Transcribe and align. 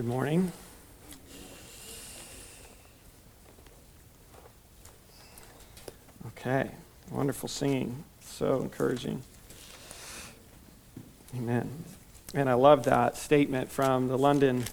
Good 0.00 0.08
morning. 0.08 0.50
Okay, 6.28 6.70
wonderful 7.10 7.50
singing. 7.50 8.02
So 8.22 8.62
encouraging. 8.62 9.22
Amen. 11.36 11.68
And 12.32 12.48
I 12.48 12.54
love 12.54 12.84
that 12.84 13.18
statement 13.18 13.70
from 13.70 14.08
the 14.08 14.16
London 14.16 14.64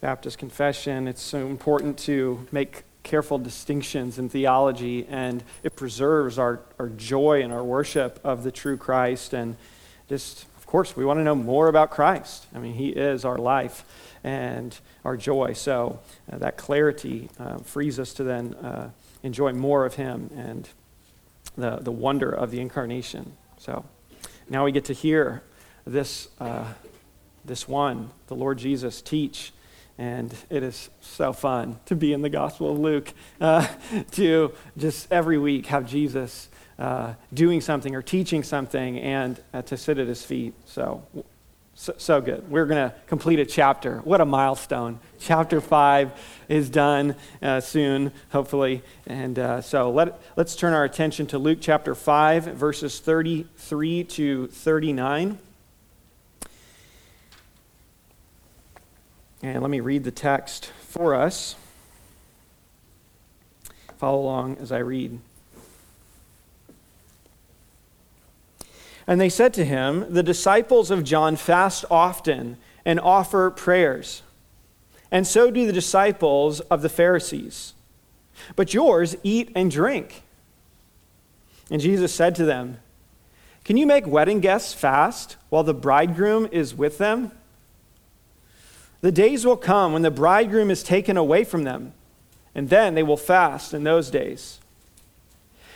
Baptist 0.00 0.38
Confession. 0.38 1.06
It's 1.06 1.20
so 1.20 1.48
important 1.48 1.98
to 1.98 2.46
make 2.50 2.84
careful 3.02 3.36
distinctions 3.36 4.18
in 4.18 4.30
theology, 4.30 5.06
and 5.10 5.44
it 5.62 5.76
preserves 5.76 6.38
our, 6.38 6.60
our 6.78 6.88
joy 6.88 7.42
and 7.42 7.52
our 7.52 7.62
worship 7.62 8.18
of 8.24 8.42
the 8.42 8.50
true 8.50 8.78
Christ. 8.78 9.34
And 9.34 9.56
just, 10.08 10.46
of 10.56 10.66
course, 10.66 10.96
we 10.96 11.04
want 11.04 11.18
to 11.18 11.24
know 11.24 11.34
more 11.34 11.68
about 11.68 11.90
Christ. 11.90 12.46
I 12.54 12.58
mean, 12.58 12.72
He 12.72 12.88
is 12.88 13.26
our 13.26 13.36
life 13.36 13.84
and 14.24 14.78
our 15.04 15.16
joy. 15.16 15.52
So 15.52 16.00
uh, 16.30 16.38
that 16.38 16.56
clarity 16.56 17.28
uh, 17.38 17.58
frees 17.58 17.98
us 17.98 18.12
to 18.14 18.24
then 18.24 18.54
uh, 18.54 18.90
enjoy 19.22 19.52
more 19.52 19.84
of 19.84 19.94
Him 19.94 20.30
and 20.36 20.68
the, 21.56 21.76
the 21.76 21.92
wonder 21.92 22.30
of 22.30 22.50
the 22.50 22.60
incarnation. 22.60 23.32
So 23.58 23.84
now 24.48 24.64
we 24.64 24.72
get 24.72 24.84
to 24.86 24.92
hear 24.92 25.42
this, 25.86 26.28
uh, 26.40 26.72
this 27.44 27.68
one, 27.68 28.10
the 28.28 28.34
Lord 28.34 28.58
Jesus, 28.58 29.02
teach. 29.02 29.52
And 29.98 30.34
it 30.48 30.62
is 30.62 30.90
so 31.00 31.32
fun 31.32 31.78
to 31.86 31.94
be 31.94 32.12
in 32.12 32.22
the 32.22 32.30
Gospel 32.30 32.72
of 32.72 32.78
Luke, 32.78 33.12
uh, 33.40 33.66
to 34.12 34.52
just 34.76 35.12
every 35.12 35.38
week 35.38 35.66
have 35.66 35.88
Jesus 35.88 36.48
uh, 36.78 37.14
doing 37.32 37.60
something 37.60 37.94
or 37.94 38.02
teaching 38.02 38.42
something 38.42 38.98
and 38.98 39.40
uh, 39.52 39.62
to 39.62 39.76
sit 39.76 39.98
at 39.98 40.08
his 40.08 40.24
feet. 40.24 40.54
So 40.64 41.06
so, 41.82 41.94
so 41.98 42.20
good. 42.20 42.48
We're 42.48 42.66
going 42.66 42.90
to 42.90 42.94
complete 43.08 43.40
a 43.40 43.44
chapter. 43.44 43.98
What 44.04 44.20
a 44.20 44.24
milestone. 44.24 45.00
Chapter 45.18 45.60
5 45.60 46.12
is 46.48 46.70
done 46.70 47.16
uh, 47.42 47.58
soon, 47.58 48.12
hopefully. 48.30 48.84
And 49.04 49.36
uh, 49.36 49.62
so 49.62 49.90
let, 49.90 50.22
let's 50.36 50.54
turn 50.54 50.74
our 50.74 50.84
attention 50.84 51.26
to 51.26 51.38
Luke 51.38 51.58
chapter 51.60 51.96
5, 51.96 52.44
verses 52.44 53.00
33 53.00 54.04
to 54.04 54.46
39. 54.46 55.38
And 59.42 59.60
let 59.60 59.68
me 59.68 59.80
read 59.80 60.04
the 60.04 60.12
text 60.12 60.66
for 60.86 61.16
us. 61.16 61.56
Follow 63.98 64.20
along 64.20 64.58
as 64.58 64.70
I 64.70 64.78
read. 64.78 65.18
And 69.06 69.20
they 69.20 69.28
said 69.28 69.52
to 69.54 69.64
him, 69.64 70.06
The 70.12 70.22
disciples 70.22 70.90
of 70.90 71.04
John 71.04 71.36
fast 71.36 71.84
often 71.90 72.56
and 72.84 73.00
offer 73.00 73.50
prayers, 73.50 74.22
and 75.10 75.26
so 75.26 75.50
do 75.50 75.66
the 75.66 75.72
disciples 75.72 76.60
of 76.60 76.82
the 76.82 76.88
Pharisees. 76.88 77.74
But 78.56 78.74
yours 78.74 79.16
eat 79.22 79.50
and 79.54 79.70
drink. 79.70 80.22
And 81.70 81.80
Jesus 81.80 82.14
said 82.14 82.34
to 82.36 82.44
them, 82.44 82.78
Can 83.64 83.76
you 83.76 83.86
make 83.86 84.06
wedding 84.06 84.40
guests 84.40 84.74
fast 84.74 85.36
while 85.48 85.62
the 85.62 85.74
bridegroom 85.74 86.48
is 86.50 86.74
with 86.74 86.98
them? 86.98 87.32
The 89.00 89.12
days 89.12 89.44
will 89.44 89.56
come 89.56 89.92
when 89.92 90.02
the 90.02 90.10
bridegroom 90.10 90.70
is 90.70 90.82
taken 90.82 91.16
away 91.16 91.44
from 91.44 91.64
them, 91.64 91.92
and 92.54 92.68
then 92.68 92.94
they 92.94 93.02
will 93.02 93.16
fast 93.16 93.74
in 93.74 93.84
those 93.84 94.10
days. 94.10 94.60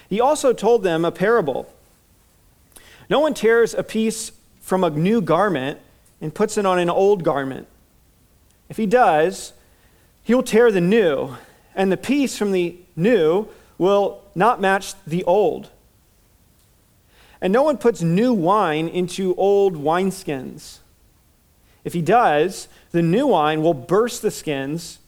He 0.08 0.20
also 0.20 0.52
told 0.52 0.82
them 0.82 1.04
a 1.04 1.10
parable. 1.10 1.72
No 3.08 3.20
one 3.20 3.34
tears 3.34 3.74
a 3.74 3.82
piece 3.82 4.32
from 4.60 4.82
a 4.82 4.90
new 4.90 5.20
garment 5.20 5.78
and 6.20 6.34
puts 6.34 6.58
it 6.58 6.66
on 6.66 6.78
an 6.78 6.90
old 6.90 7.22
garment. 7.22 7.68
If 8.68 8.76
he 8.76 8.86
does, 8.86 9.52
he 10.24 10.34
will 10.34 10.42
tear 10.42 10.72
the 10.72 10.80
new, 10.80 11.36
and 11.74 11.92
the 11.92 11.96
piece 11.96 12.36
from 12.36 12.52
the 12.52 12.76
new 12.96 13.48
will 13.78 14.22
not 14.34 14.60
match 14.60 14.94
the 15.06 15.22
old. 15.24 15.70
And 17.40 17.52
no 17.52 17.62
one 17.62 17.78
puts 17.78 18.02
new 18.02 18.32
wine 18.32 18.88
into 18.88 19.34
old 19.36 19.76
wineskins. 19.76 20.78
If 21.84 21.92
he 21.92 22.02
does, 22.02 22.66
the 22.90 23.02
new 23.02 23.28
wine 23.28 23.62
will 23.62 23.74
burst 23.74 24.22
the 24.22 24.30
skins, 24.32 24.98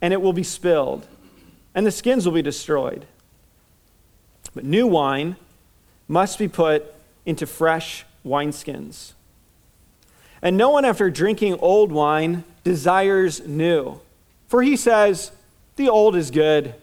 and 0.00 0.14
it 0.14 0.22
will 0.22 0.32
be 0.32 0.42
spilled, 0.42 1.06
and 1.74 1.84
the 1.84 1.90
skins 1.90 2.24
will 2.24 2.32
be 2.32 2.40
destroyed. 2.40 3.04
But 4.54 4.64
new 4.64 4.86
wine 4.86 5.36
must 6.08 6.38
be 6.38 6.48
put 6.48 6.94
into 7.24 7.46
fresh 7.46 8.04
wineskins. 8.24 9.12
And 10.40 10.56
no 10.56 10.70
one, 10.70 10.84
after 10.84 11.10
drinking 11.10 11.58
old 11.60 11.92
wine, 11.92 12.44
desires 12.64 13.46
new. 13.46 14.00
For 14.48 14.62
he 14.62 14.76
says, 14.76 15.32
The 15.76 15.88
old 15.88 16.16
is 16.16 16.30
good. 16.30 16.74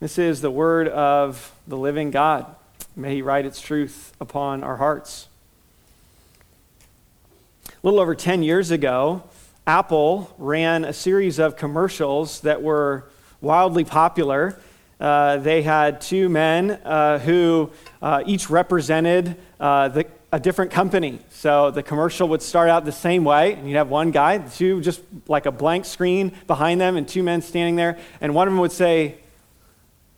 This 0.00 0.18
is 0.18 0.40
the 0.40 0.50
word 0.50 0.88
of 0.88 1.52
the 1.66 1.76
living 1.76 2.10
God. 2.10 2.46
May 2.94 3.16
he 3.16 3.22
write 3.22 3.46
its 3.46 3.60
truth 3.60 4.12
upon 4.20 4.62
our 4.62 4.76
hearts. 4.76 5.28
A 7.68 7.72
little 7.82 8.00
over 8.00 8.14
10 8.14 8.42
years 8.42 8.70
ago, 8.70 9.24
Apple 9.66 10.34
ran 10.38 10.84
a 10.84 10.92
series 10.92 11.38
of 11.38 11.56
commercials 11.56 12.40
that 12.42 12.62
were 12.62 13.04
wildly 13.40 13.84
popular 13.84 14.58
uh, 15.00 15.38
they 15.38 15.62
had 15.62 16.00
two 16.00 16.28
men 16.28 16.70
uh, 16.70 17.18
who 17.18 17.70
uh, 18.00 18.22
each 18.26 18.48
represented 18.48 19.36
uh, 19.58 19.88
the, 19.88 20.06
a 20.32 20.38
different 20.38 20.70
company. 20.70 21.18
So 21.30 21.70
the 21.70 21.82
commercial 21.82 22.28
would 22.28 22.42
start 22.42 22.68
out 22.68 22.84
the 22.84 22.92
same 22.92 23.24
way, 23.24 23.54
and 23.54 23.68
you'd 23.68 23.76
have 23.76 23.88
one 23.88 24.10
guy, 24.10 24.38
two 24.38 24.80
just 24.80 25.00
like 25.28 25.46
a 25.46 25.52
blank 25.52 25.84
screen 25.84 26.32
behind 26.46 26.80
them, 26.80 26.96
and 26.96 27.08
two 27.08 27.22
men 27.22 27.42
standing 27.42 27.76
there, 27.76 27.98
and 28.20 28.34
one 28.34 28.46
of 28.48 28.52
them 28.52 28.60
would 28.60 28.72
say, 28.72 29.16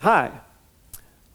Hi, 0.01 0.31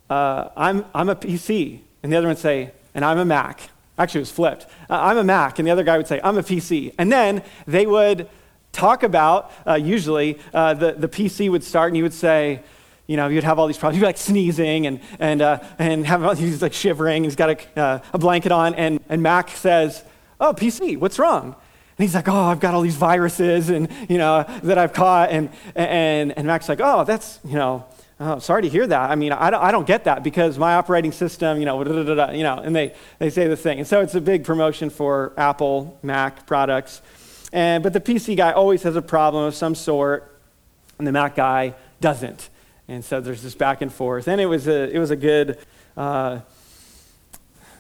uh, 0.10 0.50
I'm, 0.56 0.86
I'm 0.94 1.10
a 1.10 1.16
PC. 1.16 1.80
And 2.04 2.12
the 2.12 2.18
other 2.18 2.28
one 2.28 2.36
would 2.36 2.42
say, 2.42 2.72
And 2.94 3.04
I'm 3.04 3.18
a 3.18 3.26
Mac. 3.26 3.70
Actually, 3.98 4.20
it 4.20 4.22
was 4.22 4.32
flipped. 4.32 4.68
I'm 4.90 5.18
a 5.18 5.24
Mac. 5.24 5.58
And 5.58 5.68
the 5.68 5.72
other 5.72 5.84
guy 5.84 5.98
would 5.98 6.08
say, 6.08 6.22
I'm 6.24 6.38
a 6.38 6.44
PC. 6.44 6.94
And 6.98 7.12
then 7.12 7.44
they 7.66 7.86
would 7.86 8.30
talk 8.72 9.04
about, 9.04 9.52
usually, 9.80 10.34
the, 10.54 10.96
the 10.98 11.08
PC 11.08 11.50
would 11.50 11.64
start, 11.64 11.90
and 11.90 11.96
he 11.96 12.04
would 12.04 12.14
say, 12.14 12.62
you 13.08 13.18
know, 13.18 13.28
you'd 13.28 13.44
have 13.44 13.60
all 13.60 13.68
these 13.68 13.78
problems. 13.78 13.98
You'd 13.98 14.04
be 14.04 14.08
like 14.08 14.18
sneezing 14.18 14.88
and, 14.88 15.00
and, 15.20 15.42
uh, 15.42 15.60
and 15.80 16.06
have, 16.06 16.38
he's 16.40 16.62
like 16.62 16.74
shivering. 16.74 17.24
He's 17.24 17.36
got 17.36 17.50
a, 17.50 17.80
uh, 17.80 18.00
a 18.14 18.18
blanket 18.18 18.52
on. 18.52 18.74
And, 18.76 19.00
and 19.10 19.22
Mac 19.22 19.50
says, 19.50 20.04
Oh, 20.40 20.54
PC, 20.54 20.98
what's 20.98 21.20
wrong? 21.20 21.56
And 21.98 22.06
he's 22.06 22.16
like, 22.16 22.28
Oh, 22.28 22.44
I've 22.44 22.60
got 22.60 22.74
all 22.74 22.82
these 22.82 22.96
viruses 22.96 23.70
and, 23.70 23.90
you 24.10 24.18
know, 24.18 24.46
that 24.64 24.78
I've 24.78 24.94
caught. 24.94 25.32
And, 25.32 25.50
and, 25.76 26.38
and 26.38 26.48
Mac's 26.48 26.70
like, 26.70 26.80
Oh, 26.82 27.04
that's, 27.04 27.40
you 27.44 27.56
know, 27.56 27.86
oh, 28.22 28.40
sorry 28.40 28.62
to 28.62 28.70
hear 28.70 28.88
that. 28.88 29.10
I 29.10 29.16
mean, 29.16 29.34
I 29.34 29.50
don't, 29.50 29.64
I 29.64 29.72
don't 29.72 29.88
get 29.88 30.06
that 30.06 30.24
because 30.24 30.58
my 30.58 30.76
operating 30.76 31.12
system, 31.12 31.60
you 31.60 31.66
know, 31.66 31.82
you 31.84 32.44
know, 32.44 32.58
and 32.58 32.76
they, 32.76 32.94
they 33.20 33.30
say 33.30 33.48
the 33.48 33.58
thing. 33.58 33.80
And 33.80 33.88
so 33.88 34.02
it's 34.02 34.16
a 34.16 34.22
big 34.22 34.44
promotion 34.44 34.90
for 34.90 35.34
Apple, 35.38 36.00
Mac 36.04 36.46
products. 36.46 37.02
And, 37.52 37.84
but 37.84 37.94
the 37.94 38.00
PC 38.00 38.38
guy 38.38 38.52
always 38.52 38.84
has 38.84 38.96
a 38.96 39.02
problem 39.02 39.44
of 39.44 39.56
some 39.56 39.76
sort, 39.76 40.40
and 40.98 41.08
the 41.08 41.12
Mac 41.12 41.36
guy 41.36 41.74
doesn't. 42.00 42.50
And 42.92 43.06
so 43.06 43.22
there's 43.22 43.42
this 43.42 43.56
back 43.56 43.82
and 43.82 43.92
forth. 43.92 44.28
And 44.28 44.42
it 44.42 44.48
was 44.48 44.68
a, 44.68 44.94
it 44.94 45.00
was 45.00 45.12
a 45.12 45.16
good, 45.16 45.58
uh, 45.96 46.42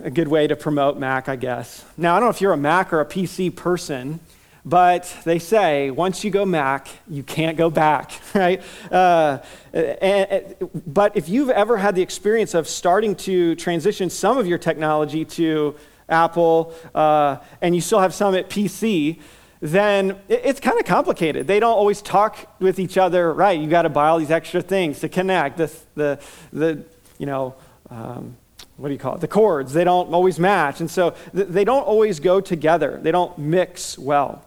a 0.01 0.09
good 0.09 0.29
way 0.29 0.47
to 0.47 0.55
promote 0.55 0.97
Mac, 0.97 1.27
I 1.27 1.35
guess. 1.35 1.83
Now, 1.97 2.15
I 2.15 2.19
don't 2.21 2.27
know 2.27 2.31
if 2.31 2.39
you're 2.39 2.53
a 2.53 2.57
Mac 2.57 2.93
or 2.93 3.01
a 3.01 3.05
PC 3.05 3.53
person, 3.53 4.21
but 4.63 5.13
they 5.25 5.37
say 5.37 5.91
once 5.91 6.23
you 6.23 6.31
go 6.31 6.45
Mac, 6.45 6.87
you 7.09 7.23
can't 7.23 7.57
go 7.57 7.69
back, 7.69 8.21
right? 8.33 8.63
Uh, 8.89 9.39
and, 9.73 10.55
but 10.87 11.17
if 11.17 11.27
you've 11.27 11.49
ever 11.49 11.75
had 11.75 11.93
the 11.93 12.01
experience 12.01 12.53
of 12.53 12.65
starting 12.65 13.13
to 13.15 13.55
transition 13.55 14.09
some 14.09 14.37
of 14.37 14.47
your 14.47 14.59
technology 14.59 15.25
to 15.25 15.75
Apple, 16.07 16.73
uh, 16.95 17.35
and 17.61 17.75
you 17.75 17.81
still 17.81 17.99
have 17.99 18.13
some 18.13 18.33
at 18.33 18.49
PC, 18.49 19.19
then 19.61 20.19
it's 20.27 20.59
kind 20.59 20.79
of 20.79 20.85
complicated. 20.85 21.45
They 21.45 21.59
don't 21.59 21.77
always 21.77 22.01
talk 22.01 22.47
with 22.59 22.79
each 22.79 22.97
other, 22.97 23.31
right? 23.31 23.59
You 23.59 23.69
got 23.69 23.83
to 23.83 23.89
buy 23.89 24.09
all 24.09 24.17
these 24.17 24.31
extra 24.31 24.61
things 24.61 24.99
to 25.01 25.09
connect. 25.09 25.57
The, 25.57 25.71
the, 25.95 26.19
the 26.51 26.83
you 27.19 27.27
know, 27.27 27.53
um, 27.91 28.35
what 28.77 28.87
do 28.87 28.93
you 28.93 28.99
call 28.99 29.15
it? 29.15 29.21
The 29.21 29.27
cords, 29.27 29.73
they 29.73 29.83
don't 29.83 30.11
always 30.11 30.39
match. 30.39 30.79
And 30.79 30.89
so 30.89 31.11
th- 31.35 31.47
they 31.47 31.63
don't 31.63 31.83
always 31.83 32.19
go 32.19 32.41
together, 32.41 32.99
they 33.01 33.11
don't 33.11 33.37
mix 33.37 33.97
well. 33.97 34.43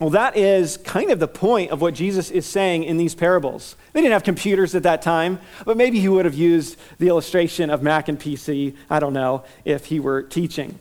Well, 0.00 0.10
that 0.10 0.36
is 0.36 0.76
kind 0.78 1.10
of 1.10 1.20
the 1.20 1.28
point 1.28 1.70
of 1.70 1.80
what 1.80 1.94
Jesus 1.94 2.30
is 2.30 2.44
saying 2.44 2.82
in 2.82 2.96
these 2.96 3.14
parables. 3.14 3.76
They 3.92 4.00
didn't 4.00 4.12
have 4.12 4.24
computers 4.24 4.74
at 4.74 4.82
that 4.82 5.02
time, 5.02 5.38
but 5.64 5.76
maybe 5.76 6.00
he 6.00 6.08
would 6.08 6.24
have 6.24 6.34
used 6.34 6.76
the 6.98 7.08
illustration 7.08 7.70
of 7.70 7.82
Mac 7.82 8.08
and 8.08 8.18
PC, 8.18 8.74
I 8.90 8.98
don't 8.98 9.12
know, 9.12 9.44
if 9.64 9.86
he 9.86 10.00
were 10.00 10.22
teaching. 10.22 10.78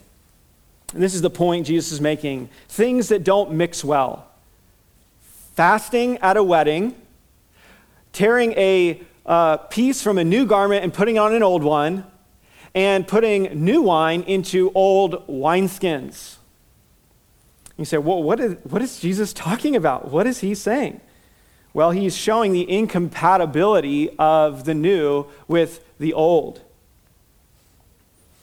And 0.93 1.01
this 1.01 1.15
is 1.15 1.21
the 1.21 1.29
point 1.29 1.67
Jesus 1.67 1.91
is 1.91 2.01
making 2.01 2.49
things 2.67 3.09
that 3.09 3.23
don't 3.23 3.51
mix 3.51 3.83
well. 3.83 4.27
Fasting 5.55 6.17
at 6.19 6.37
a 6.37 6.43
wedding, 6.43 6.95
tearing 8.11 8.53
a 8.53 9.01
uh, 9.25 9.57
piece 9.57 10.01
from 10.01 10.17
a 10.17 10.23
new 10.23 10.45
garment 10.45 10.83
and 10.83 10.93
putting 10.93 11.17
on 11.17 11.33
an 11.33 11.43
old 11.43 11.63
one, 11.63 12.05
and 12.75 13.07
putting 13.07 13.63
new 13.63 13.81
wine 13.83 14.23
into 14.23 14.71
old 14.73 15.27
wineskins. 15.27 16.37
You 17.77 17.85
say, 17.85 17.97
well, 17.97 18.21
what 18.21 18.39
is, 18.39 18.55
what 18.63 18.81
is 18.81 18.99
Jesus 18.99 19.33
talking 19.33 19.75
about? 19.75 20.11
What 20.11 20.27
is 20.27 20.39
he 20.39 20.55
saying? 20.55 21.01
Well, 21.73 21.91
he's 21.91 22.15
showing 22.15 22.51
the 22.51 22.69
incompatibility 22.69 24.11
of 24.17 24.65
the 24.65 24.75
new 24.75 25.25
with 25.47 25.83
the 25.99 26.13
old. 26.13 26.61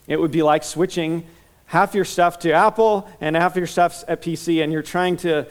It 0.08 0.20
would 0.20 0.32
be 0.32 0.42
like 0.42 0.64
switching 0.64 1.26
half 1.70 1.94
your 1.94 2.04
stuff 2.04 2.40
to 2.40 2.50
Apple 2.50 3.08
and 3.20 3.36
half 3.36 3.54
your 3.54 3.66
stuff's 3.68 4.04
at 4.08 4.20
PC, 4.20 4.60
and 4.64 4.72
you're 4.72 4.82
trying 4.82 5.16
to 5.16 5.44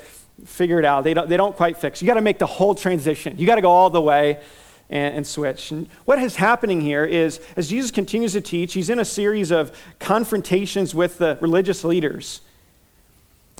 figure 0.43 0.77
it 0.77 0.83
out. 0.83 1.05
They 1.05 1.13
don't, 1.13 1.29
they 1.29 1.37
don't 1.37 1.55
quite 1.55 1.77
fix. 1.77 2.01
You 2.01 2.07
got 2.07 2.15
to 2.15 2.21
make 2.21 2.39
the 2.39 2.45
whole 2.45 2.75
transition. 2.75 3.37
You 3.37 3.47
got 3.47 3.55
to 3.55 3.61
go 3.61 3.71
all 3.71 3.89
the 3.89 4.01
way 4.01 4.41
and, 4.89 5.15
and 5.15 5.25
switch. 5.25 5.71
And 5.71 5.87
what 6.03 6.19
is 6.19 6.35
happening 6.35 6.81
here 6.81 7.05
is, 7.05 7.39
as 7.55 7.69
Jesus 7.69 7.89
continues 7.89 8.33
to 8.33 8.41
teach, 8.41 8.73
he's 8.73 8.89
in 8.89 8.99
a 8.99 9.05
series 9.05 9.49
of 9.49 9.71
confrontations 9.99 10.93
with 10.93 11.19
the 11.19 11.37
religious 11.39 11.85
leaders. 11.85 12.41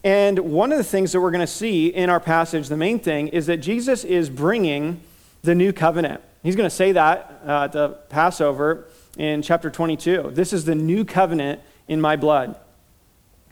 And 0.03 0.39
one 0.39 0.73
of 0.73 0.77
the 0.77 0.83
things 0.83 1.13
that 1.13 1.21
we're 1.21 1.31
going 1.31 1.39
to 1.39 1.47
see 1.47 1.88
in 1.88 2.09
our 2.09 2.19
passage, 2.19 2.67
the 2.67 2.75
main 2.75 3.00
thing, 3.00 3.29
is 3.29 3.45
that 3.45 3.57
Jesus 3.57 4.03
is 4.03 4.29
bringing 4.29 5.00
the 5.44 5.56
new 5.56 5.71
covenant. 5.71 6.21
He's 6.44 6.57
going 6.57 6.69
to 6.69 6.75
say 6.75 6.91
that 6.91 7.41
uh, 7.47 7.63
at 7.63 7.71
the 7.71 7.89
Passover 8.09 8.85
in 9.17 9.41
chapter 9.41 9.69
22. 9.69 10.31
This 10.33 10.51
is 10.51 10.65
the 10.65 10.75
new 10.75 11.06
covenant 11.06 11.61
in 11.89 12.00
my 12.00 12.15
blood. 12.15 12.56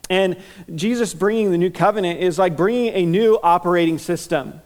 And 0.10 0.38
Jesus 0.74 1.13
bringing 1.13 1.51
the 1.51 1.57
new 1.57 1.69
covenant 1.69 2.22
is 2.22 2.39
like 2.39 2.56
bringing 2.56 2.94
a 2.94 3.06
new 3.06 3.38
operating 3.44 3.98
system. 3.98 4.62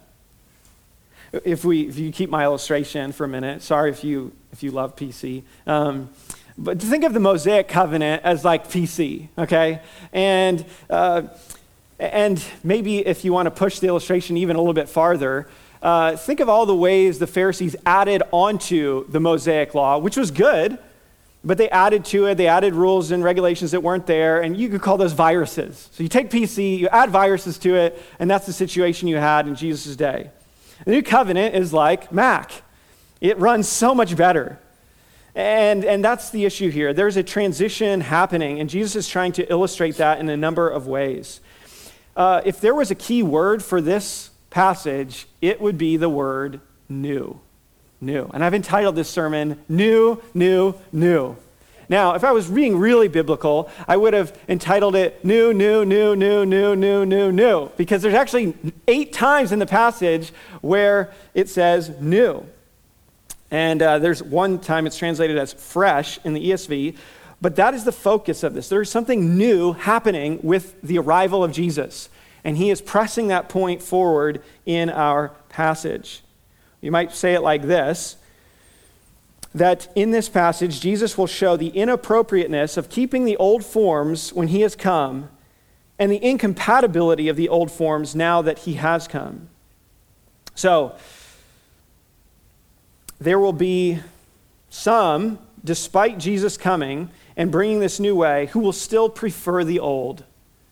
If, 1.32 1.64
we, 1.64 1.88
if 1.88 1.98
you 1.98 2.12
keep 2.12 2.30
my 2.30 2.44
illustration 2.44 3.10
for 3.10 3.24
a 3.24 3.28
minute, 3.28 3.62
sorry 3.62 3.90
if 3.90 4.04
you, 4.04 4.32
if 4.52 4.62
you 4.62 4.70
love 4.70 4.94
PC. 4.94 5.42
Um, 5.66 6.10
but 6.56 6.80
think 6.80 7.02
of 7.02 7.14
the 7.14 7.20
Mosaic 7.20 7.66
covenant 7.66 8.22
as 8.22 8.44
like 8.44 8.68
PC, 8.68 9.28
okay? 9.36 9.80
And 10.12 10.64
uh, 10.88 11.22
and 11.98 12.44
maybe 12.64 12.98
if 12.98 13.24
you 13.24 13.32
want 13.32 13.46
to 13.46 13.50
push 13.50 13.78
the 13.78 13.86
illustration 13.86 14.36
even 14.36 14.56
a 14.56 14.58
little 14.58 14.74
bit 14.74 14.88
farther, 14.88 15.48
uh, 15.82 16.16
think 16.16 16.40
of 16.40 16.48
all 16.48 16.66
the 16.66 16.74
ways 16.74 17.20
the 17.20 17.28
Pharisees 17.28 17.76
added 17.86 18.24
onto 18.32 19.08
the 19.08 19.20
Mosaic 19.20 19.72
law, 19.74 19.98
which 19.98 20.16
was 20.16 20.32
good, 20.32 20.78
but 21.44 21.58
they 21.58 21.68
added 21.70 22.04
to 22.06 22.26
it. 22.26 22.36
They 22.36 22.46
added 22.46 22.74
rules 22.74 23.10
and 23.10 23.24
regulations 23.24 23.72
that 23.72 23.82
weren't 23.82 24.06
there, 24.06 24.40
and 24.40 24.56
you 24.56 24.68
could 24.68 24.80
call 24.80 24.96
those 24.96 25.12
viruses. 25.12 25.88
So 25.92 26.02
you 26.02 26.08
take 26.08 26.30
PC, 26.30 26.78
you 26.78 26.88
add 26.88 27.10
viruses 27.10 27.58
to 27.58 27.74
it, 27.74 28.00
and 28.18 28.30
that's 28.30 28.46
the 28.46 28.52
situation 28.52 29.08
you 29.08 29.16
had 29.16 29.48
in 29.48 29.54
Jesus' 29.54 29.96
day. 29.96 30.30
The 30.84 30.92
new 30.92 31.02
covenant 31.02 31.54
is 31.54 31.72
like 31.72 32.12
Mac, 32.12 32.52
it 33.20 33.38
runs 33.38 33.68
so 33.68 33.94
much 33.94 34.16
better. 34.16 34.58
And, 35.34 35.84
and 35.84 36.04
that's 36.04 36.28
the 36.28 36.44
issue 36.44 36.68
here. 36.68 36.92
There's 36.92 37.16
a 37.16 37.22
transition 37.22 38.02
happening, 38.02 38.60
and 38.60 38.68
Jesus 38.68 38.96
is 38.96 39.08
trying 39.08 39.32
to 39.32 39.50
illustrate 39.50 39.96
that 39.96 40.20
in 40.20 40.28
a 40.28 40.36
number 40.36 40.68
of 40.68 40.86
ways. 40.86 41.40
Uh, 42.14 42.42
if 42.44 42.60
there 42.60 42.74
was 42.74 42.90
a 42.90 42.94
key 42.94 43.22
word 43.22 43.64
for 43.64 43.80
this 43.80 44.30
passage, 44.50 45.26
it 45.40 45.60
would 45.60 45.78
be 45.78 45.96
the 45.96 46.10
word 46.10 46.60
new. 46.88 47.40
New. 48.02 48.28
And 48.34 48.44
I've 48.44 48.54
entitled 48.54 48.96
this 48.96 49.08
sermon, 49.08 49.62
New, 49.68 50.20
New, 50.34 50.74
New. 50.92 51.36
Now, 51.88 52.14
if 52.14 52.24
I 52.24 52.32
was 52.32 52.48
being 52.48 52.78
really 52.78 53.08
biblical, 53.08 53.70
I 53.86 53.96
would 53.96 54.14
have 54.14 54.36
entitled 54.48 54.96
it 54.96 55.24
New, 55.24 55.52
New, 55.52 55.84
New, 55.84 56.16
New, 56.16 56.46
New, 56.46 56.74
New, 56.74 57.06
New, 57.06 57.32
New, 57.32 57.70
because 57.76 58.02
there's 58.02 58.14
actually 58.14 58.54
eight 58.88 59.12
times 59.12 59.52
in 59.52 59.58
the 59.58 59.66
passage 59.66 60.32
where 60.62 61.12
it 61.34 61.48
says 61.48 61.90
new. 62.00 62.46
And 63.50 63.82
uh, 63.82 63.98
there's 63.98 64.22
one 64.22 64.58
time 64.58 64.86
it's 64.86 64.96
translated 64.96 65.36
as 65.36 65.52
fresh 65.52 66.18
in 66.24 66.32
the 66.32 66.50
ESV, 66.50 66.96
but 67.42 67.56
that 67.56 67.74
is 67.74 67.84
the 67.84 67.92
focus 67.92 68.42
of 68.42 68.54
this. 68.54 68.68
There's 68.68 68.90
something 68.90 69.36
new 69.36 69.74
happening 69.74 70.40
with 70.42 70.80
the 70.80 70.98
arrival 70.98 71.44
of 71.44 71.52
Jesus. 71.52 72.08
And 72.44 72.56
he 72.56 72.70
is 72.70 72.80
pressing 72.80 73.28
that 73.28 73.48
point 73.48 73.82
forward 73.82 74.42
in 74.64 74.88
our 74.88 75.32
passage. 75.48 76.21
You 76.82 76.90
might 76.90 77.12
say 77.12 77.32
it 77.32 77.40
like 77.40 77.62
this 77.62 78.16
that 79.54 79.88
in 79.94 80.12
this 80.12 80.30
passage, 80.30 80.80
Jesus 80.80 81.18
will 81.18 81.26
show 81.26 81.56
the 81.56 81.68
inappropriateness 81.68 82.78
of 82.78 82.88
keeping 82.88 83.24
the 83.26 83.36
old 83.36 83.64
forms 83.64 84.32
when 84.32 84.48
he 84.48 84.62
has 84.62 84.74
come 84.74 85.28
and 85.98 86.10
the 86.10 86.24
incompatibility 86.24 87.28
of 87.28 87.36
the 87.36 87.48
old 87.48 87.70
forms 87.70 88.14
now 88.14 88.40
that 88.42 88.60
he 88.60 88.74
has 88.74 89.06
come. 89.06 89.48
So, 90.54 90.94
there 93.20 93.38
will 93.38 93.52
be 93.52 94.00
some, 94.70 95.38
despite 95.62 96.18
Jesus 96.18 96.56
coming, 96.56 97.10
and 97.36 97.52
bringing 97.52 97.78
this 97.78 98.00
new 98.00 98.16
way 98.16 98.46
who 98.46 98.60
will 98.60 98.72
still 98.72 99.08
prefer 99.08 99.64
the 99.64 99.78
old. 99.78 100.24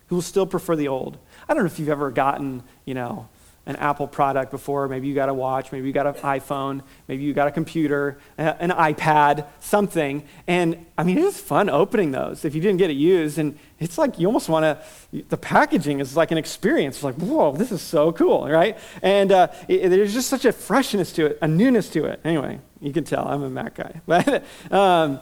Who 0.08 0.16
will 0.16 0.22
still 0.22 0.46
prefer 0.46 0.74
the 0.74 0.88
old. 0.88 1.18
I 1.48 1.54
don't 1.54 1.62
know 1.62 1.70
if 1.70 1.78
you've 1.78 1.88
ever 1.88 2.10
gotten, 2.10 2.62
you 2.84 2.94
know, 2.94 3.28
an 3.66 3.76
Apple 3.76 4.08
product 4.08 4.50
before. 4.50 4.88
Maybe 4.88 5.06
you 5.06 5.14
got 5.14 5.28
a 5.28 5.34
watch, 5.34 5.70
maybe 5.70 5.86
you 5.86 5.92
got 5.92 6.06
an 6.06 6.14
iPhone, 6.14 6.82
maybe 7.08 7.22
you 7.22 7.34
got 7.34 7.46
a 7.46 7.50
computer, 7.50 8.18
an 8.38 8.70
iPad, 8.70 9.46
something. 9.60 10.26
And 10.46 10.86
I 10.96 11.04
mean, 11.04 11.18
it's 11.18 11.38
fun 11.38 11.68
opening 11.68 12.10
those 12.10 12.44
if 12.44 12.54
you 12.54 12.60
didn't 12.60 12.78
get 12.78 12.90
it 12.90 12.96
used. 12.96 13.38
And 13.38 13.58
it's 13.78 13.98
like 13.98 14.18
you 14.18 14.26
almost 14.26 14.48
want 14.48 14.64
to, 14.64 15.22
the 15.28 15.36
packaging 15.36 16.00
is 16.00 16.16
like 16.16 16.30
an 16.30 16.38
experience. 16.38 16.96
It's 16.96 17.04
like, 17.04 17.16
whoa, 17.16 17.52
this 17.52 17.70
is 17.70 17.82
so 17.82 18.12
cool, 18.12 18.48
right? 18.48 18.78
And 19.02 19.30
uh, 19.30 19.48
it, 19.68 19.88
there's 19.90 20.14
just 20.14 20.28
such 20.28 20.44
a 20.46 20.52
freshness 20.52 21.12
to 21.12 21.26
it, 21.26 21.38
a 21.42 21.48
newness 21.48 21.90
to 21.90 22.06
it. 22.06 22.20
Anyway, 22.24 22.60
you 22.80 22.92
can 22.92 23.04
tell 23.04 23.28
I'm 23.28 23.42
a 23.42 23.50
Mac 23.50 23.74
guy. 23.74 24.00
But, 24.06 24.44
um, 24.72 25.20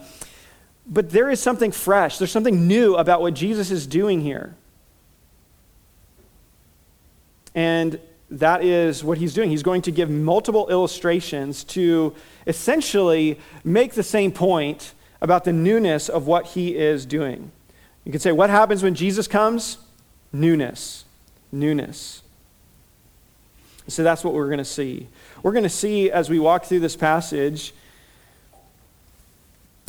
but 0.86 1.10
there 1.10 1.28
is 1.28 1.40
something 1.40 1.70
fresh, 1.70 2.16
there's 2.16 2.32
something 2.32 2.66
new 2.66 2.94
about 2.96 3.20
what 3.20 3.34
Jesus 3.34 3.70
is 3.70 3.86
doing 3.86 4.22
here. 4.22 4.56
And 7.54 8.00
that 8.30 8.62
is 8.62 9.02
what 9.02 9.18
he's 9.18 9.34
doing. 9.34 9.50
He's 9.50 9.62
going 9.62 9.82
to 9.82 9.90
give 9.90 10.10
multiple 10.10 10.68
illustrations 10.68 11.64
to 11.64 12.14
essentially 12.46 13.38
make 13.64 13.94
the 13.94 14.02
same 14.02 14.32
point 14.32 14.92
about 15.20 15.44
the 15.44 15.52
newness 15.52 16.08
of 16.08 16.26
what 16.26 16.46
he 16.46 16.76
is 16.76 17.06
doing. 17.06 17.50
You 18.04 18.12
could 18.12 18.22
say, 18.22 18.32
what 18.32 18.50
happens 18.50 18.82
when 18.82 18.94
Jesus 18.94 19.26
comes? 19.26 19.78
Newness. 20.32 21.04
Newness. 21.50 22.22
So 23.88 24.02
that's 24.02 24.22
what 24.22 24.34
we're 24.34 24.46
going 24.46 24.58
to 24.58 24.64
see. 24.64 25.08
We're 25.42 25.52
going 25.52 25.62
to 25.62 25.70
see 25.70 26.10
as 26.10 26.28
we 26.28 26.38
walk 26.38 26.64
through 26.64 26.80
this 26.80 26.96
passage 26.96 27.72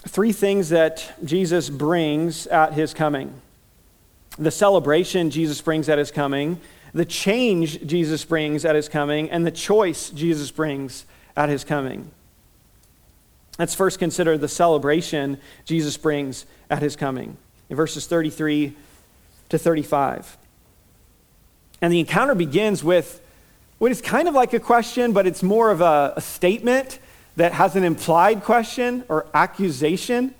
three 0.07 0.31
things 0.31 0.69
that 0.69 1.11
Jesus 1.25 1.69
brings 1.69 2.47
at 2.47 2.73
his 2.73 2.93
coming 2.93 3.41
the 4.39 4.51
celebration 4.51 5.29
Jesus 5.29 5.59
brings 5.59 5.89
at 5.89 5.97
his 5.97 6.11
coming, 6.11 6.59
the 6.93 7.05
change 7.05 7.85
Jesus 7.85 8.25
brings 8.25 8.65
at 8.65 8.75
his 8.75 8.89
coming, 8.89 9.29
and 9.29 9.45
the 9.45 9.51
choice 9.51 10.09
Jesus 10.09 10.51
brings 10.51 11.05
at 11.35 11.49
his 11.49 11.63
coming. 11.63 12.11
Let's 13.57 13.75
first 13.75 13.99
consider 13.99 14.37
the 14.37 14.47
celebration 14.47 15.37
Jesus 15.65 15.97
brings 15.97 16.45
at 16.69 16.81
his 16.81 16.95
coming 16.95 17.37
in 17.69 17.75
verses 17.75 18.07
33 18.07 18.75
to 19.49 19.57
35. 19.57 20.37
And 21.81 21.91
the 21.91 21.99
encounter 21.99 22.35
begins 22.35 22.83
with 22.83 23.21
what 23.77 23.91
is 23.91 24.01
kind 24.01 24.27
of 24.27 24.33
like 24.33 24.53
a 24.53 24.59
question, 24.59 25.13
but 25.13 25.27
it's 25.27 25.43
more 25.43 25.71
of 25.71 25.81
a, 25.81 26.13
a 26.15 26.21
statement 26.21 26.99
that 27.35 27.53
has 27.53 27.75
an 27.75 27.83
implied 27.83 28.43
question 28.43 29.03
or 29.07 29.25
accusation 29.33 30.33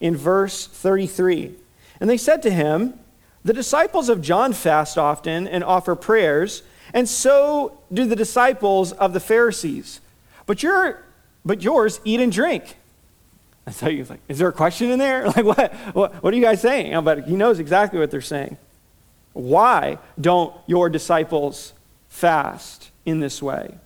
in 0.00 0.16
verse 0.16 0.66
33. 0.66 1.54
And 2.00 2.08
they 2.08 2.16
said 2.16 2.42
to 2.42 2.50
him, 2.50 2.98
The 3.46 3.52
disciples 3.52 4.08
of 4.08 4.22
John 4.22 4.52
fast 4.52 4.98
often 4.98 5.46
and 5.46 5.62
offer 5.62 5.94
prayers, 5.94 6.64
and 6.92 7.08
so 7.08 7.78
do 7.92 8.04
the 8.04 8.16
disciples 8.16 8.90
of 8.90 9.12
the 9.12 9.20
Pharisees. 9.20 10.00
But, 10.46 10.64
your, 10.64 11.04
but 11.44 11.62
yours 11.62 12.00
eat 12.04 12.18
and 12.18 12.32
drink. 12.32 12.76
And 13.64 13.72
so 13.72 13.88
he's 13.88 14.10
like, 14.10 14.18
Is 14.26 14.38
there 14.38 14.48
a 14.48 14.52
question 14.52 14.90
in 14.90 14.98
there? 14.98 15.26
Like, 15.36 15.44
what, 15.44 15.72
what, 15.94 16.14
what 16.24 16.34
are 16.34 16.36
you 16.36 16.42
guys 16.42 16.60
saying? 16.60 17.04
But 17.04 17.28
he 17.28 17.36
knows 17.36 17.60
exactly 17.60 18.00
what 18.00 18.10
they're 18.10 18.20
saying. 18.20 18.56
Why 19.32 19.98
don't 20.20 20.52
your 20.66 20.88
disciples 20.88 21.72
fast 22.08 22.90
in 23.04 23.20
this 23.20 23.40
way? 23.40 23.76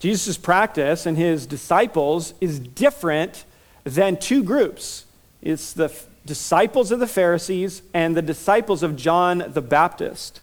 Jesus' 0.00 0.36
practice 0.36 1.06
and 1.06 1.16
his 1.16 1.46
disciples 1.46 2.34
is 2.40 2.58
different 2.58 3.44
than 3.84 4.16
two 4.16 4.42
groups 4.42 5.04
it's 5.46 5.74
the 5.74 5.88
disciples 6.26 6.90
of 6.90 6.98
the 6.98 7.06
Pharisees 7.06 7.82
and 7.94 8.16
the 8.16 8.22
disciples 8.22 8.82
of 8.82 8.96
John 8.96 9.44
the 9.48 9.62
Baptist. 9.62 10.40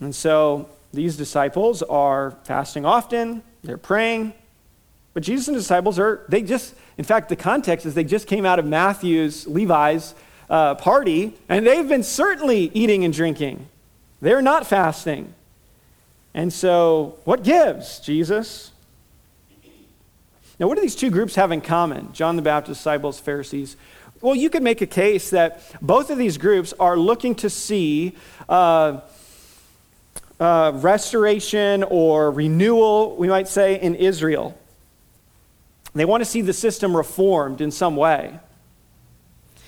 And 0.00 0.14
so 0.14 0.70
these 0.92 1.16
disciples 1.16 1.82
are 1.82 2.36
fasting 2.44 2.86
often, 2.86 3.42
they're 3.62 3.76
praying, 3.76 4.32
but 5.12 5.22
Jesus 5.22 5.48
and 5.48 5.56
disciples 5.56 5.98
are, 5.98 6.24
they 6.28 6.42
just, 6.42 6.74
in 6.96 7.04
fact, 7.04 7.28
the 7.28 7.36
context 7.36 7.84
is 7.84 7.94
they 7.94 8.04
just 8.04 8.26
came 8.26 8.46
out 8.46 8.58
of 8.58 8.64
Matthew's, 8.64 9.46
Levi's 9.46 10.14
uh, 10.48 10.76
party, 10.76 11.34
and 11.48 11.66
they've 11.66 11.88
been 11.88 12.02
certainly 12.02 12.70
eating 12.72 13.04
and 13.04 13.12
drinking. 13.12 13.66
They're 14.20 14.42
not 14.42 14.66
fasting. 14.66 15.34
And 16.32 16.52
so, 16.52 17.18
what 17.24 17.42
gives, 17.42 17.98
Jesus? 18.00 18.70
Now, 20.60 20.68
what 20.68 20.74
do 20.74 20.82
these 20.82 20.94
two 20.94 21.08
groups 21.08 21.36
have 21.36 21.52
in 21.52 21.62
common? 21.62 22.12
John 22.12 22.36
the 22.36 22.42
Baptist, 22.42 22.80
disciples, 22.80 23.18
Pharisees. 23.18 23.78
Well, 24.20 24.34
you 24.34 24.50
could 24.50 24.62
make 24.62 24.82
a 24.82 24.86
case 24.86 25.30
that 25.30 25.62
both 25.80 26.10
of 26.10 26.18
these 26.18 26.36
groups 26.36 26.74
are 26.78 26.98
looking 26.98 27.34
to 27.36 27.48
see 27.48 28.14
uh, 28.46 29.00
uh, 30.38 30.72
restoration 30.74 31.82
or 31.84 32.30
renewal, 32.30 33.16
we 33.16 33.26
might 33.26 33.48
say, 33.48 33.80
in 33.80 33.94
Israel. 33.94 34.54
They 35.94 36.04
want 36.04 36.20
to 36.20 36.26
see 36.26 36.42
the 36.42 36.52
system 36.52 36.94
reformed 36.94 37.62
in 37.62 37.70
some 37.70 37.96
way. 37.96 38.38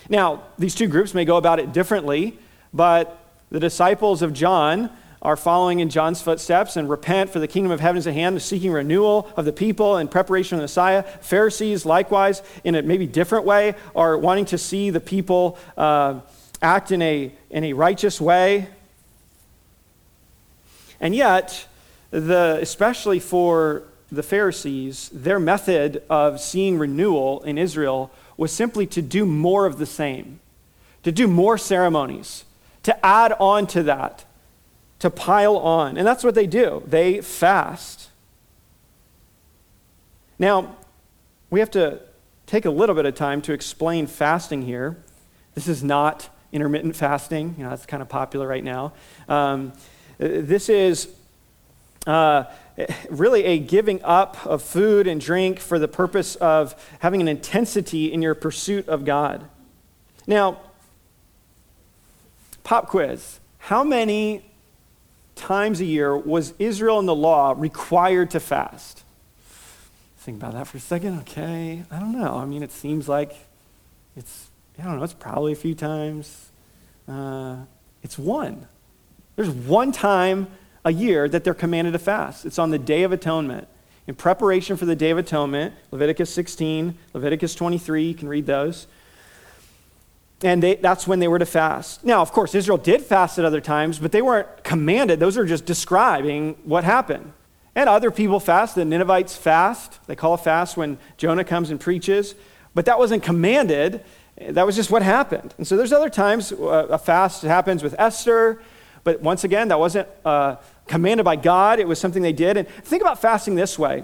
Now, 0.09 0.43
these 0.59 0.75
two 0.75 0.87
groups 0.87 1.15
may 1.15 1.25
go 1.25 1.37
about 1.37 1.59
it 1.59 1.73
differently, 1.73 2.37
but 2.71 3.19
the 3.49 3.59
disciples 3.59 4.21
of 4.21 4.31
John 4.31 4.91
are 5.23 5.37
following 5.37 5.79
in 5.79 5.89
John's 5.89 6.21
footsteps 6.21 6.75
and 6.75 6.89
repent 6.89 7.29
for 7.29 7.39
the 7.39 7.47
kingdom 7.47 7.71
of 7.71 7.79
heaven 7.79 7.97
is 7.97 8.05
at 8.05 8.13
hand, 8.13 8.39
seeking 8.41 8.71
renewal 8.71 9.31
of 9.37 9.45
the 9.45 9.53
people 9.53 9.95
and 9.95 10.11
preparation 10.11 10.55
of 10.55 10.59
the 10.59 10.65
Messiah. 10.65 11.01
Pharisees, 11.21 11.85
likewise, 11.85 12.43
in 12.65 12.75
a 12.75 12.81
maybe 12.81 13.07
different 13.07 13.45
way, 13.45 13.75
are 13.95 14.17
wanting 14.17 14.45
to 14.45 14.57
see 14.57 14.89
the 14.89 14.99
people 14.99 15.57
uh, 15.77 16.19
act 16.61 16.91
in 16.91 17.01
a, 17.01 17.31
in 17.49 17.63
a 17.63 17.71
righteous 17.71 18.19
way. 18.19 18.67
And 20.99 21.15
yet, 21.15 21.67
the, 22.11 22.59
especially 22.61 23.19
for 23.19 23.83
the 24.11 24.23
Pharisees, 24.23 25.09
their 25.13 25.39
method 25.39 26.03
of 26.09 26.41
seeing 26.41 26.77
renewal 26.77 27.41
in 27.43 27.57
Israel 27.57 28.11
was 28.35 28.51
simply 28.51 28.85
to 28.87 29.01
do 29.01 29.25
more 29.25 29.65
of 29.65 29.77
the 29.77 29.85
same, 29.85 30.41
to 31.03 31.13
do 31.13 31.27
more 31.27 31.57
ceremonies, 31.57 32.43
to 32.83 33.05
add 33.05 33.33
on 33.39 33.67
to 33.67 33.83
that, 33.83 34.25
to 35.03 35.09
pile 35.09 35.57
on. 35.57 35.97
And 35.97 36.07
that's 36.07 36.23
what 36.23 36.33
they 36.33 36.47
do. 36.47 36.81
They 36.87 37.19
fast. 37.19 38.09
Now, 40.39 40.77
we 41.49 41.59
have 41.59 41.71
to 41.71 41.99
take 42.45 42.63
a 42.63 42.69
little 42.69 42.95
bit 42.95 43.05
of 43.05 43.13
time 43.13 43.41
to 43.41 43.51
explain 43.51 44.07
fasting 44.07 44.61
here. 44.61 44.95
This 45.55 45.67
is 45.67 45.83
not 45.83 46.29
intermittent 46.53 46.95
fasting, 46.95 47.55
you 47.57 47.65
know, 47.65 47.69
that's 47.69 47.85
kind 47.85 48.01
of 48.01 48.07
popular 48.07 48.47
right 48.47 48.63
now. 48.63 48.93
Um, 49.27 49.73
this 50.19 50.69
is 50.69 51.09
uh, 52.07 52.45
really 53.09 53.43
a 53.43 53.59
giving 53.59 54.01
up 54.05 54.45
of 54.45 54.61
food 54.61 55.05
and 55.05 55.19
drink 55.19 55.59
for 55.59 55.79
the 55.79 55.89
purpose 55.89 56.37
of 56.37 56.81
having 56.99 57.19
an 57.19 57.27
intensity 57.27 58.13
in 58.13 58.21
your 58.21 58.35
pursuit 58.35 58.87
of 58.87 59.03
God. 59.03 59.49
Now, 60.27 60.61
pop 62.63 62.87
quiz. 62.87 63.41
How 63.57 63.83
many 63.83 64.45
times 65.35 65.81
a 65.81 65.85
year 65.85 66.17
was 66.17 66.53
Israel 66.59 66.99
in 66.99 67.05
the 67.05 67.15
law 67.15 67.53
required 67.57 68.31
to 68.31 68.39
fast? 68.39 69.03
Think 70.17 70.37
about 70.37 70.53
that 70.53 70.67
for 70.67 70.77
a 70.77 70.79
second. 70.79 71.19
Okay, 71.21 71.83
I 71.91 71.99
don't 71.99 72.13
know. 72.13 72.37
I 72.37 72.45
mean, 72.45 72.63
it 72.63 72.71
seems 72.71 73.09
like 73.09 73.35
it's, 74.15 74.49
I 74.79 74.83
don't 74.83 74.97
know, 74.97 75.03
it's 75.03 75.13
probably 75.13 75.51
a 75.51 75.57
few 75.57 75.75
times. 75.75 76.49
Uh, 77.07 77.57
it's 78.01 78.17
one. 78.17 78.67
There's 79.35 79.49
one 79.49 79.91
time 79.91 80.47
a 80.85 80.93
year 80.93 81.27
that 81.27 81.43
they're 81.43 81.53
commanded 81.53 81.93
to 81.93 81.99
fast. 81.99 82.45
It's 82.45 82.59
on 82.59 82.69
the 82.69 82.79
Day 82.79 83.03
of 83.03 83.11
Atonement. 83.11 83.67
In 84.05 84.15
preparation 84.15 84.75
for 84.75 84.85
the 84.85 84.95
Day 84.95 85.11
of 85.11 85.17
Atonement, 85.17 85.73
Leviticus 85.91 86.33
16, 86.33 86.97
Leviticus 87.13 87.55
23, 87.55 88.03
you 88.03 88.13
can 88.13 88.27
read 88.27 88.45
those. 88.45 88.87
And 90.41 90.61
they, 90.61 90.75
that's 90.75 91.07
when 91.07 91.19
they 91.19 91.27
were 91.27 91.39
to 91.39 91.45
fast. 91.45 92.03
Now, 92.03 92.21
of 92.21 92.31
course, 92.31 92.53
Israel 92.53 92.77
did 92.77 93.01
fast 93.01 93.39
at 93.39 93.45
other 93.45 93.61
times, 93.61 93.99
but 93.99 94.11
they 94.11 94.21
weren't 94.21 94.63
commanded. 94.63 95.19
Those 95.19 95.37
are 95.37 95.45
just 95.45 95.65
describing 95.65 96.55
what 96.65 96.83
happened. 96.83 97.31
And 97.75 97.89
other 97.89 98.11
people 98.11 98.39
fast. 98.39 98.75
The 98.75 98.85
Ninevites 98.85 99.35
fast. 99.35 100.05
They 100.07 100.15
call 100.15 100.33
a 100.33 100.37
fast 100.37 100.75
when 100.75 100.97
Jonah 101.17 101.43
comes 101.43 101.69
and 101.69 101.79
preaches. 101.79 102.35
But 102.75 102.85
that 102.85 102.99
wasn't 102.99 103.23
commanded. 103.23 104.03
That 104.37 104.65
was 104.65 104.75
just 104.75 104.91
what 104.91 105.01
happened. 105.01 105.53
And 105.57 105.65
so 105.65 105.77
there's 105.77 105.93
other 105.93 106.09
times 106.09 106.51
uh, 106.51 106.87
a 106.89 106.97
fast 106.97 107.43
happens 107.43 107.81
with 107.81 107.95
Esther. 107.97 108.61
But 109.03 109.21
once 109.21 109.43
again, 109.43 109.69
that 109.69 109.79
wasn't 109.79 110.07
uh, 110.25 110.57
commanded 110.87 111.23
by 111.23 111.35
God, 111.35 111.79
it 111.79 111.87
was 111.87 111.99
something 111.99 112.21
they 112.21 112.33
did. 112.33 112.57
And 112.57 112.67
think 112.67 113.01
about 113.01 113.21
fasting 113.21 113.55
this 113.55 113.77
way 113.77 114.03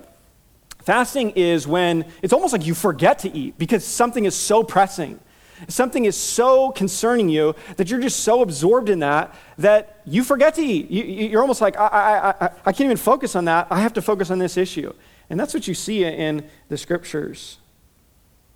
fasting 0.82 1.32
is 1.32 1.68
when 1.68 2.04
it's 2.24 2.34
almost 2.34 2.52
like 2.52 2.66
you 2.66 2.74
forget 2.74 3.20
to 3.20 3.32
eat 3.32 3.56
because 3.60 3.86
something 3.86 4.26
is 4.26 4.36
so 4.36 4.64
pressing. 4.64 5.20
Something 5.68 6.06
is 6.06 6.16
so 6.16 6.72
concerning 6.72 7.30
you 7.30 7.56
that 7.78 7.90
you're 7.90 8.00
just 8.00 8.22
so 8.22 8.42
absorbed 8.42 8.90
in 8.90 9.00
that 9.00 9.36
that 9.58 10.02
you 10.06 10.24
forget 10.24 10.56
to 10.56 10.62
eat. 10.62 10.90
You, 10.90 11.38
are 11.38 11.42
almost 11.42 11.62
like, 11.62 11.78
I, 11.78 11.88
I, 11.88 12.46
I, 12.46 12.50
I 12.66 12.72
can't 12.72 12.82
even 12.86 12.98
focus 12.98 13.36
on 13.36 13.46
that. 13.46 13.68
I 13.70 13.82
have 13.82 13.94
to 13.94 14.02
focus 14.02 14.32
on 14.32 14.40
this 14.40 14.58
issue. 14.58 14.94
And 15.30 15.40
that's 15.40 15.54
what 15.54 15.68
you 15.68 15.74
see 15.74 16.04
in 16.04 16.48
the 16.70 16.78
scriptures. 16.78 17.58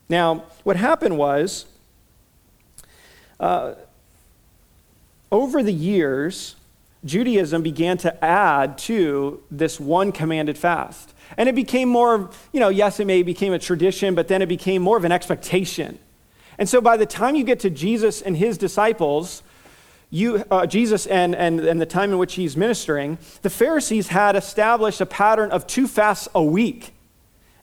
Now, 0.09 0.45
what 0.63 0.75
happened 0.75 1.17
was, 1.17 1.65
uh, 3.39 3.75
over 5.31 5.63
the 5.63 5.73
years, 5.73 6.55
Judaism 7.05 7.63
began 7.63 7.97
to 7.99 8.23
add 8.23 8.77
to 8.79 9.43
this 9.51 9.79
one 9.79 10.11
commanded 10.11 10.57
fast. 10.57 11.13
And 11.37 11.49
it 11.49 11.55
became 11.55 11.89
more, 11.89 12.29
you 12.51 12.59
know, 12.59 12.69
yes, 12.69 12.99
it 12.99 13.07
may 13.07 13.23
became 13.23 13.53
a 13.53 13.59
tradition, 13.59 14.15
but 14.15 14.27
then 14.27 14.41
it 14.41 14.47
became 14.47 14.81
more 14.81 14.97
of 14.97 15.03
an 15.03 15.11
expectation. 15.11 15.99
And 16.57 16.69
so 16.69 16.81
by 16.81 16.97
the 16.97 17.05
time 17.05 17.35
you 17.35 17.43
get 17.43 17.59
to 17.61 17.69
Jesus 17.69 18.21
and 18.21 18.37
his 18.37 18.57
disciples, 18.57 19.43
you, 20.09 20.43
uh, 20.51 20.67
Jesus 20.67 21.07
and, 21.07 21.35
and, 21.35 21.59
and 21.59 21.81
the 21.81 21.85
time 21.85 22.11
in 22.11 22.19
which 22.19 22.35
he's 22.35 22.55
ministering, 22.55 23.17
the 23.41 23.49
Pharisees 23.49 24.09
had 24.09 24.35
established 24.35 25.01
a 25.01 25.05
pattern 25.05 25.51
of 25.51 25.65
two 25.65 25.87
fasts 25.87 26.27
a 26.35 26.43
week. 26.43 26.93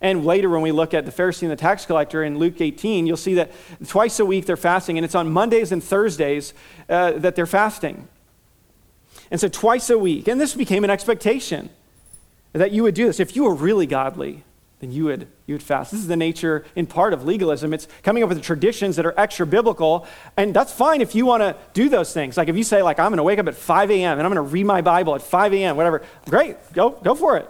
And 0.00 0.25
later, 0.25 0.49
when 0.49 0.62
we 0.62 0.73
look 0.73 0.94
at 0.94 1.04
the 1.04 1.12
Pharisee 1.12 1.42
and 1.42 1.50
the 1.50 1.56
tax 1.56 1.85
collector 1.85 2.25
in 2.25 2.38
Luke 2.38 2.61
18, 2.61 3.06
you'll 3.06 3.16
see 3.16 3.35
that 3.35 3.52
twice 3.87 4.18
a 4.18 4.25
week 4.25 4.47
they're 4.47 4.56
fasting, 4.56 4.97
and 4.97 5.04
it's 5.04 5.14
on 5.14 5.30
Mondays 5.30 5.73
and 5.73 5.85
Thursdays 5.85 6.54
uh, 6.88 7.12
that 7.12 7.37
they're 7.37 7.47
fasting. 7.47 8.09
And 9.30 9.38
so 9.38 9.47
twice 9.49 9.90
a 9.90 9.99
week, 9.99 10.26
and 10.26 10.40
this 10.40 10.54
became 10.54 10.85
an 10.85 10.90
expectation 10.90 11.70
that 12.52 12.73
you 12.73 12.82
would 12.82 12.94
do 12.94 13.06
this. 13.06 13.20
If 13.20 13.37
you 13.37 13.44
were 13.44 13.54
really 13.54 13.87
godly, 13.87 14.42
then 14.80 14.90
you 14.90 15.04
would, 15.04 15.28
you 15.46 15.54
would 15.54 15.62
fast. 15.62 15.90
This 15.90 16.00
is 16.00 16.06
the 16.06 16.16
nature, 16.16 16.64
in 16.75 16.87
part, 16.87 17.12
of 17.12 17.25
legalism. 17.25 17.72
It's 17.75 17.87
coming 18.02 18.22
up 18.22 18.28
with 18.28 18.38
the 18.38 18.44
traditions 18.44 18.96
that 18.96 19.06
are 19.06 19.14
extra 19.18 19.46
biblical, 19.46 20.06
and 20.37 20.54
that's 20.54 20.72
fine 20.72 21.00
if 21.00 21.14
you 21.14 21.26
want 21.26 21.42
to 21.42 21.54
do 21.75 21.88
those 21.88 22.12
things. 22.12 22.37
Like 22.37 22.49
if 22.49 22.56
you 22.56 22.64
say, 22.64 22.82
like, 22.82 22.99
I'm 22.99 23.10
going 23.10 23.18
to 23.18 23.22
wake 23.22 23.38
up 23.38 23.46
at 23.46 23.54
5 23.54 23.90
a.m. 23.90 24.18
and 24.18 24.26
I'm 24.26 24.32
going 24.32 24.44
to 24.44 24.52
read 24.52 24.64
my 24.64 24.80
Bible 24.80 25.14
at 25.14 25.22
5 25.22 25.54
a.m., 25.54 25.76
whatever, 25.76 26.02
great, 26.28 26.56
go, 26.72 26.90
go 26.90 27.14
for 27.14 27.37
it. 27.37 27.49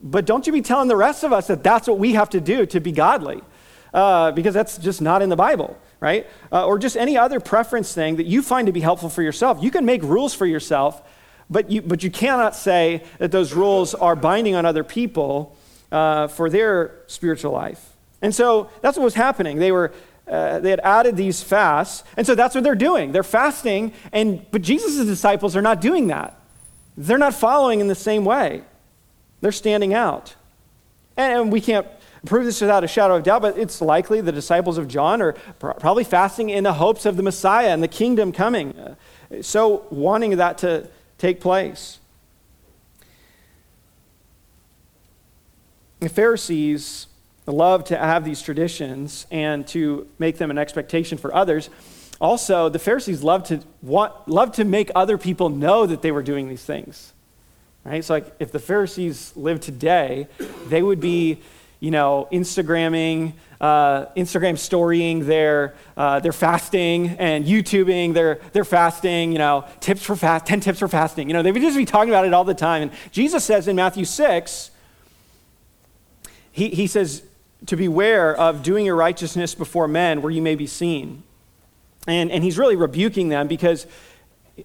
But 0.00 0.26
don't 0.26 0.46
you 0.46 0.52
be 0.52 0.62
telling 0.62 0.88
the 0.88 0.96
rest 0.96 1.24
of 1.24 1.32
us 1.32 1.46
that 1.46 1.62
that's 1.62 1.88
what 1.88 1.98
we 1.98 2.14
have 2.14 2.30
to 2.30 2.40
do 2.40 2.66
to 2.66 2.80
be 2.80 2.92
godly, 2.92 3.42
uh, 3.94 4.32
because 4.32 4.52
that's 4.52 4.76
just 4.76 5.00
not 5.00 5.22
in 5.22 5.28
the 5.28 5.36
Bible 5.36 5.78
right? 6.00 6.26
Uh, 6.52 6.66
or 6.66 6.78
just 6.78 6.98
any 6.98 7.16
other 7.16 7.40
preference 7.40 7.94
thing 7.94 8.16
that 8.16 8.26
you 8.26 8.42
find 8.42 8.66
to 8.66 8.72
be 8.72 8.80
helpful 8.80 9.08
for 9.08 9.22
yourself. 9.22 9.62
You 9.62 9.70
can 9.70 9.86
make 9.86 10.02
rules 10.02 10.34
for 10.34 10.44
yourself, 10.44 11.00
but 11.48 11.70
you, 11.70 11.80
but 11.80 12.02
you 12.02 12.10
cannot 12.10 12.54
say 12.54 13.02
that 13.16 13.32
those 13.32 13.54
rules 13.54 13.94
are 13.94 14.14
binding 14.14 14.54
on 14.54 14.66
other 14.66 14.84
people 14.84 15.53
uh, 15.94 16.26
for 16.26 16.50
their 16.50 17.02
spiritual 17.06 17.52
life. 17.52 17.92
And 18.20 18.34
so 18.34 18.68
that's 18.80 18.98
what 18.98 19.04
was 19.04 19.14
happening. 19.14 19.58
They 19.58 19.72
were. 19.72 19.92
Uh, 20.26 20.58
they 20.58 20.70
had 20.70 20.80
added 20.80 21.18
these 21.18 21.42
fasts, 21.42 22.02
and 22.16 22.26
so 22.26 22.34
that's 22.34 22.54
what 22.54 22.64
they're 22.64 22.74
doing. 22.74 23.12
They're 23.12 23.22
fasting, 23.22 23.92
and 24.10 24.44
but 24.50 24.62
Jesus' 24.62 25.04
disciples 25.04 25.54
are 25.54 25.60
not 25.60 25.82
doing 25.82 26.06
that. 26.06 26.40
They're 26.96 27.18
not 27.18 27.34
following 27.34 27.80
in 27.80 27.88
the 27.88 27.94
same 27.94 28.24
way. 28.24 28.62
They're 29.42 29.52
standing 29.52 29.92
out, 29.92 30.34
and, 31.14 31.40
and 31.40 31.52
we 31.52 31.60
can't 31.60 31.86
prove 32.24 32.46
this 32.46 32.62
without 32.62 32.84
a 32.84 32.88
shadow 32.88 33.16
of 33.16 33.22
doubt, 33.22 33.42
but 33.42 33.58
it's 33.58 33.82
likely 33.82 34.22
the 34.22 34.32
disciples 34.32 34.78
of 34.78 34.88
John 34.88 35.20
are 35.20 35.34
probably 35.58 36.04
fasting 36.04 36.48
in 36.48 36.64
the 36.64 36.72
hopes 36.72 37.04
of 37.04 37.18
the 37.18 37.22
Messiah 37.22 37.68
and 37.68 37.82
the 37.82 37.88
kingdom 37.88 38.32
coming. 38.32 38.74
Uh, 38.78 38.94
so, 39.42 39.86
wanting 39.90 40.38
that 40.38 40.56
to 40.58 40.88
take 41.18 41.38
place. 41.40 41.98
The 46.04 46.10
Pharisees 46.10 47.06
love 47.46 47.84
to 47.84 47.96
have 47.96 48.26
these 48.26 48.42
traditions 48.42 49.26
and 49.30 49.66
to 49.68 50.06
make 50.18 50.36
them 50.36 50.50
an 50.50 50.58
expectation 50.58 51.16
for 51.16 51.34
others. 51.34 51.70
Also, 52.20 52.68
the 52.68 52.78
Pharisees 52.78 53.22
love 53.22 53.44
to 53.44 53.62
want, 53.80 54.12
love 54.28 54.52
to 54.52 54.66
make 54.66 54.90
other 54.94 55.16
people 55.16 55.48
know 55.48 55.86
that 55.86 56.02
they 56.02 56.12
were 56.12 56.22
doing 56.22 56.50
these 56.50 56.62
things. 56.62 57.14
Right? 57.84 58.04
So, 58.04 58.12
like, 58.12 58.26
if 58.38 58.52
the 58.52 58.58
Pharisees 58.58 59.34
lived 59.34 59.62
today, 59.62 60.28
they 60.68 60.82
would 60.82 61.00
be 61.00 61.40
you 61.80 61.90
know, 61.90 62.28
Instagramming, 62.30 63.32
uh, 63.58 64.04
Instagram 64.14 64.58
storying 64.58 65.24
their, 65.26 65.74
uh, 65.96 66.20
their 66.20 66.32
fasting 66.32 67.16
and 67.18 67.46
YouTubing 67.46 68.12
their, 68.12 68.40
their 68.52 68.66
fasting, 68.66 69.32
you 69.32 69.38
know, 69.38 69.66
tips 69.80 70.02
for 70.02 70.16
fast, 70.16 70.44
10 70.44 70.60
tips 70.60 70.80
for 70.80 70.88
fasting. 70.88 71.28
You 71.28 71.32
know, 71.32 71.42
they 71.42 71.50
would 71.50 71.62
just 71.62 71.78
be 71.78 71.86
talking 71.86 72.10
about 72.10 72.26
it 72.26 72.34
all 72.34 72.44
the 72.44 72.52
time. 72.52 72.82
And 72.82 72.92
Jesus 73.10 73.42
says 73.42 73.68
in 73.68 73.76
Matthew 73.76 74.04
6, 74.04 74.70
he, 76.54 76.68
he 76.68 76.86
says, 76.86 77.24
to 77.66 77.76
beware 77.76 78.32
of 78.36 78.62
doing 78.62 78.86
your 78.86 78.94
righteousness 78.94 79.56
before 79.56 79.88
men 79.88 80.22
where 80.22 80.30
you 80.30 80.40
may 80.40 80.54
be 80.54 80.68
seen. 80.68 81.24
And, 82.06 82.30
and 82.30 82.44
he's 82.44 82.58
really 82.58 82.76
rebuking 82.76 83.28
them 83.28 83.48
because 83.48 83.88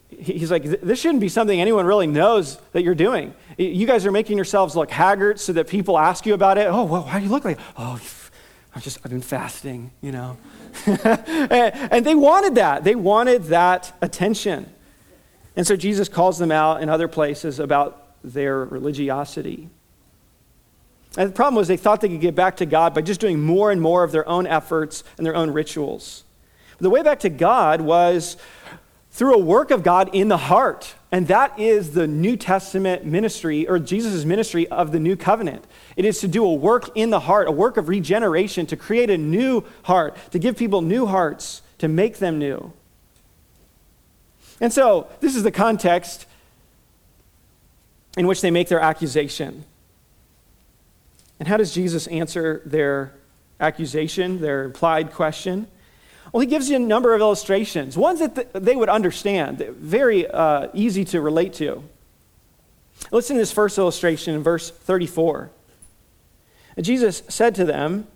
he's 0.08 0.52
like, 0.52 0.64
this 0.64 1.02
shouldn't 1.02 1.20
be 1.20 1.30
something 1.30 1.60
anyone 1.60 1.88
really 1.88 2.06
knows 2.06 2.60
that 2.74 2.84
you're 2.84 2.94
doing. 2.94 3.34
You 3.58 3.88
guys 3.88 4.06
are 4.06 4.12
making 4.12 4.38
yourselves 4.38 4.76
look 4.76 4.92
haggard 4.92 5.40
so 5.40 5.52
that 5.54 5.68
people 5.68 5.98
ask 5.98 6.28
you 6.28 6.36
about 6.36 6.60
it. 6.60 6.68
Oh, 6.68 6.84
well, 6.84 7.02
why 7.02 7.18
do 7.18 7.26
you 7.26 7.32
look 7.32 7.44
like, 7.44 7.58
oh, 7.76 8.00
I've 8.76 8.84
just, 8.84 9.00
I've 9.04 9.10
been 9.10 9.22
fasting, 9.22 9.90
you 10.00 10.12
know. 10.12 10.38
and, 10.86 11.74
and 11.74 12.06
they 12.06 12.14
wanted 12.14 12.54
that. 12.56 12.84
They 12.84 12.94
wanted 12.94 13.46
that 13.46 13.94
attention. 14.00 14.72
And 15.56 15.66
so 15.66 15.76
Jesus 15.76 16.08
calls 16.08 16.38
them 16.38 16.52
out 16.52 16.84
in 16.84 16.90
other 16.90 17.08
places 17.08 17.58
about 17.58 18.16
their 18.24 18.64
religiosity. 18.64 19.70
And 21.18 21.30
the 21.30 21.34
problem 21.34 21.56
was 21.56 21.68
they 21.68 21.78
thought 21.78 22.02
they 22.02 22.10
could 22.10 22.22
get 22.22 22.36
back 22.36 22.58
to 22.58 22.66
God 22.66 22.94
by 22.94 23.02
just 23.02 23.20
doing 23.20 23.42
more 23.42 23.72
and 23.72 23.82
more 23.82 24.04
of 24.04 24.12
their 24.12 24.28
own 24.28 24.46
efforts 24.46 25.04
and 25.18 25.26
their 25.26 25.36
own 25.36 25.52
rituals. 25.52 26.24
The 26.78 26.90
way 26.90 27.04
back 27.04 27.20
to 27.22 27.30
God 27.30 27.82
was 27.82 28.38
through 29.12 29.34
a 29.34 29.40
work 29.40 29.72
of 29.72 29.84
God 29.84 30.10
in 30.14 30.28
the 30.28 30.38
heart. 30.38 30.96
And 31.12 31.28
that 31.28 31.58
is 31.60 31.92
the 31.92 32.08
New 32.08 32.38
Testament 32.38 33.04
ministry, 33.04 33.68
or 33.68 33.80
Jesus' 33.80 34.24
ministry 34.24 34.68
of 34.68 34.92
the 34.92 35.00
new 35.00 35.16
covenant. 35.16 35.66
It 35.98 36.06
is 36.06 36.20
to 36.22 36.28
do 36.28 36.46
a 36.46 36.54
work 36.54 36.92
in 36.96 37.10
the 37.10 37.22
heart, 37.22 37.48
a 37.48 37.52
work 37.52 37.78
of 37.78 37.90
regeneration, 37.90 38.68
to 38.68 38.78
create 38.78 39.10
a 39.10 39.18
new 39.18 39.64
heart, 39.84 40.16
to 40.32 40.40
give 40.40 40.56
people 40.56 40.82
new 40.82 41.08
hearts, 41.08 41.64
to 41.80 41.88
make 41.88 42.20
them 42.20 42.38
new. 42.38 42.72
And 44.62 44.72
so, 44.72 45.08
this 45.20 45.36
is 45.36 45.44
the 45.44 45.52
context 45.52 46.28
in 48.18 48.28
which 48.28 48.42
they 48.42 48.52
make 48.52 48.68
their 48.68 48.80
accusation. 48.80 49.66
And 51.40 51.48
how 51.48 51.58
does 51.58 51.74
Jesus 51.74 52.08
answer 52.08 52.62
their 52.66 53.14
accusation, 53.60 54.42
their 54.42 54.64
implied 54.64 55.14
question? 55.14 55.68
Well, 56.32 56.42
he 56.42 56.48
gives 56.48 56.70
you 56.70 56.76
a 56.76 56.80
number 56.80 57.16
of 57.16 57.22
illustrations, 57.22 57.98
ones 57.98 58.20
that 58.20 58.54
they 58.54 58.76
would 58.76 58.90
understand, 58.90 59.58
very 59.60 60.28
uh, 60.28 60.68
easy 60.74 61.06
to 61.06 61.22
relate 61.22 61.54
to. 61.54 61.84
Listen 63.12 63.38
to 63.38 63.42
this 63.42 63.52
first 63.52 63.78
illustration 63.78 64.36
in 64.36 64.44
verse 64.44 64.70
34. 64.70 65.50
And 66.76 66.86
Jesus 66.86 67.24
said 67.30 67.56
to 67.56 67.66
them, 67.66 68.08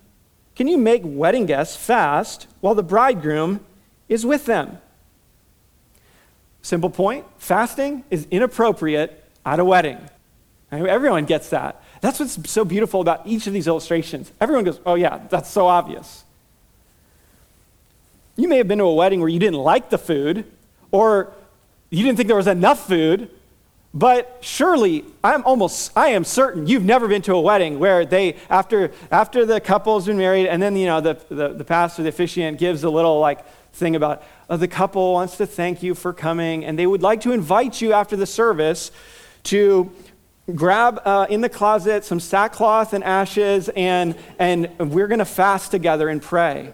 Can 0.54 0.68
you 0.68 0.78
make 0.78 1.02
wedding 1.04 1.46
guests 1.46 1.76
fast 1.76 2.46
while 2.60 2.74
the 2.74 2.82
bridegroom 2.82 3.60
is 4.08 4.24
with 4.24 4.46
them? 4.46 4.78
Simple 6.62 6.90
point 6.90 7.26
fasting 7.38 8.04
is 8.10 8.26
inappropriate 8.30 9.22
at 9.44 9.58
a 9.58 9.64
wedding. 9.64 9.98
Everyone 10.70 11.24
gets 11.24 11.50
that. 11.50 11.82
That's 12.04 12.20
what's 12.20 12.50
so 12.50 12.66
beautiful 12.66 13.00
about 13.00 13.26
each 13.26 13.46
of 13.46 13.54
these 13.54 13.66
illustrations. 13.66 14.30
Everyone 14.38 14.62
goes, 14.62 14.78
Oh, 14.84 14.94
yeah, 14.94 15.22
that's 15.30 15.48
so 15.48 15.66
obvious. 15.66 16.24
You 18.36 18.46
may 18.46 18.58
have 18.58 18.68
been 18.68 18.76
to 18.76 18.84
a 18.84 18.94
wedding 18.94 19.20
where 19.20 19.30
you 19.30 19.38
didn't 19.38 19.60
like 19.60 19.88
the 19.88 19.96
food, 19.96 20.44
or 20.90 21.32
you 21.88 22.02
didn't 22.04 22.18
think 22.18 22.26
there 22.26 22.36
was 22.36 22.46
enough 22.46 22.86
food, 22.86 23.30
but 23.94 24.36
surely 24.42 25.06
I'm 25.22 25.44
almost 25.44 25.96
I 25.96 26.08
am 26.08 26.24
certain 26.24 26.66
you've 26.66 26.84
never 26.84 27.08
been 27.08 27.22
to 27.22 27.36
a 27.36 27.40
wedding 27.40 27.78
where 27.78 28.04
they 28.04 28.36
after 28.50 28.92
after 29.10 29.46
the 29.46 29.58
couple's 29.58 30.04
been 30.04 30.18
married 30.18 30.46
and 30.46 30.60
then 30.60 30.76
you 30.76 30.84
know 30.84 31.00
the, 31.00 31.18
the, 31.30 31.54
the 31.54 31.64
pastor, 31.64 32.02
the 32.02 32.10
officiant 32.10 32.58
gives 32.58 32.84
a 32.84 32.90
little 32.90 33.18
like 33.18 33.46
thing 33.72 33.96
about 33.96 34.22
uh, 34.50 34.58
the 34.58 34.68
couple 34.68 35.14
wants 35.14 35.38
to 35.38 35.46
thank 35.46 35.82
you 35.82 35.94
for 35.94 36.12
coming 36.12 36.66
and 36.66 36.78
they 36.78 36.86
would 36.86 37.02
like 37.02 37.22
to 37.22 37.32
invite 37.32 37.80
you 37.80 37.94
after 37.94 38.14
the 38.14 38.26
service 38.26 38.90
to 39.44 39.90
grab 40.54 41.00
uh, 41.04 41.26
in 41.30 41.40
the 41.40 41.48
closet 41.48 42.04
some 42.04 42.20
sackcloth 42.20 42.92
and 42.92 43.02
ashes 43.02 43.70
and 43.70 44.14
and 44.38 44.68
we're 44.78 45.08
going 45.08 45.18
to 45.18 45.24
fast 45.24 45.70
together 45.70 46.08
and 46.08 46.20
pray 46.20 46.72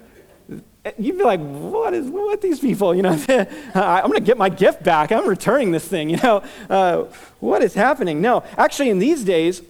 you'd 0.98 1.18
be 1.18 1.24
like, 1.24 1.40
what 1.40 1.94
is 1.94 2.08
what 2.08 2.40
these 2.40 2.60
people? 2.60 2.94
You 3.00 3.02
know, 3.02 3.12
I'm 3.74 4.08
going 4.08 4.18
to 4.18 4.24
get 4.24 4.36
my 4.36 4.48
gift 4.48 4.82
back. 4.82 5.12
I'm 5.12 5.26
returning 5.26 5.70
this 5.70 5.86
thing. 5.86 6.10
You 6.10 6.16
know, 6.16 6.42
uh, 6.68 7.04
what 7.38 7.62
is 7.62 7.72
happening? 7.74 8.20
No, 8.20 8.42
actually, 8.56 8.90
in 8.90 8.98
these 8.98 9.24
days, 9.24 9.62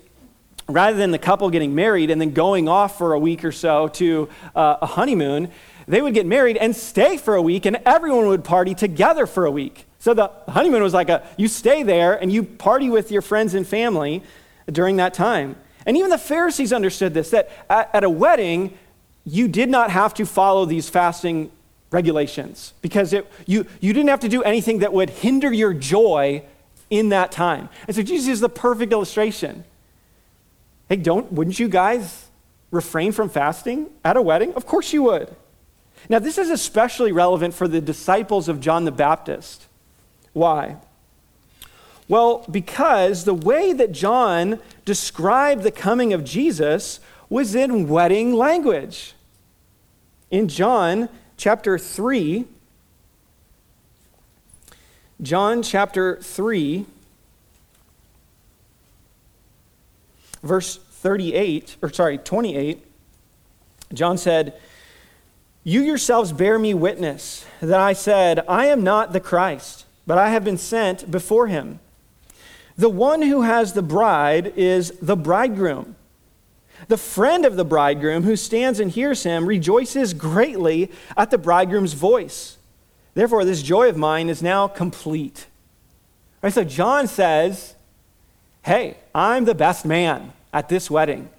rather 0.69 0.97
than 0.97 1.11
the 1.11 1.19
couple 1.19 1.49
getting 1.51 1.75
married 1.75 2.11
and 2.11 2.21
then 2.21 2.33
going 2.33 2.69
off 2.69 2.97
for 2.99 3.13
a 3.13 3.19
week 3.19 3.45
or 3.45 3.53
so 3.53 3.89
to 3.89 4.29
uh, 4.57 4.77
a 4.81 4.87
honeymoon, 4.87 5.51
they 5.87 6.01
would 6.01 6.15
get 6.15 6.27
married 6.27 6.57
and 6.57 6.75
stay 6.75 7.17
for 7.17 7.35
a 7.35 7.43
week, 7.43 7.67
and 7.67 7.77
everyone 7.85 8.27
would 8.29 8.43
party 8.43 8.75
together 8.75 9.27
for 9.27 9.45
a 9.45 9.51
week. 9.51 9.87
So 10.01 10.15
the 10.15 10.33
honeymoon 10.49 10.83
was 10.83 10.95
like 10.95 11.11
a 11.11 11.27
you 11.37 11.47
stay 11.47 11.83
there 11.83 12.21
and 12.21 12.33
you 12.33 12.43
party 12.43 12.91
with 12.91 13.13
your 13.13 13.23
friends 13.23 13.55
and 13.55 13.67
family 13.67 14.23
during 14.67 14.97
that 14.97 15.15
time. 15.15 15.57
And 15.87 15.97
even 15.97 16.11
the 16.11 16.19
Pharisees 16.19 16.73
understood 16.73 17.15
this 17.15 17.31
that 17.31 17.51
at, 17.71 17.91
at 17.95 18.03
a 18.03 18.11
wedding, 18.11 18.77
you 19.25 19.47
did 19.47 19.69
not 19.69 19.91
have 19.91 20.15
to 20.15 20.27
follow 20.27 20.65
these 20.65 20.89
fasting 20.89 21.53
regulations 21.91 22.73
because 22.81 23.13
it, 23.13 23.31
you, 23.47 23.67
you 23.81 23.93
didn't 23.93 24.09
have 24.09 24.21
to 24.21 24.29
do 24.29 24.43
anything 24.43 24.79
that 24.79 24.93
would 24.93 25.11
hinder 25.11 25.53
your 25.53 25.75
joy 25.75 26.43
in 26.89 27.11
that 27.11 27.31
time. 27.31 27.69
And 27.87 27.95
so 27.95 28.03
Jesus 28.03 28.29
is 28.29 28.41
the 28.41 28.49
perfect 28.49 28.93
illustration. 28.93 29.65
Hey, 30.89 30.97
don't, 30.97 31.31
wouldn't 31.33 31.59
you 31.59 31.69
guys 31.69 32.27
refrain 32.71 33.13
from 33.13 33.29
fasting 33.29 33.91
at 34.05 34.17
a 34.17 34.23
wedding? 34.23 34.55
Of 34.55 34.67
course 34.67 34.93
you 34.93 35.03
would. 35.05 35.35
Now, 36.09 36.19
this 36.19 36.39
is 36.39 36.49
especially 36.49 37.13
relevant 37.13 37.53
for 37.53 37.69
the 37.69 37.81
disciples 37.81 38.49
of 38.49 38.61
John 38.61 38.87
the 38.87 38.93
Baptist. 38.93 39.67
Why? 40.33 40.77
Well, 42.09 42.45
because 42.51 43.25
the 43.25 43.35
way 43.35 43.73
that 43.73 43.93
John 43.93 44.59
described 44.85 45.63
the 45.63 45.71
coming 45.71 46.13
of 46.13 46.25
Jesus 46.25 46.99
was 47.29 47.55
in 47.55 47.89
wedding 47.89 48.35
language. 48.35 49.15
In 50.31 50.49
John 50.49 51.09
chapter 51.37 51.79
3, 51.79 52.45
John 55.23 55.63
chapter 55.63 56.17
3, 56.17 56.87
verse 60.43 60.77
38, 60.77 61.77
or 61.83 61.91
sorry, 61.91 62.19
28, 62.19 62.85
John 63.93 64.19
said, 64.19 64.55
You 65.63 65.83
yourselves 65.83 66.33
bear 66.33 66.59
me 66.59 66.75
witness 66.75 67.45
that 67.61 67.81
I 67.81 67.93
said, 67.93 68.45
I 68.49 68.67
am 68.67 68.83
not 68.83 69.13
the 69.13 69.21
Christ, 69.21 69.85
but 70.11 70.19
I 70.19 70.31
have 70.31 70.43
been 70.43 70.59
sent 70.59 71.09
before 71.09 71.47
him. 71.47 71.79
The 72.77 72.89
one 72.89 73.23
who 73.23 73.43
has 73.43 73.75
the 73.75 73.81
bride 73.81 74.55
is 74.57 74.91
the 75.01 75.15
bridegroom. 75.15 75.95
The 76.89 76.97
friend 76.97 77.45
of 77.45 77.55
the 77.55 77.65
bridegroom 77.65 78.25
who 78.25 78.35
stands 78.35 78.81
and 78.81 78.91
hears 78.91 79.23
him 79.23 79.47
rejoices 79.47 80.13
greatly 80.13 80.91
at 81.17 81.31
the 81.31 81.39
bridegroom's 81.39 81.93
voice. 81.93 82.59
Therefore, 83.15 83.45
this 83.45 83.63
joy 83.63 83.89
of 83.89 83.97
mine 83.97 84.29
is 84.29 84.43
now 84.43 84.67
complete. 84.67 85.47
Right, 86.43 86.53
so 86.53 86.65
John 86.65 87.07
says, 87.07 87.77
Hey, 88.63 88.97
I'm 89.15 89.45
the 89.45 89.55
best 89.55 89.87
man 89.87 90.33
at 90.53 90.69
this 90.69 90.91
wedding, 90.91 91.31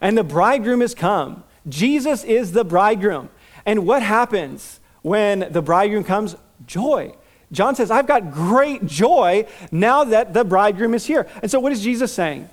and 0.00 0.16
the 0.16 0.24
bridegroom 0.24 0.80
has 0.80 0.94
come. 0.94 1.44
Jesus 1.68 2.24
is 2.24 2.52
the 2.52 2.64
bridegroom. 2.64 3.28
And 3.66 3.86
what 3.86 4.02
happens 4.02 4.80
when 5.02 5.52
the 5.52 5.60
bridegroom 5.60 6.04
comes? 6.04 6.36
Joy. 6.64 7.16
John 7.52 7.74
says, 7.74 7.90
I've 7.90 8.06
got 8.06 8.32
great 8.32 8.86
joy 8.86 9.46
now 9.70 10.04
that 10.04 10.34
the 10.34 10.44
bridegroom 10.44 10.94
is 10.94 11.06
here. 11.06 11.28
And 11.42 11.50
so, 11.50 11.60
what 11.60 11.72
is 11.72 11.82
Jesus 11.82 12.12
saying? 12.12 12.48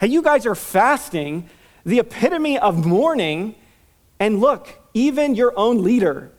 Hey, 0.00 0.08
you 0.08 0.22
guys 0.22 0.46
are 0.46 0.54
fasting 0.54 1.48
the 1.84 1.98
epitome 1.98 2.58
of 2.58 2.86
mourning. 2.86 3.54
And 4.18 4.40
look, 4.40 4.80
even 4.92 5.34
your 5.34 5.52
own 5.56 5.82
leader 5.82 6.30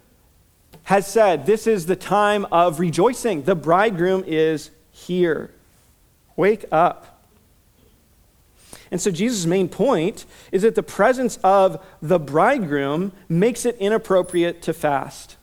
has 0.84 1.08
said, 1.08 1.46
This 1.46 1.68
is 1.68 1.86
the 1.86 1.96
time 1.96 2.46
of 2.52 2.80
rejoicing. 2.80 3.44
The 3.44 3.56
bridegroom 3.56 4.24
is 4.26 4.72
here. 4.92 5.52
Wake 6.36 6.66
up. 6.72 7.24
And 8.92 9.02
so, 9.02 9.10
Jesus' 9.10 9.46
main 9.46 9.68
point 9.68 10.26
is 10.52 10.62
that 10.62 10.76
the 10.76 10.84
presence 10.84 11.38
of 11.44 11.84
the 12.02 12.20
bridegroom 12.20 13.14
makes 13.28 13.66
it 13.66 13.78
inappropriate 13.78 14.62
to 14.64 14.74
fast. 14.74 15.38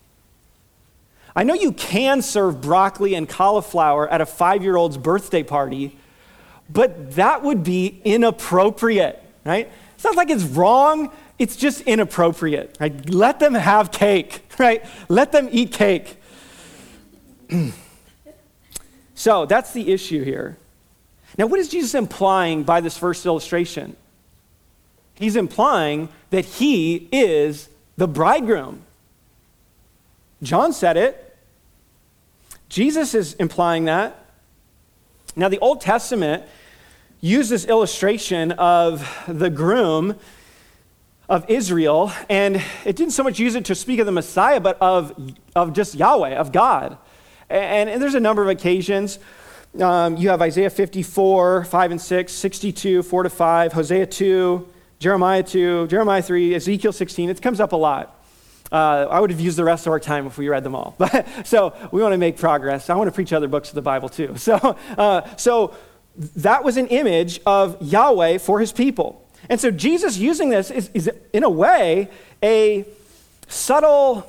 I 1.35 1.45
know 1.45 1.55
you 1.55 1.73
can 1.73 2.23
serve 2.23 2.61
broccoli 2.61 3.14
and 3.14 3.29
cauliflower 3.29 4.09
at 4.09 4.21
a 4.21 4.27
five 4.27 4.62
year 4.62 4.77
old's 4.77 4.99
birthday 4.99 5.42
party, 5.42 5.97
but 6.68 7.12
that 7.12 7.42
would 7.42 7.64
be 7.64 8.01
inappropriate, 8.05 9.23
right? 9.45 9.71
It's 9.95 10.05
not 10.05 10.16
like 10.16 10.31
it's 10.31 10.45
wrong, 10.45 11.12
it's 11.38 11.57
just 11.57 11.83
inappropriate. 11.83 12.77
Right? 12.81 13.09
Let 13.11 13.38
them 13.38 13.55
have 13.55 13.90
cake, 13.90 14.45
right? 14.59 14.85
Let 15.09 15.33
them 15.33 15.49
eat 15.51 15.73
cake. 15.73 16.16
so 19.14 19.47
that's 19.47 19.73
the 19.73 19.92
issue 19.92 20.25
here. 20.25 20.59
Now, 21.38 21.47
what 21.47 21.61
is 21.61 21.68
Jesus 21.68 21.95
implying 21.95 22.62
by 22.62 22.81
this 22.81 22.99
first 22.99 23.25
illustration? 23.25 23.97
He's 25.14 25.37
implying 25.37 26.09
that 26.31 26.45
he 26.45 27.09
is 27.11 27.68
the 27.97 28.09
bridegroom. 28.09 28.83
John 30.42 30.72
said 30.72 30.96
it. 30.96 31.38
Jesus 32.68 33.14
is 33.14 33.35
implying 33.35 33.85
that. 33.85 34.18
Now, 35.37 35.48
the 35.48 35.59
Old 35.61 35.81
Testament 35.81 36.44
use 37.20 37.48
this 37.48 37.64
illustration 37.64 38.52
of 38.52 39.24
the 39.28 39.50
groom 39.50 40.16
of 41.28 41.48
Israel, 41.48 42.12
and 42.28 42.57
it 42.85 42.96
didn't 42.96 43.12
so 43.12 43.22
much 43.22 43.38
use 43.38 43.55
it 43.55 43.64
to 43.66 43.74
speak 43.74 44.00
of 44.00 44.07
the 44.07 44.12
Messiah, 44.12 44.61
but 44.61 44.76
of, 44.81 45.14
of 45.55 45.72
just 45.72 45.94
Yahweh, 45.94 46.35
of 46.35 46.50
God. 46.50 46.98
And, 47.48 47.88
and 47.88 48.02
there's 48.02 48.14
a 48.14 48.20
number 48.20 48.42
of 48.42 48.48
occasions. 48.48 49.18
Um, 49.81 50.16
you 50.16 50.28
have 50.31 50.42
Isaiah 50.42 50.68
54, 50.68 51.64
5 51.64 51.90
and 51.92 52.00
6, 52.00 52.33
62, 52.33 53.02
4 53.02 53.22
to 53.22 53.31
5, 53.31 53.72
Hosea 53.72 54.07
2, 54.07 54.68
Jeremiah 54.98 55.42
2, 55.42 55.87
Jeremiah 55.87 56.22
3, 56.22 56.55
Ezekiel 56.55 56.92
16. 56.92 57.31
It 57.31 57.40
comes 57.40 57.61
up 57.61 57.72
a 57.72 57.76
lot. 57.76 58.21
Uh, 58.72 59.06
I 59.11 59.20
would 59.20 59.30
have 59.30 59.40
used 59.40 59.58
the 59.58 59.64
rest 59.64 59.87
of 59.87 59.92
our 59.92 60.00
time 60.00 60.26
if 60.26 60.38
we 60.38 60.48
read 60.48 60.64
them 60.64 60.74
all. 60.74 60.96
But, 61.02 61.46
so 61.46 61.74
we 61.92 62.00
want 62.00 62.12
to 62.12 62.18
make 62.18 62.38
progress. 62.38 62.88
I 62.88 62.94
want 62.94 63.08
to 63.08 63.12
preach 63.12 63.32
other 63.32 63.48
books 63.48 63.68
of 63.68 63.74
the 63.74 63.82
Bible 63.82 64.08
too. 64.08 64.35
So, 64.42 64.56
uh, 64.98 65.37
so 65.37 65.74
that 66.37 66.64
was 66.64 66.76
an 66.76 66.88
image 66.88 67.40
of 67.46 67.80
Yahweh 67.80 68.38
for 68.38 68.61
his 68.61 68.72
people. 68.72 69.28
And 69.48 69.61
so 69.61 69.70
Jesus 69.70 70.16
using 70.16 70.50
this 70.50 70.70
is, 70.70 70.90
is 70.94 71.11
in 71.32 71.44
a 71.44 71.50
way, 71.50 72.08
a 72.42 72.85
subtle 73.48 74.26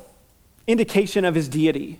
indication 0.67 1.25
of 1.25 1.35
his 1.35 1.47
deity. 1.47 1.99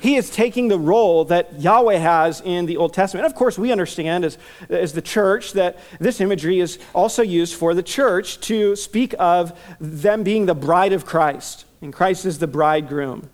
He 0.00 0.16
is 0.16 0.28
taking 0.30 0.68
the 0.68 0.78
role 0.78 1.24
that 1.26 1.60
Yahweh 1.60 1.96
has 1.96 2.40
in 2.42 2.66
the 2.66 2.76
Old 2.76 2.92
Testament. 2.92 3.24
And 3.24 3.32
of 3.32 3.38
course, 3.38 3.58
we 3.58 3.72
understand 3.72 4.24
as, 4.24 4.38
as 4.68 4.92
the 4.92 5.02
church 5.02 5.52
that 5.54 5.78
this 5.98 6.20
imagery 6.20 6.60
is 6.60 6.78
also 6.94 7.22
used 7.22 7.54
for 7.54 7.72
the 7.74 7.82
church 7.82 8.40
to 8.40 8.76
speak 8.76 9.14
of 9.18 9.58
them 9.80 10.22
being 10.22 10.46
the 10.46 10.54
bride 10.54 10.92
of 10.92 11.06
Christ. 11.06 11.64
And 11.82 11.92
Christ 11.92 12.24
is 12.24 12.38
the 12.38 12.46
bridegroom. 12.46 13.28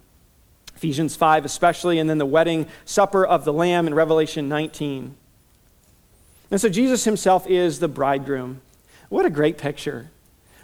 Ephesians 0.74 1.14
5, 1.14 1.44
especially, 1.44 1.98
and 1.98 2.08
then 2.08 2.18
the 2.18 2.26
wedding 2.26 2.66
supper 2.84 3.24
of 3.24 3.44
the 3.44 3.52
Lamb 3.52 3.86
in 3.86 3.94
Revelation 3.94 4.48
19. 4.48 5.14
And 6.50 6.60
so 6.60 6.68
Jesus 6.68 7.04
himself 7.04 7.46
is 7.46 7.78
the 7.78 7.88
bridegroom. 7.88 8.60
What 9.08 9.26
a 9.26 9.30
great 9.30 9.58
picture. 9.58 10.10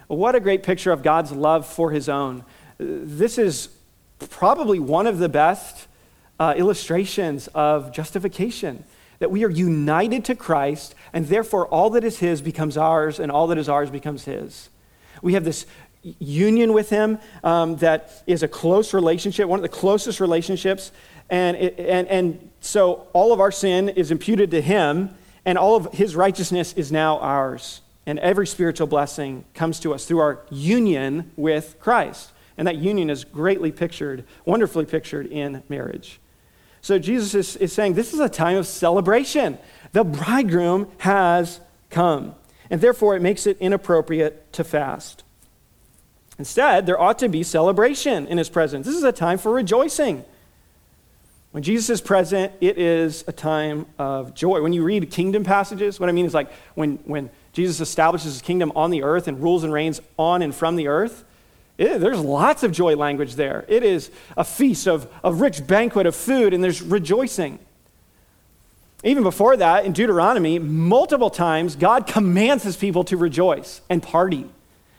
What 0.07 0.35
a 0.35 0.39
great 0.39 0.63
picture 0.63 0.91
of 0.91 1.03
God's 1.03 1.31
love 1.31 1.65
for 1.67 1.91
his 1.91 2.09
own. 2.09 2.43
This 2.77 3.37
is 3.37 3.69
probably 4.19 4.79
one 4.79 5.07
of 5.07 5.19
the 5.19 5.29
best 5.29 5.87
uh, 6.39 6.53
illustrations 6.57 7.47
of 7.53 7.91
justification 7.91 8.83
that 9.19 9.31
we 9.31 9.43
are 9.43 9.49
united 9.49 10.25
to 10.25 10.35
Christ, 10.35 10.93
and 11.13 11.27
therefore 11.27 11.67
all 11.67 11.89
that 11.91 12.03
is 12.03 12.19
His 12.19 12.41
becomes 12.41 12.77
ours, 12.77 13.19
and 13.19 13.31
all 13.31 13.47
that 13.47 13.57
is 13.57 13.69
ours 13.69 13.89
becomes 13.89 14.25
His. 14.25 14.69
We 15.21 15.33
have 15.33 15.45
this 15.45 15.65
union 16.19 16.73
with 16.73 16.89
Him 16.89 17.19
um, 17.43 17.77
that 17.77 18.23
is 18.27 18.43
a 18.43 18.47
close 18.47 18.93
relationship, 18.93 19.47
one 19.47 19.59
of 19.59 19.63
the 19.63 19.69
closest 19.69 20.19
relationships, 20.19 20.91
and, 21.29 21.57
it, 21.57 21.79
and, 21.79 22.07
and 22.07 22.49
so 22.59 23.07
all 23.13 23.33
of 23.33 23.39
our 23.39 23.51
sin 23.51 23.89
is 23.89 24.11
imputed 24.11 24.51
to 24.51 24.61
Him, 24.61 25.15
and 25.45 25.57
all 25.57 25.75
of 25.75 25.93
His 25.93 26.15
righteousness 26.15 26.73
is 26.73 26.91
now 26.91 27.19
ours. 27.19 27.81
And 28.05 28.19
every 28.19 28.45
spiritual 28.45 28.87
blessing 28.87 29.45
comes 29.53 29.79
to 29.79 29.93
us 29.93 30.05
through 30.05 30.19
our 30.19 30.45
union 30.51 31.31
with 31.35 31.77
Christ. 31.79 32.31
And 32.57 32.67
that 32.67 32.77
union 32.77 33.09
is 33.09 33.23
greatly 33.23 33.71
pictured, 33.71 34.23
wonderfully 34.45 34.85
pictured 34.85 35.25
in 35.27 35.63
marriage. 35.67 36.19
So 36.81 36.99
Jesus 36.99 37.33
is, 37.33 37.55
is 37.57 37.73
saying 37.73 37.95
this 37.95 38.13
is 38.13 38.19
a 38.19 38.29
time 38.29 38.57
of 38.57 38.67
celebration. 38.67 39.57
The 39.91 40.03
bridegroom 40.03 40.87
has 40.99 41.59
come. 41.89 42.35
And 42.69 42.79
therefore, 42.79 43.15
it 43.15 43.21
makes 43.21 43.47
it 43.47 43.57
inappropriate 43.59 44.53
to 44.53 44.63
fast. 44.63 45.23
Instead, 46.37 46.85
there 46.85 46.99
ought 46.99 47.19
to 47.19 47.29
be 47.29 47.43
celebration 47.43 48.27
in 48.27 48.37
his 48.37 48.49
presence. 48.49 48.85
This 48.85 48.95
is 48.95 49.03
a 49.03 49.11
time 49.11 49.37
for 49.37 49.51
rejoicing. 49.51 50.25
When 51.51 51.63
Jesus 51.63 51.89
is 51.89 52.01
present, 52.01 52.51
it 52.59 52.77
is 52.77 53.23
a 53.27 53.31
time 53.31 53.85
of 53.97 54.33
joy. 54.33 54.61
When 54.61 54.73
you 54.73 54.83
read 54.83 55.09
kingdom 55.09 55.45
passages, 55.45 55.99
what 55.99 56.09
I 56.09 56.11
mean 56.11 56.25
is 56.25 56.33
like 56.33 56.51
when, 56.73 56.97
when 57.05 57.29
Jesus 57.53 57.79
establishes 57.79 58.33
his 58.33 58.41
kingdom 58.41 58.73
on 58.75 58.91
the 58.91 59.03
earth 59.03 59.29
and 59.29 59.41
rules 59.41 59.63
and 59.63 59.71
reigns 59.71 60.01
on 60.19 60.41
and 60.41 60.53
from 60.53 60.75
the 60.75 60.89
earth, 60.89 61.23
it, 61.77 61.99
there's 61.99 62.19
lots 62.19 62.63
of 62.63 62.73
joy 62.73 62.97
language 62.97 63.35
there. 63.35 63.63
It 63.69 63.83
is 63.83 64.11
a 64.35 64.43
feast 64.43 64.87
of 64.87 65.09
a 65.23 65.33
rich 65.33 65.65
banquet 65.65 66.05
of 66.05 66.15
food, 66.15 66.53
and 66.53 66.61
there's 66.61 66.81
rejoicing. 66.81 67.59
Even 69.05 69.23
before 69.23 69.55
that, 69.55 69.85
in 69.85 69.93
Deuteronomy, 69.93 70.59
multiple 70.59 71.29
times, 71.29 71.77
God 71.77 72.07
commands 72.07 72.63
his 72.63 72.75
people 72.75 73.05
to 73.05 73.15
rejoice 73.15 73.79
and 73.89 74.01
party. 74.01 74.49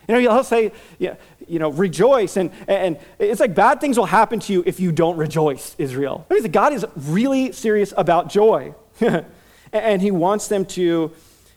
You 0.08 0.14
know, 0.14 0.20
he'll 0.20 0.44
say, 0.44 0.72
you 0.98 1.58
know, 1.58 1.70
rejoice. 1.70 2.36
And, 2.36 2.50
and 2.68 2.98
it's 3.18 3.40
like 3.40 3.54
bad 3.54 3.80
things 3.80 3.98
will 3.98 4.06
happen 4.06 4.40
to 4.40 4.52
you 4.52 4.62
if 4.66 4.78
you 4.78 4.92
don't 4.92 5.16
rejoice, 5.16 5.74
Israel. 5.78 6.26
I 6.30 6.34
mean, 6.34 6.50
God 6.50 6.72
is 6.72 6.86
really 6.94 7.52
serious 7.52 7.92
about 7.96 8.28
joy. 8.28 8.74
and 9.72 10.02
he 10.02 10.10
wants 10.10 10.48
them 10.48 10.64
to 10.64 11.12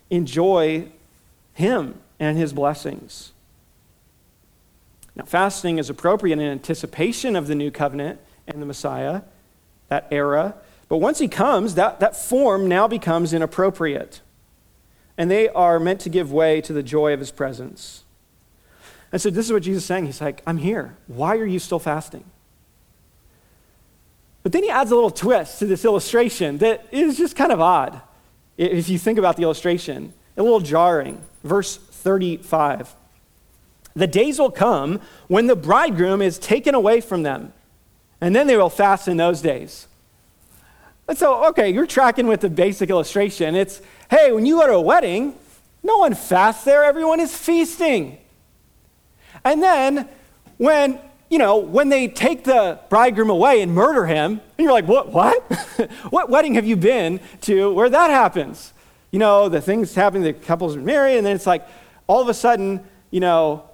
enjoy 0.10 0.88
him 1.54 2.00
and 2.20 2.38
his 2.38 2.54
blessings. 2.54 3.32
Now, 5.16 5.26
fasting 5.26 5.78
is 5.78 5.90
appropriate 5.90 6.40
in 6.40 6.46
anticipation 6.46 7.36
of 7.36 7.48
the 7.48 7.56
new 7.56 7.72
covenant 7.72 8.20
and 8.48 8.62
the 8.62 8.66
Messiah, 8.66 9.22
that 9.90 10.08
era. 10.12 10.56
But 10.88 10.98
once 10.98 11.20
he 11.20 11.28
comes, 11.28 11.76
that, 11.76 12.00
that 12.00 12.16
form 12.16 12.68
now 12.68 12.88
becomes 12.88 13.34
inappropriate. 13.34 14.22
And 15.18 15.30
they 15.30 15.50
are 15.50 15.80
meant 15.80 16.00
to 16.02 16.10
give 16.10 16.32
way 16.32 16.62
to 16.62 16.74
the 16.74 16.82
joy 16.82 17.14
of 17.14 17.20
his 17.20 17.32
presence. 17.32 18.06
And 19.12 19.22
so 19.22 19.30
this 19.30 19.46
is 19.46 19.52
what 19.52 19.64
Jesus 19.64 19.84
is 19.84 19.88
saying. 19.88 20.06
He's 20.06 20.22
like, 20.22 20.42
I'm 20.46 20.58
here. 20.58 20.96
Why 21.08 21.38
are 21.38 21.46
you 21.46 21.60
still 21.60 21.80
fasting? 21.80 22.24
But 24.44 24.52
then 24.52 24.64
he 24.64 24.70
adds 24.70 24.92
a 24.92 24.96
little 24.96 25.12
twist 25.12 25.60
to 25.60 25.66
this 25.66 25.84
illustration 25.84 26.60
that 26.60 26.88
is 26.92 27.18
just 27.18 27.36
kind 27.36 27.52
of 27.52 27.60
odd 27.60 28.02
if 28.58 28.90
you 28.90 28.98
think 28.98 29.18
about 29.18 29.38
the 29.38 29.44
illustration, 29.44 30.14
a 30.38 30.44
little 30.44 30.60
jarring. 30.60 31.22
Verse 31.44 31.78
35. 31.78 32.96
The 33.96 34.08
days 34.08 34.40
will 34.40 34.52
come 34.52 35.02
when 35.28 35.48
the 35.48 35.56
bridegroom 35.56 36.22
is 36.22 36.38
taken 36.38 36.76
away 36.76 37.02
from 37.02 37.24
them, 37.24 37.54
and 38.22 38.36
then 38.36 38.48
they 38.48 38.58
will 38.58 38.70
fast 38.70 39.08
in 39.08 39.18
those 39.18 39.42
days. 39.42 39.88
And 41.08 41.18
so, 41.18 41.48
okay, 41.48 41.70
you're 41.70 41.88
tracking 41.88 42.28
with 42.28 42.42
the 42.42 42.50
basic 42.50 42.90
illustration. 42.90 43.56
It's, 43.56 43.82
hey, 44.12 44.32
when 44.32 44.46
you 44.46 44.60
go 44.60 44.68
to 44.68 44.74
a 44.74 44.82
wedding, 44.82 45.36
no 45.82 45.98
one 45.98 46.14
fasts 46.14 46.66
there, 46.66 46.84
everyone 46.84 47.20
is 47.20 47.36
feasting. 47.36 48.20
And 49.44 49.62
then 49.62 50.08
when, 50.58 51.00
you 51.30 51.38
know, 51.38 51.58
when 51.58 51.90
they 51.90 52.08
take 52.08 52.44
the 52.44 52.80
bridegroom 52.90 53.30
away 53.30 53.62
and 53.62 53.74
murder 53.74 54.06
him, 54.06 54.32
and 54.32 54.42
you're 54.58 54.72
like, 54.72 54.88
what, 54.88 55.12
what? 55.12 55.42
what 56.10 56.30
wedding 56.30 56.56
have 56.56 56.66
you 56.66 56.76
been 56.76 57.20
to 57.42 57.74
where 57.74 57.90
that 57.90 58.10
happens? 58.10 58.74
You 59.12 59.20
know, 59.20 59.50
the 59.50 59.62
things 59.62 59.96
happen, 59.96 60.22
the 60.22 60.34
couples 60.34 60.76
are 60.76 60.82
married, 60.82 61.18
and 61.18 61.26
then 61.26 61.36
it's 61.36 61.48
like, 61.48 61.68
all 62.08 62.22
of 62.22 62.28
a 62.28 62.34
sudden, 62.34 62.84
you 63.12 63.20
know, 63.20 63.70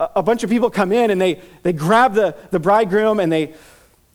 a 0.00 0.22
bunch 0.22 0.42
of 0.42 0.50
people 0.50 0.68
come 0.70 0.92
in 0.92 1.10
and 1.10 1.20
they, 1.20 1.40
they 1.62 1.72
grab 1.72 2.14
the, 2.14 2.34
the 2.50 2.58
bridegroom 2.58 3.20
and 3.20 3.30
they, 3.30 3.54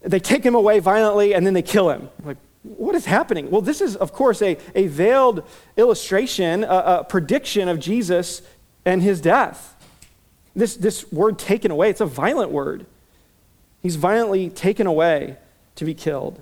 they 0.01 0.19
take 0.19 0.43
him 0.43 0.55
away 0.55 0.79
violently 0.79 1.33
and 1.33 1.45
then 1.45 1.53
they 1.53 1.61
kill 1.61 1.89
him. 1.89 2.09
Like, 2.23 2.37
what 2.63 2.95
is 2.95 3.05
happening? 3.05 3.49
Well, 3.49 3.61
this 3.61 3.79
is, 3.79 3.95
of 3.95 4.11
course, 4.11 4.41
a, 4.41 4.57
a 4.75 4.87
veiled 4.87 5.47
illustration, 5.77 6.63
a, 6.63 6.99
a 6.99 7.03
prediction 7.03 7.69
of 7.69 7.79
Jesus 7.79 8.41
and 8.85 9.01
his 9.01 9.21
death. 9.21 9.75
This, 10.57 10.75
this 10.75 11.09
word 11.11 11.37
taken 11.37 11.69
away, 11.69 11.91
it's 11.91 12.01
a 12.01 12.05
violent 12.07 12.49
word. 12.49 12.87
He's 13.83 13.95
violently 13.95 14.49
taken 14.49 14.87
away 14.87 15.37
to 15.75 15.85
be 15.85 15.93
killed. 15.93 16.41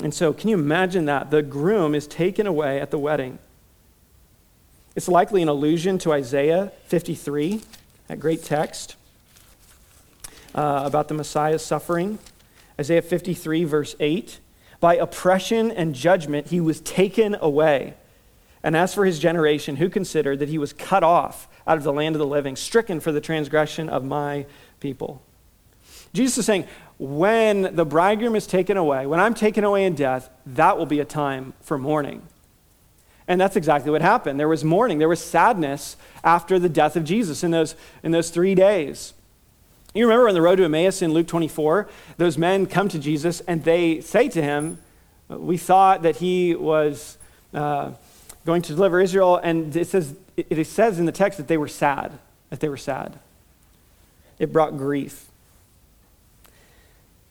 And 0.00 0.14
so, 0.14 0.32
can 0.32 0.48
you 0.48 0.56
imagine 0.56 1.06
that? 1.06 1.32
The 1.32 1.42
groom 1.42 1.96
is 1.96 2.06
taken 2.06 2.46
away 2.46 2.80
at 2.80 2.92
the 2.92 2.98
wedding. 2.98 3.40
It's 4.94 5.08
likely 5.08 5.42
an 5.42 5.48
allusion 5.48 5.98
to 5.98 6.12
Isaiah 6.12 6.70
53 6.86 7.60
that 8.06 8.20
great 8.20 8.44
text 8.44 8.94
uh, 10.54 10.82
about 10.84 11.08
the 11.08 11.14
Messiah's 11.14 11.64
suffering. 11.64 12.20
Isaiah 12.78 13.02
53, 13.02 13.64
verse 13.64 13.96
8. 13.98 14.38
By 14.78 14.94
oppression 14.94 15.72
and 15.72 15.92
judgment 15.92 16.46
he 16.46 16.60
was 16.60 16.80
taken 16.80 17.34
away. 17.40 17.94
And 18.62 18.76
as 18.76 18.94
for 18.94 19.04
his 19.04 19.18
generation, 19.18 19.76
who 19.76 19.88
considered 19.88 20.40
that 20.40 20.48
he 20.48 20.58
was 20.58 20.72
cut 20.72 21.04
off 21.04 21.48
out 21.66 21.76
of 21.76 21.84
the 21.84 21.92
land 21.92 22.14
of 22.14 22.20
the 22.20 22.26
living, 22.26 22.56
stricken 22.56 23.00
for 23.00 23.12
the 23.12 23.20
transgression 23.20 23.88
of 23.88 24.04
my 24.04 24.46
people? 24.80 25.22
Jesus 26.12 26.38
is 26.38 26.46
saying, 26.46 26.66
when 26.98 27.74
the 27.76 27.84
bridegroom 27.84 28.34
is 28.34 28.46
taken 28.46 28.76
away, 28.76 29.06
when 29.06 29.20
I'm 29.20 29.34
taken 29.34 29.62
away 29.62 29.84
in 29.84 29.94
death, 29.94 30.30
that 30.46 30.76
will 30.76 30.86
be 30.86 31.00
a 31.00 31.04
time 31.04 31.52
for 31.60 31.78
mourning. 31.78 32.22
And 33.28 33.40
that's 33.40 33.56
exactly 33.56 33.90
what 33.90 34.02
happened. 34.02 34.40
There 34.40 34.48
was 34.48 34.64
mourning, 34.64 34.98
there 34.98 35.08
was 35.08 35.20
sadness 35.20 35.96
after 36.24 36.58
the 36.58 36.68
death 36.68 36.96
of 36.96 37.04
Jesus 37.04 37.44
in 37.44 37.50
those, 37.50 37.76
in 38.02 38.10
those 38.10 38.30
three 38.30 38.54
days. 38.54 39.14
You 39.94 40.06
remember 40.06 40.28
on 40.28 40.34
the 40.34 40.42
road 40.42 40.56
to 40.56 40.64
Emmaus 40.64 41.02
in 41.02 41.12
Luke 41.12 41.28
24, 41.28 41.88
those 42.16 42.36
men 42.36 42.66
come 42.66 42.88
to 42.88 42.98
Jesus 42.98 43.40
and 43.40 43.62
they 43.64 44.00
say 44.00 44.28
to 44.30 44.42
him, 44.42 44.78
We 45.28 45.56
thought 45.56 46.02
that 46.02 46.16
he 46.16 46.54
was 46.54 47.18
uh, 47.54 47.92
going 48.48 48.62
to 48.62 48.74
deliver 48.74 48.98
Israel. 48.98 49.36
And 49.36 49.76
it 49.76 49.86
says, 49.88 50.16
it 50.36 50.66
says 50.66 50.98
in 50.98 51.04
the 51.04 51.12
text 51.12 51.36
that 51.36 51.48
they 51.48 51.58
were 51.58 51.68
sad, 51.68 52.18
that 52.48 52.60
they 52.60 52.70
were 52.70 52.78
sad. 52.78 53.18
It 54.38 54.54
brought 54.54 54.78
grief. 54.78 55.26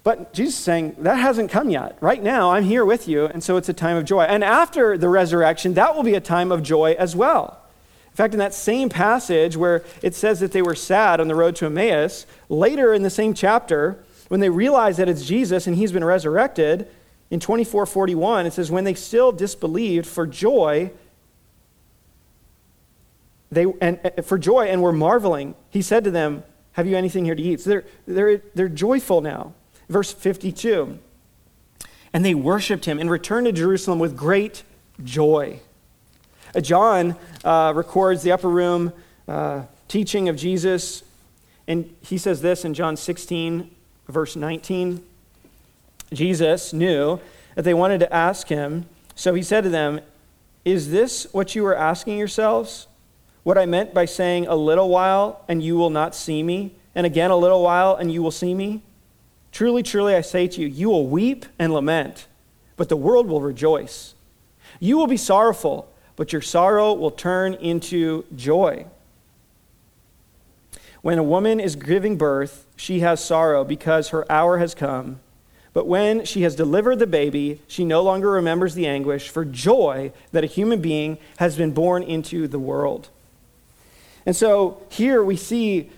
But 0.03 0.31
Jesus 0.31 0.53
is 0.53 0.63
saying, 0.63 0.95
that 0.99 1.15
hasn't 1.15 1.49
come 1.49 1.71
yet. 1.71 1.97
Right 2.01 2.21
now, 2.21 2.51
I'm 2.51 2.63
here 2.63 2.85
with 2.85 3.07
you, 3.07 3.25
and 3.25 3.43
so 3.43 3.57
it's 3.57 3.67
a 3.67 3.73
time 3.73 3.97
of 3.97 4.05
joy. 4.05 4.21
And 4.21 4.43
after 4.43 4.95
the 4.95 5.09
resurrection, 5.09 5.73
that 5.73 5.95
will 5.95 6.03
be 6.03 6.13
a 6.13 6.21
time 6.21 6.51
of 6.51 6.61
joy 6.61 6.95
as 6.99 7.15
well. 7.15 7.59
In 8.11 8.15
fact, 8.15 8.33
in 8.33 8.39
that 8.39 8.53
same 8.53 8.87
passage 8.87 9.57
where 9.57 9.83
it 10.03 10.13
says 10.13 10.39
that 10.39 10.51
they 10.51 10.61
were 10.61 10.75
sad 10.75 11.19
on 11.19 11.27
the 11.27 11.35
road 11.35 11.55
to 11.57 11.65
Emmaus, 11.65 12.27
later 12.47 12.93
in 12.93 13.01
the 13.01 13.09
same 13.09 13.33
chapter, 13.33 14.03
when 14.27 14.39
they 14.39 14.49
realize 14.49 14.97
that 14.97 15.09
it's 15.09 15.25
Jesus 15.25 15.65
and 15.65 15.75
he's 15.75 15.91
been 15.91 16.05
resurrected, 16.05 16.87
in 17.29 17.39
2441, 17.39 18.45
it 18.45 18.53
says, 18.53 18.71
when 18.71 18.85
they 18.85 18.93
still 18.93 19.31
disbelieved 19.31 20.05
for 20.05 20.25
joy 20.25 20.91
they, 23.51 23.65
and, 23.81 23.99
and 24.03 24.25
for 24.25 24.37
joy 24.37 24.67
and 24.67 24.81
were 24.81 24.93
marveling. 24.93 25.55
He 25.69 25.81
said 25.81 26.03
to 26.03 26.11
them, 26.11 26.43
Have 26.73 26.87
you 26.87 26.97
anything 26.97 27.25
here 27.25 27.35
to 27.35 27.41
eat? 27.41 27.61
So 27.61 27.69
they're, 27.69 27.85
they're, 28.05 28.41
they're 28.55 28.69
joyful 28.69 29.21
now. 29.21 29.53
Verse 29.89 30.11
52 30.11 30.99
And 32.13 32.25
they 32.25 32.33
worshiped 32.33 32.85
him 32.85 32.99
and 32.99 33.09
returned 33.09 33.45
to 33.45 33.51
Jerusalem 33.51 33.99
with 33.99 34.17
great 34.17 34.63
joy. 35.03 35.61
Uh, 36.55 36.61
John 36.61 37.15
uh, 37.43 37.73
records 37.75 38.23
the 38.23 38.31
upper 38.31 38.49
room 38.49 38.93
uh, 39.27 39.63
teaching 39.87 40.29
of 40.29 40.35
Jesus, 40.35 41.03
and 41.67 41.93
he 42.01 42.17
says 42.17 42.41
this 42.41 42.65
in 42.65 42.73
John 42.73 42.97
16, 42.97 43.69
verse 44.07 44.35
19. 44.35 45.03
Jesus 46.13 46.71
knew 46.71 47.19
that 47.55 47.63
they 47.63 47.73
wanted 47.73 47.99
to 47.99 48.13
ask 48.13 48.47
him, 48.47 48.85
so 49.15 49.33
he 49.33 49.43
said 49.43 49.63
to 49.63 49.69
them, 49.69 49.99
Is 50.63 50.91
this 50.91 51.27
what 51.33 51.55
you 51.55 51.63
were 51.63 51.75
asking 51.75 52.17
yourselves? 52.17 52.86
What 53.47 53.57
I 53.57 53.65
meant 53.65 53.93
by 53.93 54.03
saying, 54.03 54.47
A 54.47 54.57
little 54.57 54.89
while 54.89 55.45
and 55.47 55.63
you 55.63 55.77
will 55.77 55.89
not 55.89 56.13
see 56.13 56.43
me, 56.43 56.73
and 56.93 57.05
again 57.05 57.31
a 57.31 57.37
little 57.37 57.63
while 57.63 57.95
and 57.95 58.11
you 58.11 58.21
will 58.21 58.29
see 58.29 58.53
me? 58.53 58.81
Truly, 59.53 59.83
truly, 59.83 60.15
I 60.15 60.19
say 60.19 60.49
to 60.49 60.59
you, 60.59 60.67
you 60.67 60.89
will 60.89 61.07
weep 61.07 61.45
and 61.57 61.73
lament, 61.73 62.27
but 62.75 62.89
the 62.89 62.97
world 62.97 63.27
will 63.27 63.39
rejoice. 63.39 64.15
You 64.81 64.97
will 64.97 65.07
be 65.07 65.15
sorrowful, 65.15 65.89
but 66.17 66.33
your 66.33 66.41
sorrow 66.41 66.91
will 66.91 67.09
turn 67.09 67.53
into 67.53 68.25
joy. 68.35 68.85
When 71.01 71.17
a 71.17 71.23
woman 71.23 71.61
is 71.61 71.77
giving 71.77 72.17
birth, 72.17 72.65
she 72.75 72.99
has 72.99 73.23
sorrow 73.23 73.63
because 73.63 74.09
her 74.09 74.29
hour 74.29 74.57
has 74.57 74.75
come. 74.75 75.21
But 75.71 75.87
when 75.87 76.25
she 76.25 76.41
has 76.41 76.53
delivered 76.53 76.99
the 76.99 77.07
baby, 77.07 77.61
she 77.65 77.85
no 77.85 78.03
longer 78.03 78.29
remembers 78.29 78.75
the 78.75 78.87
anguish 78.87 79.29
for 79.29 79.45
joy 79.45 80.11
that 80.33 80.43
a 80.43 80.47
human 80.47 80.81
being 80.81 81.17
has 81.37 81.55
been 81.55 81.71
born 81.71 82.03
into 82.03 82.49
the 82.49 82.59
world. 82.59 83.07
And 84.27 84.35
so 84.35 84.83
here 84.89 85.23
we 85.23 85.37
see 85.37 85.89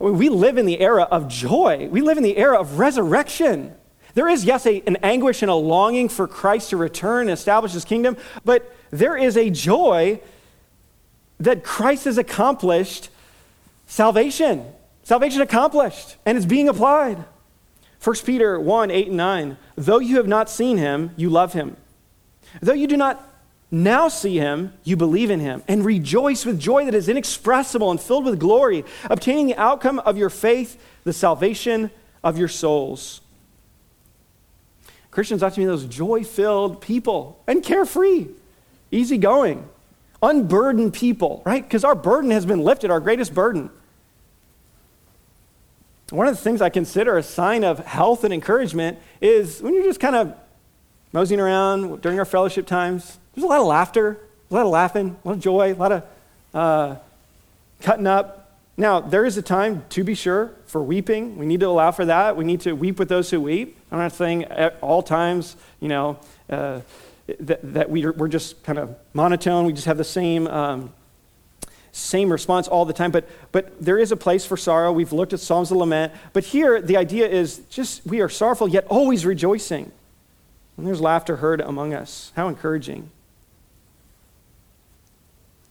we 0.00 0.28
live 0.28 0.58
in 0.58 0.66
the 0.66 0.80
era 0.80 1.04
of 1.04 1.28
joy, 1.28 1.88
we 1.88 2.02
live 2.02 2.18
in 2.18 2.24
the 2.24 2.36
era 2.36 2.60
of 2.60 2.80
resurrection. 2.80 3.74
There 4.14 4.28
is, 4.28 4.44
yes, 4.44 4.66
a, 4.66 4.82
an 4.86 4.96
anguish 5.02 5.40
and 5.40 5.50
a 5.50 5.54
longing 5.54 6.08
for 6.08 6.26
Christ 6.26 6.70
to 6.70 6.76
return 6.76 7.22
and 7.22 7.30
establish 7.30 7.72
his 7.72 7.84
kingdom, 7.84 8.16
but 8.44 8.74
there 8.90 9.16
is 9.16 9.36
a 9.36 9.50
joy 9.50 10.20
that 11.38 11.64
Christ 11.64 12.04
has 12.04 12.18
accomplished 12.18 13.08
salvation. 13.86 14.66
Salvation 15.04 15.40
accomplished, 15.40 16.16
and 16.26 16.36
it's 16.36 16.46
being 16.46 16.68
applied. 16.68 17.24
1 18.02 18.16
Peter 18.24 18.58
1 18.58 18.90
8 18.90 19.08
and 19.08 19.16
9. 19.16 19.56
Though 19.76 20.00
you 20.00 20.16
have 20.16 20.28
not 20.28 20.50
seen 20.50 20.76
him, 20.76 21.12
you 21.16 21.30
love 21.30 21.52
him. 21.52 21.76
Though 22.60 22.72
you 22.72 22.88
do 22.88 22.96
not 22.96 23.33
now 23.74 24.08
see 24.08 24.38
him, 24.38 24.72
you 24.84 24.96
believe 24.96 25.30
in 25.30 25.40
him, 25.40 25.62
and 25.66 25.84
rejoice 25.84 26.44
with 26.44 26.60
joy 26.60 26.84
that 26.84 26.94
is 26.94 27.08
inexpressible 27.08 27.90
and 27.90 28.00
filled 28.00 28.24
with 28.24 28.38
glory, 28.38 28.84
obtaining 29.10 29.46
the 29.46 29.56
outcome 29.56 29.98
of 30.00 30.16
your 30.16 30.30
faith, 30.30 30.80
the 31.04 31.12
salvation 31.12 31.90
of 32.22 32.38
your 32.38 32.48
souls. 32.48 33.20
Christians 35.10 35.42
ought 35.42 35.54
to 35.54 35.60
be 35.60 35.64
those 35.64 35.86
joy 35.86 36.24
filled 36.24 36.80
people 36.80 37.40
and 37.46 37.62
carefree, 37.62 38.28
easygoing, 38.90 39.68
unburdened 40.22 40.92
people, 40.92 41.42
right? 41.44 41.62
Because 41.62 41.84
our 41.84 41.94
burden 41.94 42.30
has 42.30 42.44
been 42.44 42.60
lifted, 42.60 42.90
our 42.90 43.00
greatest 43.00 43.34
burden. 43.34 43.70
One 46.10 46.26
of 46.26 46.36
the 46.36 46.42
things 46.42 46.60
I 46.60 46.68
consider 46.68 47.16
a 47.16 47.22
sign 47.22 47.64
of 47.64 47.78
health 47.80 48.24
and 48.24 48.34
encouragement 48.34 48.98
is 49.20 49.62
when 49.62 49.74
you're 49.74 49.84
just 49.84 50.00
kind 50.00 50.16
of 50.16 50.34
moseying 51.12 51.40
around 51.40 52.02
during 52.02 52.18
our 52.18 52.24
fellowship 52.24 52.66
times, 52.66 53.18
there's 53.34 53.44
a 53.44 53.48
lot 53.48 53.60
of 53.60 53.66
laughter, 53.66 54.18
a 54.50 54.54
lot 54.54 54.64
of 54.64 54.70
laughing, 54.70 55.16
a 55.24 55.28
lot 55.28 55.34
of 55.34 55.40
joy, 55.40 55.72
a 55.72 55.74
lot 55.74 55.92
of 55.92 56.04
uh, 56.54 56.96
cutting 57.80 58.06
up. 58.06 58.52
Now, 58.76 59.00
there 59.00 59.24
is 59.24 59.36
a 59.36 59.42
time, 59.42 59.84
to 59.90 60.02
be 60.02 60.14
sure, 60.14 60.50
for 60.66 60.82
weeping. 60.82 61.36
We 61.36 61.46
need 61.46 61.60
to 61.60 61.68
allow 61.68 61.92
for 61.92 62.04
that. 62.06 62.36
We 62.36 62.44
need 62.44 62.60
to 62.62 62.72
weep 62.72 62.98
with 62.98 63.08
those 63.08 63.30
who 63.30 63.40
weep. 63.40 63.78
I'm 63.92 63.98
not 63.98 64.12
saying 64.12 64.44
at 64.44 64.78
all 64.80 65.02
times, 65.02 65.56
you 65.80 65.88
know, 65.88 66.18
uh, 66.50 66.80
that, 67.40 67.60
that 67.74 67.90
we 67.90 68.04
are, 68.04 68.12
we're 68.12 68.28
just 68.28 68.62
kind 68.64 68.78
of 68.78 68.96
monotone. 69.12 69.64
We 69.64 69.72
just 69.72 69.86
have 69.86 69.96
the 69.96 70.04
same, 70.04 70.48
um, 70.48 70.92
same 71.92 72.30
response 72.30 72.66
all 72.66 72.84
the 72.84 72.92
time. 72.92 73.12
But, 73.12 73.28
but 73.52 73.80
there 73.80 73.98
is 73.98 74.10
a 74.10 74.16
place 74.16 74.44
for 74.44 74.56
sorrow. 74.56 74.92
We've 74.92 75.12
looked 75.12 75.32
at 75.32 75.40
Psalms 75.40 75.70
of 75.70 75.76
Lament. 75.76 76.12
But 76.32 76.44
here, 76.44 76.82
the 76.82 76.96
idea 76.96 77.28
is 77.28 77.58
just 77.70 78.04
we 78.04 78.20
are 78.20 78.28
sorrowful, 78.28 78.68
yet 78.68 78.86
always 78.88 79.24
rejoicing. 79.24 79.92
And 80.76 80.86
there's 80.86 81.00
laughter 81.00 81.36
heard 81.36 81.60
among 81.60 81.94
us. 81.94 82.32
How 82.34 82.48
encouraging. 82.48 83.10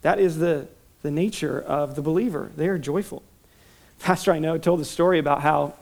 That 0.03 0.19
is 0.19 0.37
the, 0.37 0.67
the 1.01 1.11
nature 1.11 1.61
of 1.61 1.95
the 1.95 2.01
believer. 2.01 2.51
They 2.57 2.67
are 2.67 2.77
joyful. 2.77 3.23
Pastor 3.99 4.33
I 4.33 4.39
know 4.39 4.57
told 4.57 4.81
the 4.81 4.85
story 4.85 5.17
about 5.17 5.41
how 5.41 5.75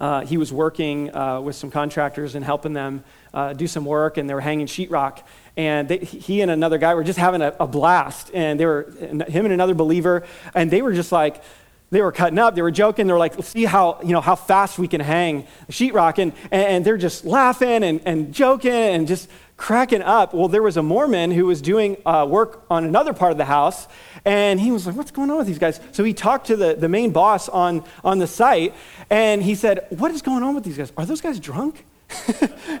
uh, 0.00 0.22
he 0.22 0.38
was 0.38 0.50
working 0.52 1.14
uh, 1.14 1.40
with 1.42 1.54
some 1.54 1.70
contractors 1.70 2.34
and 2.34 2.42
helping 2.42 2.72
them 2.72 3.04
uh, 3.34 3.52
do 3.52 3.66
some 3.66 3.84
work, 3.84 4.16
and 4.16 4.28
they 4.28 4.32
were 4.32 4.40
hanging 4.40 4.66
sheetrock. 4.66 5.22
And 5.56 5.86
they, 5.86 5.98
he 5.98 6.40
and 6.40 6.50
another 6.50 6.78
guy 6.78 6.94
were 6.94 7.04
just 7.04 7.18
having 7.18 7.42
a, 7.42 7.54
a 7.60 7.66
blast, 7.66 8.30
and 8.32 8.58
they 8.58 8.64
were 8.64 8.90
him 8.98 9.44
and 9.44 9.52
another 9.52 9.74
believer, 9.74 10.24
and 10.54 10.70
they 10.70 10.80
were 10.80 10.94
just 10.94 11.12
like, 11.12 11.42
they 11.90 12.00
were 12.00 12.10
cutting 12.10 12.38
up, 12.38 12.54
they 12.54 12.62
were 12.62 12.72
joking, 12.72 13.06
they 13.06 13.12
were 13.12 13.18
like, 13.18 13.40
see 13.44 13.64
how, 13.66 14.00
you 14.02 14.12
know, 14.12 14.20
how 14.20 14.34
fast 14.34 14.78
we 14.78 14.88
can 14.88 15.00
hang 15.00 15.46
sheetrock. 15.68 16.18
And, 16.18 16.32
and 16.50 16.84
they're 16.84 16.96
just 16.96 17.24
laughing 17.24 17.84
and, 17.84 18.00
and 18.04 18.34
joking 18.34 18.72
and 18.72 19.06
just 19.06 19.28
cracking 19.56 20.02
up. 20.02 20.34
Well, 20.34 20.48
there 20.48 20.62
was 20.62 20.76
a 20.76 20.82
Mormon 20.82 21.30
who 21.30 21.46
was 21.46 21.62
doing 21.62 21.96
uh, 22.04 22.26
work 22.28 22.64
on 22.70 22.84
another 22.84 23.12
part 23.12 23.32
of 23.32 23.38
the 23.38 23.44
house, 23.44 23.86
and 24.24 24.60
he 24.60 24.70
was 24.70 24.86
like, 24.86 24.96
What's 24.96 25.10
going 25.10 25.30
on 25.30 25.38
with 25.38 25.46
these 25.46 25.58
guys? 25.58 25.80
So 25.92 26.04
he 26.04 26.12
talked 26.12 26.46
to 26.48 26.56
the, 26.56 26.74
the 26.74 26.88
main 26.88 27.10
boss 27.10 27.48
on, 27.48 27.84
on 28.02 28.18
the 28.18 28.26
site, 28.26 28.74
and 29.10 29.42
he 29.42 29.54
said, 29.54 29.86
What 29.90 30.10
is 30.10 30.22
going 30.22 30.42
on 30.42 30.54
with 30.54 30.64
these 30.64 30.76
guys? 30.76 30.92
Are 30.96 31.06
those 31.06 31.20
guys 31.20 31.38
drunk? 31.38 31.84
he 32.26 32.32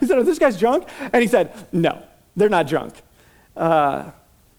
said, 0.06 0.18
Are 0.18 0.24
those 0.24 0.38
guys 0.38 0.58
drunk? 0.58 0.88
And 1.12 1.22
he 1.22 1.28
said, 1.28 1.52
No, 1.72 2.02
they're 2.36 2.48
not 2.48 2.66
drunk. 2.66 2.94
Uh, 3.56 4.10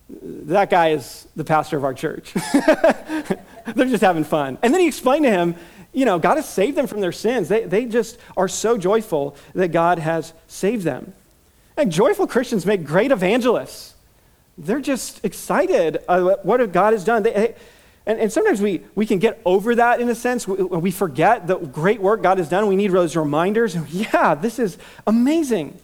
that 0.09 0.69
guy 0.69 0.89
is 0.89 1.27
the 1.35 1.43
pastor 1.43 1.77
of 1.77 1.83
our 1.83 1.93
church. 1.93 2.33
they're 2.53 3.87
just 3.87 4.03
having 4.03 4.23
fun. 4.23 4.57
And 4.61 4.73
then 4.73 4.81
he 4.81 4.87
explained 4.87 5.25
to 5.25 5.31
him, 5.31 5.55
you 5.93 6.05
know, 6.05 6.19
God 6.19 6.35
has 6.35 6.47
saved 6.47 6.77
them 6.77 6.87
from 6.87 7.01
their 7.01 7.11
sins. 7.11 7.47
They, 7.47 7.63
they 7.63 7.85
just 7.85 8.19
are 8.35 8.47
so 8.47 8.77
joyful 8.77 9.35
that 9.53 9.69
God 9.69 9.97
has 9.97 10.33
saved 10.47 10.83
them. 10.83 11.13
And 11.77 11.91
joyful 11.91 12.27
Christians 12.27 12.65
make 12.65 12.83
great 12.83 13.11
evangelists. 13.11 13.93
They're 14.57 14.79
just 14.79 15.23
excited 15.25 15.97
about 16.07 16.45
what 16.45 16.71
God 16.71 16.93
has 16.93 17.03
done. 17.03 17.23
They, 17.23 17.55
and, 18.05 18.19
and, 18.19 18.31
sometimes 18.31 18.61
we, 18.61 18.81
we 18.93 19.05
can 19.05 19.19
get 19.19 19.41
over 19.45 19.75
that 19.75 19.99
in 19.99 20.07
a 20.09 20.15
sense. 20.15 20.47
We, 20.47 20.61
we 20.61 20.91
forget 20.91 21.47
the 21.47 21.57
great 21.57 21.99
work 21.99 22.21
God 22.21 22.37
has 22.37 22.47
done. 22.47 22.67
We 22.67 22.75
need 22.75 22.91
those 22.91 23.15
reminders. 23.15 23.75
Yeah, 23.89 24.35
this 24.35 24.59
is 24.59 24.77
amazing. 25.07 25.77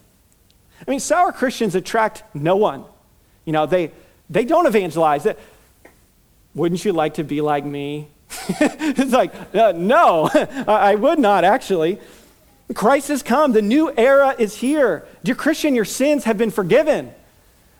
I 0.88 0.90
mean, 0.90 1.00
sour 1.00 1.32
Christians 1.32 1.76
attract 1.76 2.24
no 2.36 2.56
one. 2.56 2.86
You 3.46 3.54
know, 3.54 3.66
they, 3.66 3.92
they 4.30 4.46
don't 4.46 4.68
evangelize. 4.68 5.28
Wouldn't 6.56 6.86
you 6.86 6.94
like 6.94 7.16
to 7.16 7.24
be 7.24 7.42
like 7.42 7.66
me? 7.66 8.08
it's 8.60 9.12
like, 9.12 9.34
uh, 9.54 9.74
no, 9.76 10.30
I 10.68 10.96
would 10.96 11.20
not 11.20 11.44
actually. 11.44 12.00
Christ 12.76 13.08
has 13.10 13.24
come. 13.24 13.52
The 13.52 13.62
new 13.62 13.92
era 13.96 14.36
is 14.38 14.56
here. 14.56 15.06
Dear 15.24 15.36
Christian, 15.36 15.76
your 15.76 15.86
sins 15.86 16.26
have 16.26 16.38
been 16.38 16.52
forgiven. 16.52 17.14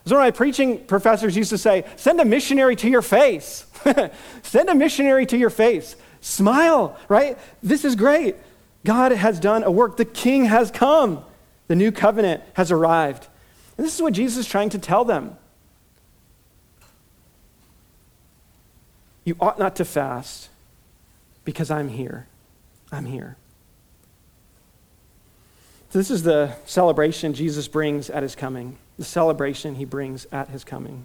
As 0.04 0.12
one 0.12 0.20
of 0.20 0.26
my 0.26 0.30
preaching 0.32 0.84
professors 0.84 1.36
used 1.36 1.50
to 1.50 1.58
say, 1.58 1.84
send 1.96 2.20
a 2.20 2.24
missionary 2.24 2.74
to 2.76 2.88
your 2.88 3.02
face. 3.02 3.66
send 4.42 4.68
a 4.68 4.74
missionary 4.74 5.26
to 5.26 5.36
your 5.36 5.50
face. 5.50 5.94
Smile, 6.20 6.98
right? 7.08 7.38
This 7.62 7.84
is 7.84 7.94
great. 7.94 8.36
God 8.84 9.12
has 9.12 9.38
done 9.38 9.62
a 9.62 9.70
work. 9.70 9.96
The 9.96 10.04
king 10.04 10.46
has 10.46 10.70
come. 10.70 11.24
The 11.68 11.76
new 11.76 11.92
covenant 11.92 12.42
has 12.54 12.72
arrived. 12.72 13.28
And 13.76 13.86
this 13.86 13.94
is 13.94 14.02
what 14.02 14.12
Jesus 14.12 14.38
is 14.38 14.46
trying 14.46 14.70
to 14.70 14.78
tell 14.78 15.04
them. 15.04 15.36
You 19.24 19.36
ought 19.40 19.58
not 19.58 19.76
to 19.76 19.84
fast 19.84 20.48
because 21.44 21.70
I'm 21.70 21.88
here. 21.88 22.26
I'm 22.90 23.06
here. 23.06 23.36
So 25.92 25.98
this 25.98 26.10
is 26.10 26.22
the 26.22 26.56
celebration 26.64 27.34
Jesus 27.34 27.68
brings 27.68 28.08
at 28.08 28.22
his 28.22 28.34
coming, 28.34 28.78
the 28.96 29.04
celebration 29.04 29.74
he 29.74 29.84
brings 29.84 30.26
at 30.32 30.48
his 30.48 30.64
coming. 30.64 31.04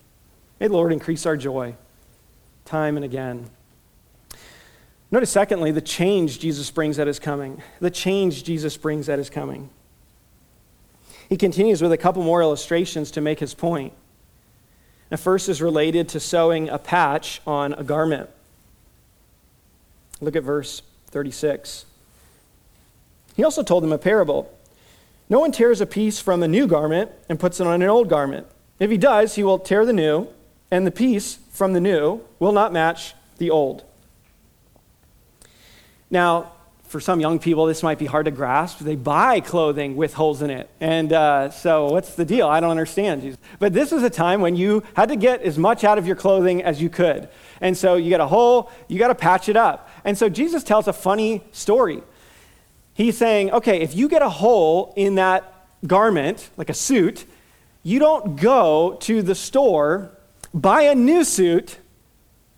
May 0.61 0.67
the 0.67 0.73
Lord 0.73 0.93
increase 0.93 1.25
our 1.25 1.35
joy 1.35 1.75
time 2.63 2.95
and 2.95 3.03
again. 3.03 3.49
Notice, 5.11 5.29
secondly, 5.29 5.71
the 5.71 5.81
change 5.81 6.39
Jesus 6.39 6.71
brings 6.71 6.99
at 6.99 7.07
his 7.07 7.19
coming. 7.19 7.61
The 7.81 7.91
change 7.91 8.45
Jesus 8.45 8.77
brings 8.77 9.09
at 9.09 9.19
his 9.19 9.29
coming. 9.29 9.71
He 11.27 11.35
continues 11.35 11.81
with 11.81 11.91
a 11.91 11.97
couple 11.97 12.23
more 12.23 12.41
illustrations 12.41 13.11
to 13.11 13.19
make 13.19 13.41
his 13.41 13.53
point. 13.53 13.91
The 15.09 15.17
first 15.17 15.49
is 15.49 15.61
related 15.61 16.07
to 16.09 16.21
sewing 16.21 16.69
a 16.69 16.79
patch 16.79 17.41
on 17.45 17.73
a 17.73 17.83
garment. 17.83 18.29
Look 20.21 20.37
at 20.37 20.43
verse 20.43 20.81
36. 21.07 21.85
He 23.35 23.43
also 23.43 23.63
told 23.63 23.83
them 23.83 23.91
a 23.91 23.97
parable. 23.97 24.53
No 25.29 25.39
one 25.39 25.51
tears 25.51 25.81
a 25.81 25.85
piece 25.85 26.19
from 26.19 26.41
a 26.41 26.47
new 26.47 26.67
garment 26.67 27.11
and 27.27 27.39
puts 27.39 27.59
it 27.59 27.67
on 27.67 27.81
an 27.81 27.89
old 27.89 28.09
garment. 28.09 28.47
If 28.79 28.89
he 28.89 28.97
does, 28.97 29.35
he 29.35 29.43
will 29.43 29.59
tear 29.59 29.85
the 29.85 29.93
new, 29.93 30.27
and 30.71 30.85
the 30.85 30.91
piece 30.91 31.39
from 31.51 31.73
the 31.73 31.81
new 31.81 32.21
will 32.39 32.51
not 32.51 32.71
match 32.71 33.13
the 33.37 33.49
old. 33.49 33.83
Now, 36.09 36.53
for 36.87 37.01
some 37.01 37.19
young 37.19 37.37
people, 37.37 37.65
this 37.65 37.83
might 37.83 37.99
be 37.99 38.05
hard 38.05 38.25
to 38.25 38.31
grasp. 38.31 38.79
They 38.79 38.95
buy 38.95 39.41
clothing 39.41 39.97
with 39.97 40.13
holes 40.13 40.41
in 40.41 40.49
it. 40.49 40.69
And 40.79 41.11
uh, 41.11 41.49
so, 41.49 41.91
what's 41.91 42.15
the 42.15 42.23
deal? 42.23 42.47
I 42.47 42.61
don't 42.61 42.71
understand. 42.71 43.37
But 43.59 43.73
this 43.73 43.91
is 43.91 44.03
a 44.03 44.09
time 44.09 44.39
when 44.39 44.55
you 44.55 44.83
had 44.93 45.09
to 45.09 45.17
get 45.17 45.41
as 45.41 45.57
much 45.57 45.83
out 45.83 45.97
of 45.97 46.07
your 46.07 46.15
clothing 46.15 46.63
as 46.63 46.81
you 46.81 46.89
could. 46.89 47.27
And 47.59 47.75
so, 47.75 47.95
you 47.95 48.09
get 48.09 48.21
a 48.21 48.27
hole, 48.27 48.71
you 48.87 48.99
got 48.99 49.09
to 49.09 49.15
patch 49.15 49.49
it 49.49 49.57
up. 49.57 49.89
And 50.05 50.17
so, 50.17 50.29
Jesus 50.29 50.63
tells 50.63 50.87
a 50.87 50.93
funny 50.93 51.43
story. 51.51 52.03
He's 52.97 53.15
saying, 53.15 53.51
okay, 53.51 53.81
if 53.81 53.95
you 53.95 54.09
get 54.09 54.23
a 54.23 54.29
hole 54.29 54.91
in 54.95 55.15
that 55.15 55.67
garment, 55.85 56.49
like 56.57 56.71
a 56.71 56.73
suit, 56.73 57.25
you 57.83 57.99
don't 57.99 58.37
go 58.37 58.97
to 59.01 59.21
the 59.21 59.35
store, 59.35 60.09
buy 60.51 60.81
a 60.81 60.95
new 60.95 61.23
suit, 61.23 61.77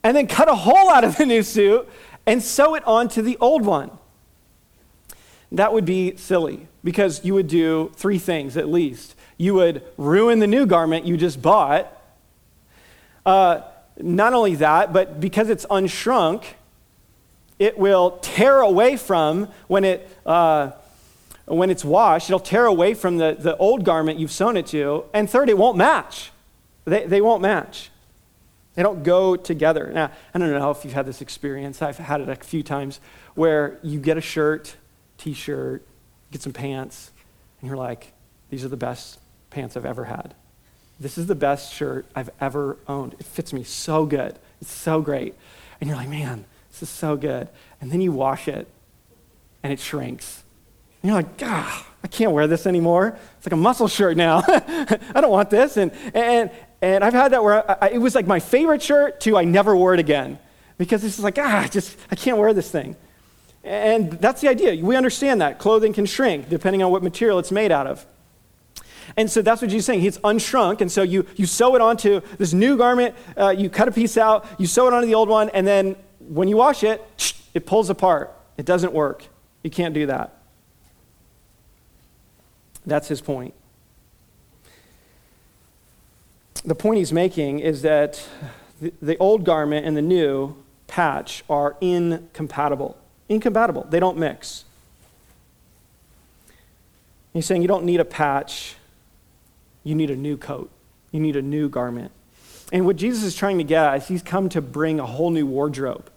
and 0.02 0.15
then 0.15 0.28
cut 0.28 0.47
a 0.47 0.56
hole 0.56 0.89
out 0.89 1.04
of 1.04 1.17
the 1.17 1.25
new 1.25 1.43
suit 1.43 1.89
and 2.25 2.41
sew 2.41 2.75
it 2.75 2.88
onto 2.88 3.21
the 3.21 3.38
old 3.41 3.65
one. 3.65 3.91
That 5.52 5.73
would 5.73 5.84
be 5.84 6.15
silly 6.15 6.67
because 6.86 7.25
you 7.25 7.34
would 7.34 7.49
do 7.49 7.91
three 7.97 8.17
things 8.17 8.56
at 8.56 8.69
least. 8.69 9.15
You 9.36 9.56
would 9.56 9.84
ruin 9.97 10.39
the 10.39 10.47
new 10.47 10.65
garment 10.65 11.06
you 11.06 11.17
just 11.17 11.41
bought. 11.41 11.91
Uh, 13.25 13.63
not 13.97 14.32
only 14.32 14.56
that, 14.56 14.93
but 14.93 15.19
because 15.19 15.49
it's 15.49 15.65
unshrunk, 15.65 16.45
it 17.60 17.78
will 17.78 18.12
tear 18.22 18.60
away 18.62 18.98
from 18.98 19.50
when 19.67 19.84
it. 19.84 20.10
Uh, 20.26 20.72
when 21.45 21.72
it's 21.72 21.84
washed, 21.84 22.30
it'll 22.30 22.39
tear 22.39 22.65
away 22.65 22.93
from 22.93 23.17
the, 23.17 23.36
the 23.38 23.58
old 23.58 23.84
garment 23.84 24.19
you've 24.19 24.32
sewn 24.32 24.56
it 24.56 24.67
to. 24.67 25.06
And 25.15 25.28
third, 25.28 25.50
it 25.50 25.58
won't 25.58 25.78
match. 25.78 26.32
They, 26.86 27.08
they 27.08 27.22
won't 27.22 27.41
match. 27.41 27.89
They 28.76 28.84
don't 28.84 29.04
go 29.04 29.36
together. 29.36 29.91
Now, 29.91 30.12
I 30.34 30.38
don't 30.38 30.52
know 30.52 30.72
if 30.72 30.84
you've 30.84 30.93
had 30.93 31.08
this 31.08 31.22
experience. 31.22 31.82
I've 31.82 31.98
had 31.98 32.22
it 32.22 32.30
a 32.30 32.36
few 32.36 32.62
times 32.62 33.00
where 33.36 33.80
you 33.82 34.00
get 34.00 34.15
a 34.15 34.22
shirt 34.22 34.76
t 35.17 35.34
shirt, 35.34 35.86
get 36.32 36.41
some 36.41 36.54
pants, 36.54 37.12
and 37.60 37.67
you're 37.67 37.78
like, 37.78 38.13
these 38.50 38.63
are 38.63 38.69
the 38.69 38.78
best 38.78 39.19
pants 39.50 39.76
I've 39.76 39.86
ever 39.86 40.06
had. 40.06 40.34
This 41.00 41.17
is 41.17 41.28
the 41.28 41.36
best 41.36 41.74
shirt 41.74 42.06
I've 42.15 42.30
ever 42.39 42.78
owned. 42.88 43.15
It 43.19 43.26
fits 43.26 43.54
me 43.54 43.63
so 43.63 44.06
good. 44.06 44.38
It's 44.62 44.72
so 44.72 45.02
great. 45.02 45.36
And 45.82 45.89
you're 45.89 45.98
like, 45.98 46.10
man, 46.10 46.45
this 46.80 46.89
is 46.89 46.96
so 46.96 47.15
good. 47.15 47.50
And 47.82 47.92
then 47.92 48.02
you 48.02 48.12
wash 48.12 48.48
it, 48.48 48.68
and 49.63 49.72
it 49.74 49.80
shrinks. 49.80 50.44
And 51.02 51.10
you're 51.10 51.18
like, 51.18 51.38
God, 51.38 51.84
I 52.04 52.08
can't 52.08 52.32
wear 52.32 52.48
this 52.48 52.65
anymore. 52.65 53.18
It's 53.38 53.46
like 53.46 53.54
a 53.54 53.58
muscle 53.58 53.88
shirt 53.88 54.18
now. 54.18 54.44
I 54.48 55.22
don't 55.22 55.32
want 55.32 55.50
this. 55.50 55.78
And, 55.78 55.92
and, 56.13 56.52
and 56.82 57.04
I've 57.04 57.13
had 57.13 57.32
that 57.34 57.44
where 57.44 57.84
I, 57.84 57.89
it 57.89 57.98
was 57.98 58.15
like 58.15 58.28
my 58.28 58.39
favorite 58.39 58.82
shirt 58.82 59.20
to 59.22 59.38
I 59.38 59.44
never 59.44 59.76
wore 59.76 59.94
it 59.94 60.00
again. 60.00 60.39
Because 60.78 61.04
it's 61.04 61.20
like, 61.20 61.38
ah, 61.38 61.68
just, 61.70 61.98
I 62.10 62.15
can't 62.15 62.38
wear 62.38 62.54
this 62.54 62.72
thing. 62.72 62.96
And 63.63 64.12
that's 64.13 64.39
the 64.42 64.48
idea. 64.48 64.84
We 64.84 64.96
understand 64.96 65.42
that. 65.42 65.60
Clothing 65.60 65.92
can 65.94 66.06
shrink 66.06 66.48
depending 66.50 66.82
on 66.84 66.92
what 66.92 67.04
material 67.04 67.39
it's 67.39 67.52
made 67.52 67.72
out 67.72 67.88
of. 67.88 68.06
And 69.18 69.30
so 69.30 69.42
that's 69.42 69.62
what 69.62 69.70
Jesus 69.70 69.84
is 69.84 69.86
saying. 69.86 70.06
It's 70.06 70.18
unshrunk. 70.20 70.82
And 70.82 70.92
so 70.92 71.02
you, 71.02 71.26
you 71.36 71.46
sew 71.46 71.76
it 71.76 71.82
onto 71.82 72.22
this 72.38 72.54
new 72.54 72.78
garment, 72.78 73.15
uh, 73.38 73.50
you 73.50 73.70
cut 73.70 73.88
a 73.88 73.92
piece 73.92 74.18
out, 74.18 74.46
you 74.58 74.68
sew 74.68 74.88
it 74.88 74.94
onto 74.94 75.08
the 75.08 75.15
old 75.15 75.30
one, 75.30 75.50
and 75.50 75.68
then 75.68 75.96
when 76.30 76.48
you 76.48 76.58
wash 76.58 76.84
it, 76.84 77.04
it 77.54 77.65
pulls 77.65 77.89
apart. 77.89 78.34
It 78.58 78.65
doesn't 78.65 78.94
work. 78.94 79.26
You 79.63 79.70
can't 79.70 79.94
do 79.94 80.06
that. 80.06 80.36
That's 82.86 83.08
his 83.08 83.22
point. 83.22 83.54
The 86.63 86.76
point 86.76 86.98
he's 86.98 87.13
making 87.13 87.60
is 87.60 87.82
that 87.84 88.26
the, 89.02 89.18
old 89.18 89.44
garment 89.44 89.86
and 89.86 89.96
the 89.96 90.02
new 90.02 90.56
patch 90.88 91.44
are 91.50 91.78
incompatible. 91.82 92.98
Incompatible. 93.28 93.88
They 93.89 94.00
don't 94.00 94.18
mix. 94.18 94.65
He's 97.34 97.46
saying 97.46 97.62
you 97.62 97.68
don't 97.68 97.86
need 97.86 98.00
a 98.00 98.06
patch, 98.06 98.76
you 99.84 99.96
need 99.96 100.10
a 100.10 100.15
new 100.15 100.36
coat, 100.36 100.70
you 101.12 101.20
need 101.20 101.36
a 101.36 101.42
new 101.42 101.70
garment. 101.70 102.12
And 102.74 102.86
what 102.86 102.96
Jesus 102.96 103.24
is 103.24 103.36
trying 103.36 103.58
to 103.60 103.63
get 103.63 103.86
at 103.86 104.02
is 104.02 104.08
he's 104.08 104.24
come 104.24 104.50
to 104.50 104.62
bring 104.62 105.00
a 105.00 105.06
whole 105.06 105.30
new 105.30 105.46
wardrobe. 105.46 106.10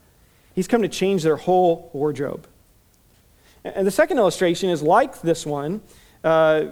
He's 0.54 0.68
come 0.68 0.82
to 0.82 0.88
change 0.88 1.22
their 1.22 1.36
whole 1.36 1.90
wardrobe. 1.92 2.46
And 3.64 3.86
the 3.86 3.92
second 3.92 4.18
illustration 4.18 4.70
is 4.70 4.82
like 4.82 5.22
this 5.22 5.46
one 5.46 5.80
uh, 6.24 6.66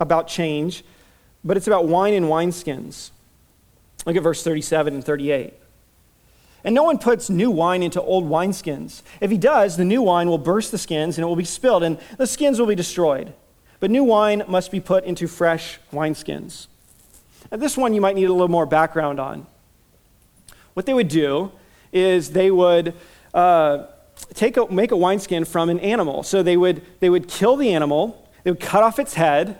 about 0.00 0.28
change, 0.28 0.84
but 1.44 1.56
it's 1.56 1.66
about 1.66 1.86
wine 1.86 2.14
and 2.14 2.26
wineskins. 2.26 3.10
Look 4.06 4.16
at 4.16 4.22
verse 4.22 4.42
37 4.42 4.94
and 4.94 5.04
38. 5.04 5.54
And 6.64 6.74
no 6.74 6.82
one 6.82 6.98
puts 6.98 7.30
new 7.30 7.50
wine 7.50 7.82
into 7.82 8.02
old 8.02 8.28
wineskins. 8.28 9.02
If 9.20 9.30
he 9.30 9.38
does, 9.38 9.76
the 9.76 9.84
new 9.84 10.02
wine 10.02 10.28
will 10.28 10.38
burst 10.38 10.72
the 10.72 10.78
skins 10.78 11.16
and 11.16 11.22
it 11.22 11.26
will 11.26 11.36
be 11.36 11.44
spilled, 11.44 11.82
and 11.82 11.98
the 12.18 12.26
skins 12.26 12.58
will 12.58 12.66
be 12.66 12.74
destroyed. 12.74 13.32
But 13.78 13.90
new 13.90 14.04
wine 14.04 14.42
must 14.46 14.70
be 14.70 14.80
put 14.80 15.04
into 15.04 15.26
fresh 15.26 15.78
wineskins. 15.90 16.66
Now, 17.50 17.56
this 17.56 17.76
one 17.76 17.94
you 17.94 18.00
might 18.00 18.14
need 18.14 18.28
a 18.28 18.32
little 18.32 18.48
more 18.48 18.66
background 18.66 19.18
on. 19.18 19.46
What 20.74 20.86
they 20.86 20.94
would 20.94 21.08
do 21.08 21.50
is 21.92 22.30
they 22.30 22.50
would 22.50 22.94
uh, 23.34 23.86
take 24.34 24.56
a, 24.56 24.70
make 24.72 24.90
a 24.90 24.96
wineskin 24.96 25.44
from 25.44 25.68
an 25.68 25.80
animal. 25.80 26.22
So 26.22 26.42
they 26.42 26.56
would, 26.56 26.82
they 27.00 27.10
would 27.10 27.28
kill 27.28 27.56
the 27.56 27.72
animal, 27.72 28.28
they 28.44 28.50
would 28.50 28.60
cut 28.60 28.82
off 28.82 28.98
its 28.98 29.14
head, 29.14 29.58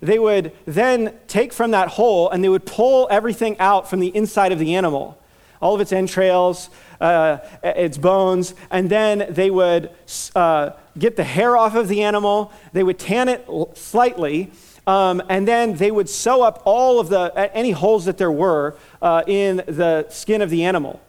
they 0.00 0.18
would 0.18 0.52
then 0.64 1.18
take 1.28 1.52
from 1.52 1.72
that 1.72 1.88
hole 1.88 2.30
and 2.30 2.42
they 2.42 2.48
would 2.48 2.64
pull 2.64 3.06
everything 3.10 3.58
out 3.58 3.88
from 3.88 4.00
the 4.00 4.08
inside 4.16 4.52
of 4.52 4.58
the 4.58 4.74
animal 4.74 5.20
all 5.60 5.74
of 5.74 5.80
its 5.80 5.92
entrails, 5.92 6.70
uh, 7.00 7.38
its 7.62 7.98
bones, 7.98 8.54
and 8.70 8.88
then 8.88 9.26
they 9.28 9.50
would 9.50 9.90
uh, 10.34 10.70
get 10.98 11.16
the 11.16 11.24
hair 11.24 11.56
off 11.56 11.74
of 11.74 11.88
the 11.88 12.02
animal, 12.02 12.52
they 12.72 12.82
would 12.82 12.98
tan 12.98 13.28
it 13.28 13.46
slightly, 13.74 14.50
um, 14.86 15.22
and 15.28 15.46
then 15.46 15.74
they 15.74 15.90
would 15.90 16.08
sew 16.08 16.42
up 16.42 16.62
all 16.64 16.98
of 16.98 17.08
the 17.10 17.32
any 17.54 17.70
holes 17.70 18.06
that 18.06 18.16
there 18.16 18.32
were 18.32 18.76
uh, 19.02 19.22
in 19.26 19.58
the 19.66 20.06
skin 20.08 20.40
of 20.40 20.50
the 20.50 20.64
animal. 20.64 21.00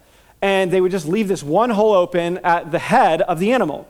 And 0.41 0.71
they 0.71 0.81
would 0.81 0.91
just 0.91 1.07
leave 1.07 1.27
this 1.27 1.43
one 1.43 1.69
hole 1.69 1.93
open 1.93 2.39
at 2.39 2.71
the 2.71 2.79
head 2.79 3.21
of 3.21 3.39
the 3.39 3.53
animal. 3.53 3.87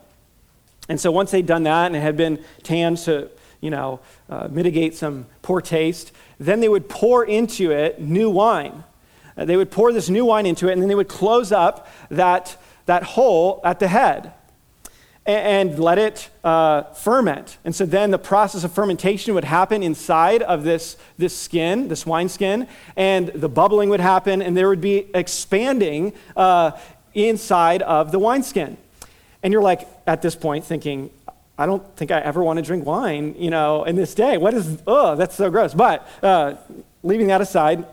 And 0.90 1.00
so 1.00 1.12
once 1.12 1.32
they'd 1.32 1.46
done 1.46 1.64
that 1.64 1.88
and 1.88 1.96
it 1.96 2.02
had 2.02 2.18
been 2.18 2.44
tanned 2.64 2.98
to, 3.00 3.30
you 3.62 3.70
know, 3.70 4.00
uh, 4.30 4.48
mitigate 4.52 4.96
some 4.96 5.28
poor 5.42 5.62
taste, 5.62 6.12
then 6.40 6.60
they 6.60 6.68
would 6.68 6.90
pour 6.90 7.24
into 7.24 7.72
it 7.72 8.02
new 8.02 8.30
wine. 8.30 8.84
Uh, 9.38 9.46
they 9.46 9.56
would 9.56 9.72
pour 9.72 9.94
this 9.94 10.10
new 10.10 10.26
wine 10.26 10.46
into 10.46 10.68
it, 10.68 10.74
and 10.74 10.82
then 10.82 10.90
they 10.90 10.96
would 10.96 11.08
close 11.08 11.52
up 11.52 11.88
that, 12.10 12.58
that 12.86 13.04
hole 13.04 13.62
at 13.64 13.80
the 13.80 13.88
head 13.88 14.34
and, 15.26 15.72
and 15.72 15.80
let 15.80 15.98
it 15.98 16.30
uh, 16.44 16.84
ferment. 16.94 17.58
And 17.64 17.76
so 17.76 17.86
then 17.86 18.12
the 18.12 18.20
process 18.20 18.64
of 18.64 18.72
fermentation 18.72 19.34
would 19.34 19.44
happen 19.44 19.84
inside 19.84 20.42
of 20.42 20.64
this, 20.64 20.98
this 21.18 21.38
skin, 21.38 21.88
this 21.88 22.06
wine 22.06 22.30
skin, 22.30 22.68
and 22.96 23.28
the 23.30 23.50
bubbling 23.50 23.90
would 23.90 24.00
happen, 24.00 24.42
and 24.42 24.56
there 24.56 24.70
would 24.70 24.82
be 24.82 25.10
expanding 25.14 26.14
uh, 26.36 26.72
inside 27.14 27.82
of 27.84 28.12
the 28.12 28.20
wineskin. 28.20 28.78
And 29.44 29.52
you're 29.52 29.62
like, 29.62 29.88
at 30.08 30.22
this 30.22 30.36
point, 30.36 30.66
thinking, 30.66 31.10
I 31.58 31.66
don't 31.66 31.96
think 31.96 32.12
I 32.12 32.20
ever 32.20 32.44
want 32.44 32.58
to 32.58 32.64
drink 32.64 32.86
wine, 32.86 33.36
you 33.38 33.50
know, 33.50 33.84
in 33.84 33.96
this 33.96 34.16
day. 34.16 34.38
What 34.38 34.54
is, 34.54 34.82
oh, 34.88 35.16
that's 35.16 35.36
so 35.36 35.50
gross. 35.50 35.74
But 35.74 36.08
uh, 36.24 36.56
leaving 37.04 37.28
that 37.28 37.42
aside, 37.42 37.86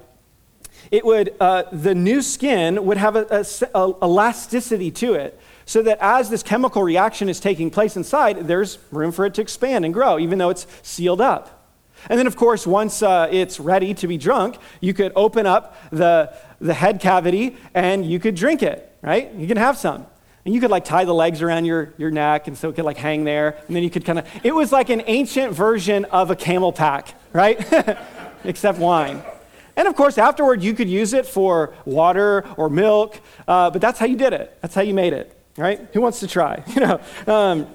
it 0.90 1.04
would, 1.04 1.34
uh, 1.40 1.64
the 1.72 1.94
new 1.94 2.22
skin 2.22 2.84
would 2.86 2.96
have 2.96 3.16
a, 3.16 3.44
a, 3.74 3.78
a 3.78 3.94
elasticity 4.02 4.90
to 4.92 5.14
it 5.14 5.38
so 5.68 5.83
that 5.83 5.98
as 6.00 6.31
this 6.31 6.42
chemical 6.42 6.83
reaction 6.83 7.28
is 7.28 7.38
taking 7.38 7.70
place 7.70 7.94
inside, 7.94 8.48
there's 8.48 8.78
room 8.90 9.12
for 9.12 9.26
it 9.26 9.35
to 9.35 9.42
expand 9.42 9.85
and 9.85 9.92
grow, 9.92 10.18
even 10.18 10.38
though 10.38 10.49
it's 10.49 10.66
sealed 10.82 11.20
up. 11.20 11.76
And 12.09 12.18
then, 12.18 12.26
of 12.26 12.36
course, 12.36 12.66
once 12.66 13.03
uh, 13.03 13.28
it's 13.30 13.61
ready 13.61 13.92
to 13.92 14.07
be 14.07 14.16
drunk, 14.16 14.57
you 14.80 14.95
could 14.95 15.12
open 15.14 15.45
up 15.45 15.76
the, 15.90 16.34
the 16.59 16.72
head 16.72 17.01
cavity 17.01 17.59
and 17.74 18.07
you 18.07 18.18
could 18.18 18.34
drink 18.34 18.62
it, 18.62 18.97
right? 19.03 19.30
You 19.34 19.47
can 19.47 19.59
have 19.59 19.76
some. 19.76 20.07
And 20.47 20.55
you 20.55 20.61
could 20.62 20.70
like 20.70 20.86
tie 20.86 21.05
the 21.05 21.12
legs 21.12 21.42
around 21.42 21.66
your, 21.66 21.92
your 21.99 22.11
neck 22.11 22.49
and 22.49 22.57
so 22.57 22.70
it 22.70 22.76
could 22.76 22.86
like 22.86 22.97
hang 22.97 23.24
there. 23.24 23.59
And 23.66 23.76
then 23.76 23.82
you 23.82 23.90
could 23.90 24.07
kind 24.07 24.20
of, 24.20 24.26
it 24.42 24.55
was 24.55 24.72
like 24.72 24.88
an 24.88 25.03
ancient 25.07 25.53
version 25.53 26.07
of 26.07 26.30
a 26.30 26.36
camel 26.36 26.72
pack, 26.72 27.14
right? 27.34 27.61
Except 28.45 28.78
wine. 28.78 29.22
And 29.76 29.86
of 29.86 29.95
course, 29.95 30.16
afterward, 30.16 30.62
you 30.62 30.72
could 30.72 30.88
use 30.88 31.12
it 31.12 31.26
for 31.26 31.74
water 31.84 32.47
or 32.57 32.70
milk, 32.70 33.20
uh, 33.47 33.68
but 33.68 33.82
that's 33.82 33.99
how 33.99 34.07
you 34.07 34.16
did 34.16 34.32
it. 34.32 34.59
That's 34.62 34.74
how 34.74 34.80
you 34.80 34.95
made 34.95 35.12
it, 35.12 35.38
right? 35.59 35.86
Who 35.92 36.00
wants 36.00 36.20
to 36.20 36.26
try? 36.26 36.62
You 36.74 36.80
know. 36.80 37.00
Um, 37.26 37.66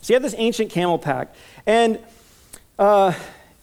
so 0.00 0.12
you 0.12 0.14
have 0.14 0.22
this 0.22 0.34
ancient 0.36 0.70
camel 0.70 0.98
pack, 0.98 1.34
and 1.66 1.98
uh, 2.78 3.12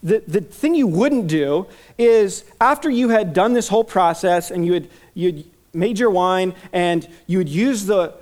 the 0.04 0.24
the 0.28 0.42
thing 0.42 0.76
you 0.76 0.88
wouldn't 0.88 1.28
do 1.28 1.68
is 1.98 2.46
after 2.62 2.90
you 2.90 3.10
had 3.10 3.34
done 3.34 3.54
this 3.54 3.68
whole 3.68 3.84
process 3.84 4.52
and 4.52 4.66
you 4.66 4.74
had 4.74 4.90
you'd 5.14 5.46
made 5.74 6.00
your 6.00 6.10
wine 6.10 6.54
and 6.72 7.08
you 7.28 7.38
would 7.38 7.50
use 7.50 7.86
the 7.86 8.14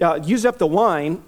uh, 0.00 0.20
use 0.22 0.44
up 0.44 0.58
the 0.58 0.66
wine. 0.66 1.22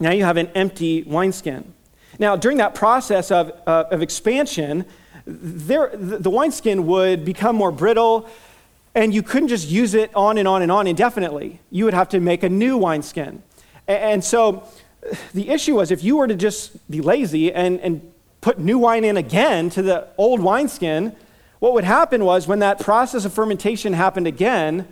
Now 0.00 0.10
you 0.10 0.24
have 0.24 0.36
an 0.36 0.48
empty 0.48 1.02
wineskin. 1.02 1.72
Now 2.18 2.36
during 2.36 2.58
that 2.58 2.74
process 2.74 3.30
of 3.30 3.52
uh, 3.66 3.84
of 3.90 4.02
expansion 4.02 4.84
there, 5.26 5.90
the 5.94 6.30
wineskin 6.30 6.86
would 6.86 7.24
become 7.24 7.56
more 7.56 7.72
brittle, 7.72 8.28
and 8.94 9.12
you 9.12 9.22
couldn't 9.22 9.48
just 9.48 9.68
use 9.68 9.94
it 9.94 10.14
on 10.14 10.38
and 10.38 10.46
on 10.46 10.62
and 10.62 10.70
on 10.70 10.86
indefinitely. 10.86 11.60
You 11.70 11.84
would 11.84 11.94
have 11.94 12.08
to 12.10 12.20
make 12.20 12.42
a 12.42 12.48
new 12.48 12.78
wineskin. 12.78 13.42
And 13.88 14.24
so 14.24 14.68
the 15.32 15.50
issue 15.50 15.76
was 15.76 15.90
if 15.90 16.02
you 16.04 16.16
were 16.16 16.28
to 16.28 16.36
just 16.36 16.88
be 16.90 17.00
lazy 17.00 17.52
and, 17.52 17.80
and 17.80 18.12
put 18.40 18.58
new 18.58 18.78
wine 18.78 19.04
in 19.04 19.16
again 19.16 19.70
to 19.70 19.82
the 19.82 20.08
old 20.16 20.40
wineskin, 20.40 21.14
what 21.58 21.72
would 21.74 21.84
happen 21.84 22.24
was 22.24 22.46
when 22.46 22.60
that 22.60 22.78
process 22.80 23.24
of 23.24 23.32
fermentation 23.32 23.94
happened 23.94 24.26
again, 24.26 24.86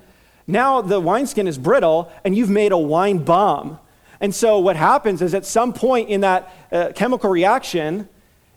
now 0.46 0.80
the 0.80 0.98
wineskin 1.00 1.46
is 1.46 1.59
brittle 1.59 2.11
and 2.24 2.36
you've 2.36 2.50
made 2.50 2.72
a 2.72 2.78
wine 2.78 3.18
bomb. 3.18 3.78
And 4.20 4.34
so 4.34 4.59
what 4.59 4.76
happens 4.76 5.22
is 5.22 5.34
at 5.34 5.46
some 5.46 5.72
point 5.72 6.09
in 6.09 6.22
that 6.22 6.53
uh, 6.70 6.92
chemical 6.94 7.30
reaction, 7.30 8.09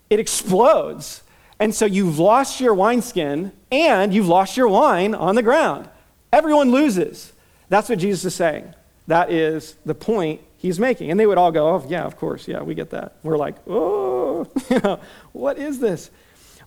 it 0.10 0.20
explodes. 0.20 1.24
And 1.60 1.74
so 1.74 1.86
you've 1.86 2.20
lost 2.20 2.60
your 2.60 2.74
wineskin 2.74 3.52
and 3.72 4.14
you've 4.14 4.28
lost 4.28 4.58
your 4.58 4.68
wine 4.68 5.16
on 5.16 5.36
the 5.36 5.44
ground. 5.44 5.90
Everyone 6.34 6.72
loses. 6.72 7.34
That's 7.70 7.90
what 7.90 8.00
Jesus 8.00 8.26
is 8.26 8.36
saying. 8.36 8.74
That 9.08 9.32
is 9.32 9.76
the 9.86 9.96
point 9.96 10.42
he's 10.58 10.80
making. 10.80 11.12
And 11.12 11.20
they 11.20 11.26
would 11.26 11.38
all 11.38 11.52
go, 11.52 11.68
oh, 11.70 11.86
yeah, 11.88 12.04
of 12.04 12.18
course, 12.18 12.48
yeah, 12.48 12.62
we 12.62 12.76
get 12.76 12.90
that. 12.90 13.16
We're 13.24 13.38
like, 13.38 13.56
oh, 13.68 14.44
what 15.32 15.58
is 15.58 15.80
this? 15.80 16.12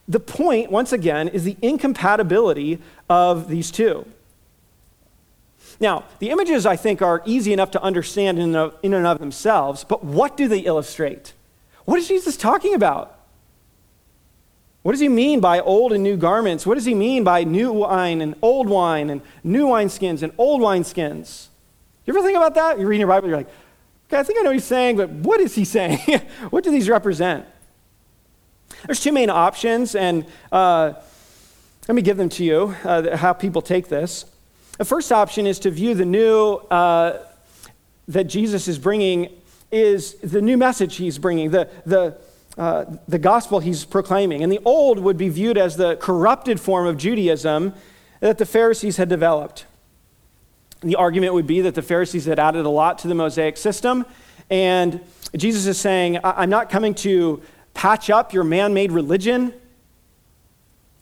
The 0.09 0.21
point, 0.21 0.71
once 0.71 0.93
again, 0.93 1.29
is 1.29 1.45
the 1.45 1.57
incompatibility 1.61 2.81
of 3.11 3.49
these 3.49 3.71
two. 3.71 4.07
Now, 5.81 6.05
the 6.19 6.31
images, 6.31 6.65
I 6.65 6.77
think, 6.77 7.03
are 7.03 7.23
easy 7.27 7.53
enough 7.53 7.73
to 7.73 7.83
understand 7.83 8.39
in, 8.39 8.55
and 8.55 9.07
of 9.07 9.19
themselves, 9.19 9.85
but 9.85 10.03
what 10.03 10.37
do 10.37 10.49
they 10.49 10.61
illustrate? 10.61 11.35
What 11.85 11.99
is 11.99 12.09
Jesus 12.09 12.37
talking 12.37 12.75
about? 12.75 13.18
What 14.89 14.93
does 14.93 15.01
he 15.01 15.11
mean 15.11 15.41
by 15.41 15.61
old 15.61 15.93
and 15.93 16.03
new 16.03 16.17
garments? 16.17 16.65
What 16.65 16.77
does 16.77 16.87
he 16.87 16.95
mean 16.95 17.23
by 17.23 17.45
new 17.45 17.71
wine 17.71 18.23
and 18.23 18.35
old 18.41 18.71
wine 18.71 19.11
and 19.11 19.21
new 19.45 19.67
wineskins 19.67 20.23
and 20.23 20.33
old 20.39 20.63
wineskins? 20.63 21.49
You 22.07 22.17
ever 22.17 22.25
think 22.25 22.39
about 22.39 22.55
that? 22.55 22.79
You're 22.79 22.89
reading 22.89 23.01
your 23.01 23.09
Bible, 23.09 23.29
you're 23.29 23.37
like, 23.37 23.51
okay, 24.09 24.19
I 24.19 24.23
think 24.23 24.39
I 24.39 24.43
know 24.45 24.49
what 24.49 24.55
he's 24.57 24.65
saying, 24.65 24.97
but 24.97 25.11
what 25.11 25.41
is 25.41 25.55
he 25.55 25.65
saying? 25.77 25.99
what 26.49 26.65
do 26.65 26.71
these 26.71 26.89
represent? 26.89 27.45
There's 28.87 29.01
two 29.01 29.13
main 29.13 29.29
options, 29.29 29.95
and 29.95 30.25
uh, 30.51 30.95
let 31.87 31.95
me 31.95 32.01
give 32.01 32.17
them 32.17 32.31
to 32.31 32.43
you, 32.43 32.75
uh, 32.83 33.15
how 33.15 33.35
people 33.35 33.61
take 33.61 33.89
this. 33.89 34.25
The 34.79 34.87
first 34.87 35.13
option 35.13 35.47
is 35.47 35.59
to 35.59 35.71
view 35.71 35.93
the 35.93 36.07
new 36.07 36.55
uh, 36.71 37.19
that 38.07 38.25
Jesus 38.25 38.69
is 38.69 38.79
bringing 38.79 39.29
is 39.71 40.15
the 40.23 40.41
new 40.41 40.57
message 40.57 40.97
he's 40.97 41.19
bringing, 41.19 41.51
the, 41.51 41.69
the, 41.85 42.17
uh, 42.59 42.85
the 43.07 43.19
gospel 43.19 43.61
he's 43.61 43.85
proclaiming. 43.85 44.43
And 44.43 44.51
the 44.51 44.61
old 44.65 44.99
would 44.99 45.17
be 45.17 45.29
viewed 45.29 45.57
as 45.57 45.77
the 45.77 45.95
corrupted 45.97 46.61
form 46.61 46.89
of 46.89 46.97
Judaism 46.97 47.73
that 48.19 48.39
the 48.39 48.47
Pharisees 48.47 48.97
had 48.97 49.09
developed. 49.09 49.65
The 50.81 50.97
argument 50.97 51.35
would 51.35 51.47
be 51.47 51.61
that 51.61 51.77
the 51.77 51.83
Pharisees 51.83 52.25
had 52.25 52.41
added 52.41 52.67
a 52.67 52.69
lot 52.69 52.99
to 52.99 53.09
the 53.09 53.15
Mosaic 53.15 53.57
system, 53.57 54.05
and 54.51 55.01
Jesus 55.37 55.67
is 55.67 55.79
saying, 55.79 56.19
I'm 56.25 56.51
not 56.51 56.69
coming 56.69 56.95
to 56.97 57.43
patch 57.75 58.11
up 58.11 58.33
your 58.33 58.45
man 58.45 58.75
made 58.75 58.91
religion, 58.91 59.53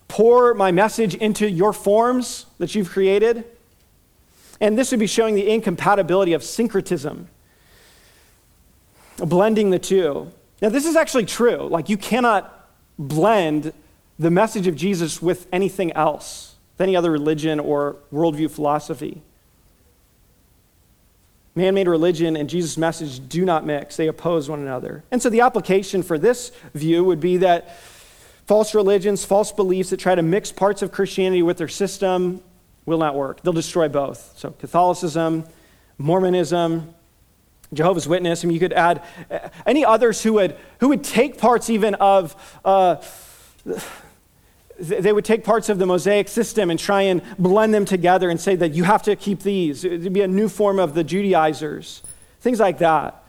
pour 0.08 0.52
my 0.52 0.72
message 0.72 1.14
into 1.14 1.48
your 1.48 1.72
forms 1.72 2.46
that 2.58 2.74
you've 2.74 2.90
created. 2.90 3.44
And 4.60 4.78
this 4.78 4.90
would 4.90 5.00
be 5.00 5.06
showing 5.06 5.34
the 5.34 5.50
incompatibility 5.50 6.32
of 6.32 6.42
syncretism, 6.42 7.28
blending 9.18 9.70
the 9.70 9.78
two. 9.78 10.32
Now, 10.62 10.68
this 10.70 10.86
is 10.86 10.96
actually 10.96 11.26
true. 11.26 11.68
Like, 11.68 11.88
you 11.88 11.96
cannot 11.96 12.52
blend 12.98 13.72
the 14.18 14.30
message 14.30 14.66
of 14.66 14.76
Jesus 14.76 15.20
with 15.20 15.46
anything 15.52 15.92
else, 15.92 16.56
with 16.74 16.82
any 16.82 16.96
other 16.96 17.10
religion 17.10 17.60
or 17.60 17.96
worldview 18.12 18.50
philosophy. 18.50 19.22
Man 21.54 21.74
made 21.74 21.88
religion 21.88 22.36
and 22.36 22.50
Jesus' 22.50 22.76
message 22.76 23.26
do 23.28 23.44
not 23.44 23.64
mix, 23.64 23.96
they 23.96 24.08
oppose 24.08 24.48
one 24.48 24.60
another. 24.60 25.04
And 25.10 25.22
so 25.22 25.30
the 25.30 25.40
application 25.40 26.02
for 26.02 26.18
this 26.18 26.52
view 26.74 27.02
would 27.04 27.20
be 27.20 27.38
that 27.38 27.78
false 28.46 28.74
religions, 28.74 29.24
false 29.24 29.52
beliefs 29.52 29.90
that 29.90 29.98
try 29.98 30.14
to 30.14 30.22
mix 30.22 30.52
parts 30.52 30.82
of 30.82 30.92
Christianity 30.92 31.42
with 31.42 31.56
their 31.56 31.68
system 31.68 32.42
will 32.84 32.98
not 32.98 33.14
work. 33.14 33.42
They'll 33.42 33.54
destroy 33.54 33.88
both. 33.88 34.34
So 34.36 34.50
Catholicism, 34.50 35.46
Mormonism, 35.98 36.94
Jehovah's 37.72 38.06
Witness, 38.06 38.44
I 38.44 38.46
mean, 38.46 38.54
you 38.54 38.60
could 38.60 38.72
add 38.72 39.02
uh, 39.30 39.48
any 39.66 39.84
others 39.84 40.22
who 40.22 40.34
would, 40.34 40.56
who 40.80 40.88
would 40.88 41.04
take 41.04 41.38
parts 41.38 41.70
even 41.70 41.94
of. 41.96 42.60
Uh, 42.64 42.96
they 44.78 45.12
would 45.12 45.24
take 45.24 45.42
parts 45.42 45.70
of 45.70 45.78
the 45.78 45.86
Mosaic 45.86 46.28
system 46.28 46.70
and 46.70 46.78
try 46.78 47.02
and 47.02 47.22
blend 47.38 47.72
them 47.72 47.86
together 47.86 48.28
and 48.28 48.38
say 48.38 48.54
that 48.56 48.74
you 48.74 48.84
have 48.84 49.02
to 49.04 49.16
keep 49.16 49.40
these. 49.40 49.84
It 49.84 50.02
would 50.02 50.12
be 50.12 50.20
a 50.20 50.28
new 50.28 50.50
form 50.50 50.78
of 50.78 50.92
the 50.94 51.02
Judaizers, 51.02 52.02
things 52.40 52.60
like 52.60 52.78
that. 52.78 53.24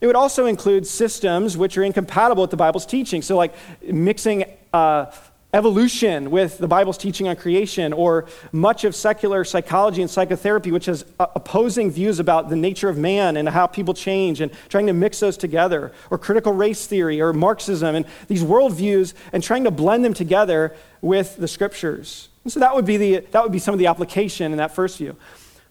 It 0.00 0.06
would 0.06 0.16
also 0.16 0.46
include 0.46 0.86
systems 0.86 1.56
which 1.58 1.76
are 1.76 1.82
incompatible 1.82 2.42
with 2.42 2.50
the 2.50 2.56
Bible's 2.56 2.86
teaching. 2.86 3.20
So, 3.20 3.36
like 3.36 3.54
mixing 3.82 4.44
uh, 4.72 5.12
evolution 5.52 6.30
with 6.30 6.58
the 6.58 6.68
Bible's 6.68 6.96
teaching 6.96 7.26
on 7.26 7.36
creation, 7.36 7.92
or 7.92 8.26
much 8.52 8.84
of 8.84 8.94
secular 8.94 9.44
psychology 9.44 10.00
and 10.00 10.10
psychotherapy, 10.10 10.70
which 10.70 10.86
has 10.86 11.04
uh, 11.18 11.26
opposing 11.34 11.90
views 11.90 12.20
about 12.20 12.48
the 12.48 12.56
nature 12.56 12.88
of 12.88 12.96
man 12.96 13.36
and 13.36 13.48
how 13.48 13.66
people 13.66 13.94
change, 13.94 14.40
and 14.40 14.52
trying 14.68 14.86
to 14.86 14.92
mix 14.92 15.20
those 15.20 15.36
together, 15.36 15.92
or 16.10 16.18
critical 16.18 16.52
race 16.52 16.86
theory, 16.86 17.20
or 17.20 17.32
Marxism, 17.32 17.94
and 17.94 18.06
these 18.28 18.44
worldviews, 18.44 19.14
and 19.32 19.42
trying 19.42 19.64
to 19.64 19.70
blend 19.70 20.04
them 20.04 20.14
together 20.14 20.74
with 21.02 21.36
the 21.36 21.48
scriptures. 21.48 22.28
And 22.44 22.52
so 22.52 22.60
that 22.60 22.74
would 22.74 22.86
be, 22.86 22.96
the, 22.96 23.16
that 23.32 23.42
would 23.42 23.52
be 23.52 23.58
some 23.58 23.74
of 23.74 23.78
the 23.78 23.86
application 23.86 24.52
in 24.52 24.58
that 24.58 24.74
first 24.74 24.98
view. 24.98 25.16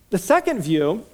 The 0.09 0.17
second 0.17 0.61
view 0.61 1.05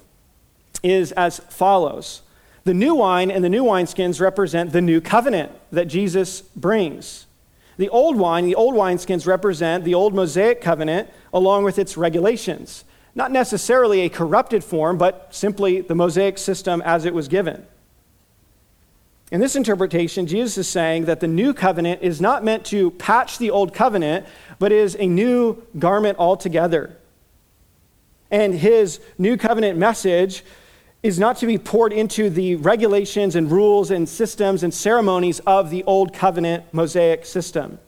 is 0.82 1.12
as 1.12 1.38
follows. 1.38 2.22
The 2.64 2.74
new 2.74 2.96
wine 2.96 3.30
and 3.30 3.44
the 3.44 3.48
new 3.48 3.62
wineskins 3.62 4.20
represent 4.20 4.72
the 4.72 4.80
new 4.80 5.00
covenant 5.00 5.52
that 5.70 5.84
Jesus 5.84 6.40
brings. 6.40 7.25
The 7.76 7.88
old 7.90 8.16
wine, 8.16 8.44
the 8.44 8.54
old 8.54 8.74
wineskins 8.74 9.26
represent 9.26 9.84
the 9.84 9.94
old 9.94 10.14
Mosaic 10.14 10.60
covenant 10.60 11.10
along 11.32 11.64
with 11.64 11.78
its 11.78 11.96
regulations. 11.96 12.84
Not 13.14 13.30
necessarily 13.30 14.00
a 14.00 14.08
corrupted 14.08 14.64
form, 14.64 14.98
but 14.98 15.28
simply 15.30 15.80
the 15.80 15.94
Mosaic 15.94 16.38
system 16.38 16.82
as 16.82 17.04
it 17.04 17.14
was 17.14 17.28
given. 17.28 17.66
In 19.32 19.40
this 19.40 19.56
interpretation, 19.56 20.26
Jesus 20.26 20.56
is 20.56 20.68
saying 20.68 21.06
that 21.06 21.20
the 21.20 21.26
new 21.26 21.52
covenant 21.52 22.02
is 22.02 22.20
not 22.20 22.44
meant 22.44 22.64
to 22.66 22.92
patch 22.92 23.38
the 23.38 23.50
old 23.50 23.74
covenant, 23.74 24.24
but 24.58 24.70
is 24.70 24.96
a 24.98 25.06
new 25.06 25.62
garment 25.78 26.18
altogether. 26.18 26.96
And 28.30 28.54
his 28.54 29.00
new 29.18 29.36
covenant 29.36 29.78
message 29.78 30.44
is 31.02 31.18
not 31.18 31.36
to 31.38 31.46
be 31.46 31.58
poured 31.58 31.92
into 31.92 32.28
the 32.28 32.56
regulations 32.56 33.36
and 33.36 33.50
rules 33.50 33.90
and 33.90 34.08
systems 34.08 34.62
and 34.62 34.72
ceremonies 34.72 35.40
of 35.40 35.70
the 35.70 35.84
old 35.84 36.12
covenant 36.12 36.64
Mosaic 36.72 37.24
system. 37.24 37.78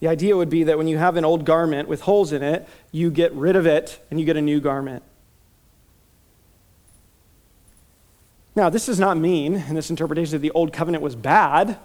The 0.00 0.08
idea 0.08 0.36
would 0.36 0.48
be 0.48 0.64
that 0.64 0.78
when 0.78 0.86
you 0.86 0.98
have 0.98 1.16
an 1.16 1.24
old 1.24 1.44
garment 1.44 1.88
with 1.88 2.02
holes 2.02 2.32
in 2.32 2.42
it, 2.42 2.68
you 2.92 3.10
get 3.10 3.32
rid 3.32 3.56
of 3.56 3.66
it 3.66 4.00
and 4.10 4.20
you 4.20 4.24
get 4.24 4.36
a 4.36 4.42
new 4.42 4.60
garment. 4.60 5.02
Now, 8.54 8.70
this 8.70 8.86
does 8.86 8.98
not 8.98 9.16
mean, 9.16 9.54
in 9.54 9.74
this 9.74 9.90
interpretation, 9.90 10.32
that 10.32 10.38
the 10.38 10.50
old 10.52 10.72
covenant 10.72 11.02
was 11.02 11.14
bad. 11.14 11.78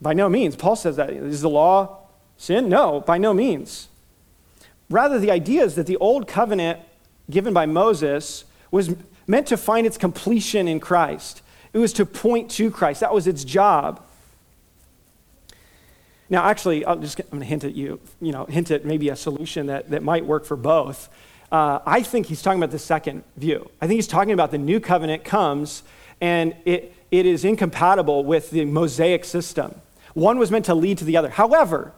By 0.00 0.12
no 0.12 0.28
means. 0.28 0.56
Paul 0.56 0.76
says 0.76 0.96
that. 0.96 1.10
Is 1.10 1.40
the 1.40 1.48
law 1.48 1.98
sin? 2.36 2.68
No, 2.68 3.00
by 3.00 3.16
no 3.16 3.32
means. 3.32 3.88
Rather, 4.90 5.18
the 5.18 5.30
idea 5.30 5.64
is 5.64 5.76
that 5.76 5.86
the 5.86 5.96
old 5.96 6.28
covenant 6.28 6.80
given 7.30 7.54
by 7.54 7.66
Moses 7.66 8.44
was 8.70 8.94
meant 9.26 9.46
to 9.48 9.56
find 9.56 9.86
its 9.86 9.96
completion 9.96 10.68
in 10.68 10.80
Christ. 10.80 11.42
It 11.72 11.78
was 11.78 11.92
to 11.94 12.06
point 12.06 12.50
to 12.52 12.70
Christ. 12.70 13.00
That 13.00 13.14
was 13.14 13.26
its 13.26 13.44
job. 13.44 14.02
Now, 16.30 16.44
actually, 16.44 16.86
I'm 16.86 17.00
just 17.00 17.18
I'm 17.20 17.26
going 17.30 17.40
to 17.40 17.46
hint 17.46 17.64
at 17.64 17.74
you, 17.74 18.00
you 18.20 18.32
know, 18.32 18.44
hint 18.46 18.70
at 18.70 18.84
maybe 18.84 19.08
a 19.08 19.16
solution 19.16 19.66
that, 19.66 19.90
that 19.90 20.02
might 20.02 20.24
work 20.24 20.44
for 20.44 20.56
both. 20.56 21.08
Uh, 21.52 21.80
I 21.86 22.02
think 22.02 22.26
he's 22.26 22.42
talking 22.42 22.58
about 22.58 22.70
the 22.70 22.78
second 22.78 23.22
view. 23.36 23.70
I 23.80 23.86
think 23.86 23.98
he's 23.98 24.08
talking 24.08 24.32
about 24.32 24.50
the 24.50 24.58
new 24.58 24.80
covenant 24.80 25.24
comes 25.24 25.82
and 26.20 26.56
it, 26.64 26.94
it 27.10 27.26
is 27.26 27.44
incompatible 27.44 28.24
with 28.24 28.50
the 28.50 28.64
Mosaic 28.64 29.24
system. 29.24 29.80
One 30.14 30.38
was 30.38 30.50
meant 30.50 30.64
to 30.66 30.74
lead 30.74 30.98
to 30.98 31.04
the 31.04 31.16
other. 31.16 31.28
However, 31.28 31.92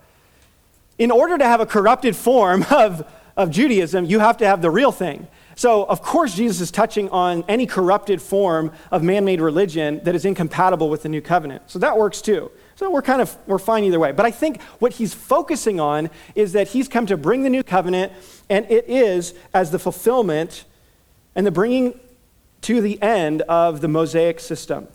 in 0.98 1.10
order 1.10 1.38
to 1.38 1.44
have 1.44 1.60
a 1.60 1.66
corrupted 1.66 2.16
form 2.16 2.64
of 2.70 3.06
of 3.36 3.50
Judaism, 3.50 4.04
you 4.06 4.18
have 4.18 4.38
to 4.38 4.46
have 4.46 4.62
the 4.62 4.70
real 4.70 4.92
thing. 4.92 5.28
So, 5.58 5.84
of 5.84 6.02
course, 6.02 6.34
Jesus 6.34 6.60
is 6.60 6.70
touching 6.70 7.08
on 7.08 7.42
any 7.48 7.66
corrupted 7.66 8.20
form 8.20 8.72
of 8.90 9.02
man 9.02 9.24
made 9.24 9.40
religion 9.40 10.00
that 10.04 10.14
is 10.14 10.26
incompatible 10.26 10.90
with 10.90 11.02
the 11.02 11.08
new 11.08 11.22
covenant. 11.22 11.62
So 11.70 11.78
that 11.78 11.96
works 11.96 12.20
too. 12.20 12.50
So 12.74 12.90
we're 12.90 13.00
kind 13.00 13.22
of 13.22 13.34
we're 13.46 13.58
fine 13.58 13.84
either 13.84 13.98
way. 13.98 14.12
But 14.12 14.26
I 14.26 14.30
think 14.30 14.60
what 14.80 14.92
he's 14.92 15.14
focusing 15.14 15.80
on 15.80 16.10
is 16.34 16.52
that 16.52 16.68
he's 16.68 16.88
come 16.88 17.06
to 17.06 17.16
bring 17.16 17.42
the 17.42 17.48
new 17.48 17.62
covenant, 17.62 18.12
and 18.50 18.70
it 18.70 18.84
is 18.86 19.32
as 19.54 19.70
the 19.70 19.78
fulfillment 19.78 20.66
and 21.34 21.46
the 21.46 21.50
bringing 21.50 21.98
to 22.62 22.82
the 22.82 23.00
end 23.00 23.40
of 23.42 23.80
the 23.80 23.88
Mosaic 23.88 24.40
system. 24.40 24.88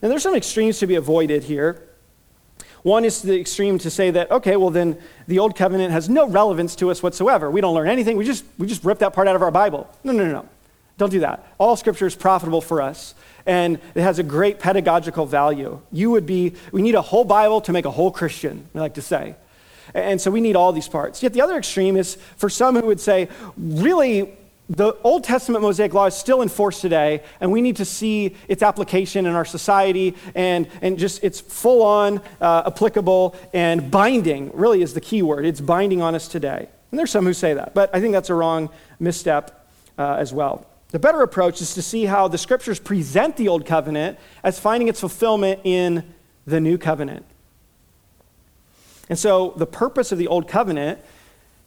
And 0.00 0.10
there's 0.10 0.22
some 0.22 0.34
extremes 0.34 0.78
to 0.78 0.86
be 0.86 0.94
avoided 0.94 1.44
here. 1.44 1.86
One 2.82 3.04
is 3.04 3.20
to 3.20 3.28
the 3.28 3.40
extreme 3.40 3.78
to 3.78 3.90
say 3.90 4.10
that, 4.10 4.30
okay, 4.30 4.56
well, 4.56 4.70
then 4.70 4.98
the 5.28 5.38
Old 5.38 5.56
Covenant 5.56 5.92
has 5.92 6.08
no 6.08 6.28
relevance 6.28 6.74
to 6.76 6.90
us 6.90 7.02
whatsoever. 7.02 7.50
We 7.50 7.60
don't 7.60 7.74
learn 7.74 7.88
anything. 7.88 8.16
We 8.16 8.24
just, 8.24 8.44
we 8.58 8.66
just 8.66 8.84
rip 8.84 8.98
that 8.98 9.12
part 9.12 9.28
out 9.28 9.36
of 9.36 9.42
our 9.42 9.52
Bible. 9.52 9.88
No, 10.02 10.12
no, 10.12 10.24
no, 10.24 10.32
no. 10.32 10.48
Don't 10.98 11.10
do 11.10 11.20
that. 11.20 11.46
All 11.58 11.76
Scripture 11.76 12.06
is 12.06 12.14
profitable 12.14 12.60
for 12.60 12.82
us, 12.82 13.14
and 13.46 13.78
it 13.94 14.02
has 14.02 14.18
a 14.18 14.22
great 14.22 14.58
pedagogical 14.58 15.26
value. 15.26 15.80
You 15.90 16.10
would 16.10 16.26
be, 16.26 16.54
we 16.72 16.82
need 16.82 16.94
a 16.94 17.02
whole 17.02 17.24
Bible 17.24 17.60
to 17.62 17.72
make 17.72 17.84
a 17.84 17.90
whole 17.90 18.10
Christian, 18.10 18.68
I 18.74 18.80
like 18.80 18.94
to 18.94 19.02
say. 19.02 19.36
And 19.94 20.20
so 20.20 20.30
we 20.30 20.40
need 20.40 20.56
all 20.56 20.72
these 20.72 20.88
parts. 20.88 21.22
Yet 21.22 21.32
the 21.32 21.40
other 21.40 21.56
extreme 21.56 21.96
is 21.96 22.16
for 22.36 22.48
some 22.48 22.76
who 22.76 22.86
would 22.86 23.00
say, 23.00 23.28
really, 23.56 24.36
the 24.68 24.96
Old 25.02 25.24
Testament 25.24 25.62
Mosaic 25.62 25.92
law 25.92 26.06
is 26.06 26.14
still 26.14 26.40
in 26.40 26.48
force 26.48 26.80
today, 26.80 27.22
and 27.40 27.50
we 27.52 27.60
need 27.60 27.76
to 27.76 27.84
see 27.84 28.36
its 28.48 28.62
application 28.62 29.26
in 29.26 29.34
our 29.34 29.44
society 29.44 30.14
and, 30.34 30.68
and 30.80 30.98
just 30.98 31.22
it's 31.24 31.40
full 31.40 31.82
on 31.82 32.20
uh, 32.40 32.62
applicable 32.66 33.36
and 33.52 33.90
binding, 33.90 34.50
really 34.54 34.82
is 34.82 34.94
the 34.94 35.00
key 35.00 35.22
word. 35.22 35.44
It's 35.44 35.60
binding 35.60 36.00
on 36.00 36.14
us 36.14 36.28
today. 36.28 36.68
And 36.90 36.98
there's 36.98 37.10
some 37.10 37.24
who 37.24 37.34
say 37.34 37.54
that, 37.54 37.74
but 37.74 37.94
I 37.94 38.00
think 38.00 38.12
that's 38.12 38.30
a 38.30 38.34
wrong 38.34 38.70
misstep 39.00 39.68
uh, 39.98 40.14
as 40.14 40.32
well. 40.32 40.66
The 40.90 40.98
better 40.98 41.22
approach 41.22 41.60
is 41.60 41.74
to 41.74 41.82
see 41.82 42.04
how 42.04 42.28
the 42.28 42.38
scriptures 42.38 42.78
present 42.78 43.36
the 43.36 43.48
Old 43.48 43.64
Covenant 43.64 44.18
as 44.44 44.60
finding 44.60 44.88
its 44.88 45.00
fulfillment 45.00 45.60
in 45.64 46.04
the 46.46 46.60
New 46.60 46.76
Covenant. 46.76 47.24
And 49.08 49.18
so 49.18 49.54
the 49.56 49.66
purpose 49.66 50.12
of 50.12 50.18
the 50.18 50.28
Old 50.28 50.48
Covenant 50.48 51.00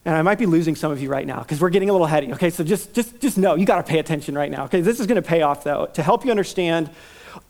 and 0.05 0.15
I 0.15 0.21
might 0.21 0.37
be 0.37 0.45
losing 0.45 0.75
some 0.75 0.91
of 0.91 1.01
you 1.01 1.09
right 1.09 1.25
now 1.25 1.39
because 1.39 1.59
we're 1.59 1.71
getting 1.71 1.89
a 1.89 1.91
little 1.91 2.07
heady. 2.07 2.31
Okay, 2.33 2.51
so 2.51 2.63
just, 2.63 2.93
just, 2.93 3.19
just 3.19 3.37
know 3.37 3.55
you 3.55 3.65
got 3.65 3.77
to 3.77 3.91
pay 3.91 3.99
attention 3.99 4.37
right 4.37 4.51
now. 4.51 4.65
Okay, 4.65 4.81
this 4.81 4.99
is 4.99 5.07
going 5.07 5.21
to 5.21 5.27
pay 5.27 5.41
off 5.41 5.63
though. 5.63 5.87
To 5.93 6.03
help 6.03 6.23
you 6.23 6.31
understand, 6.31 6.89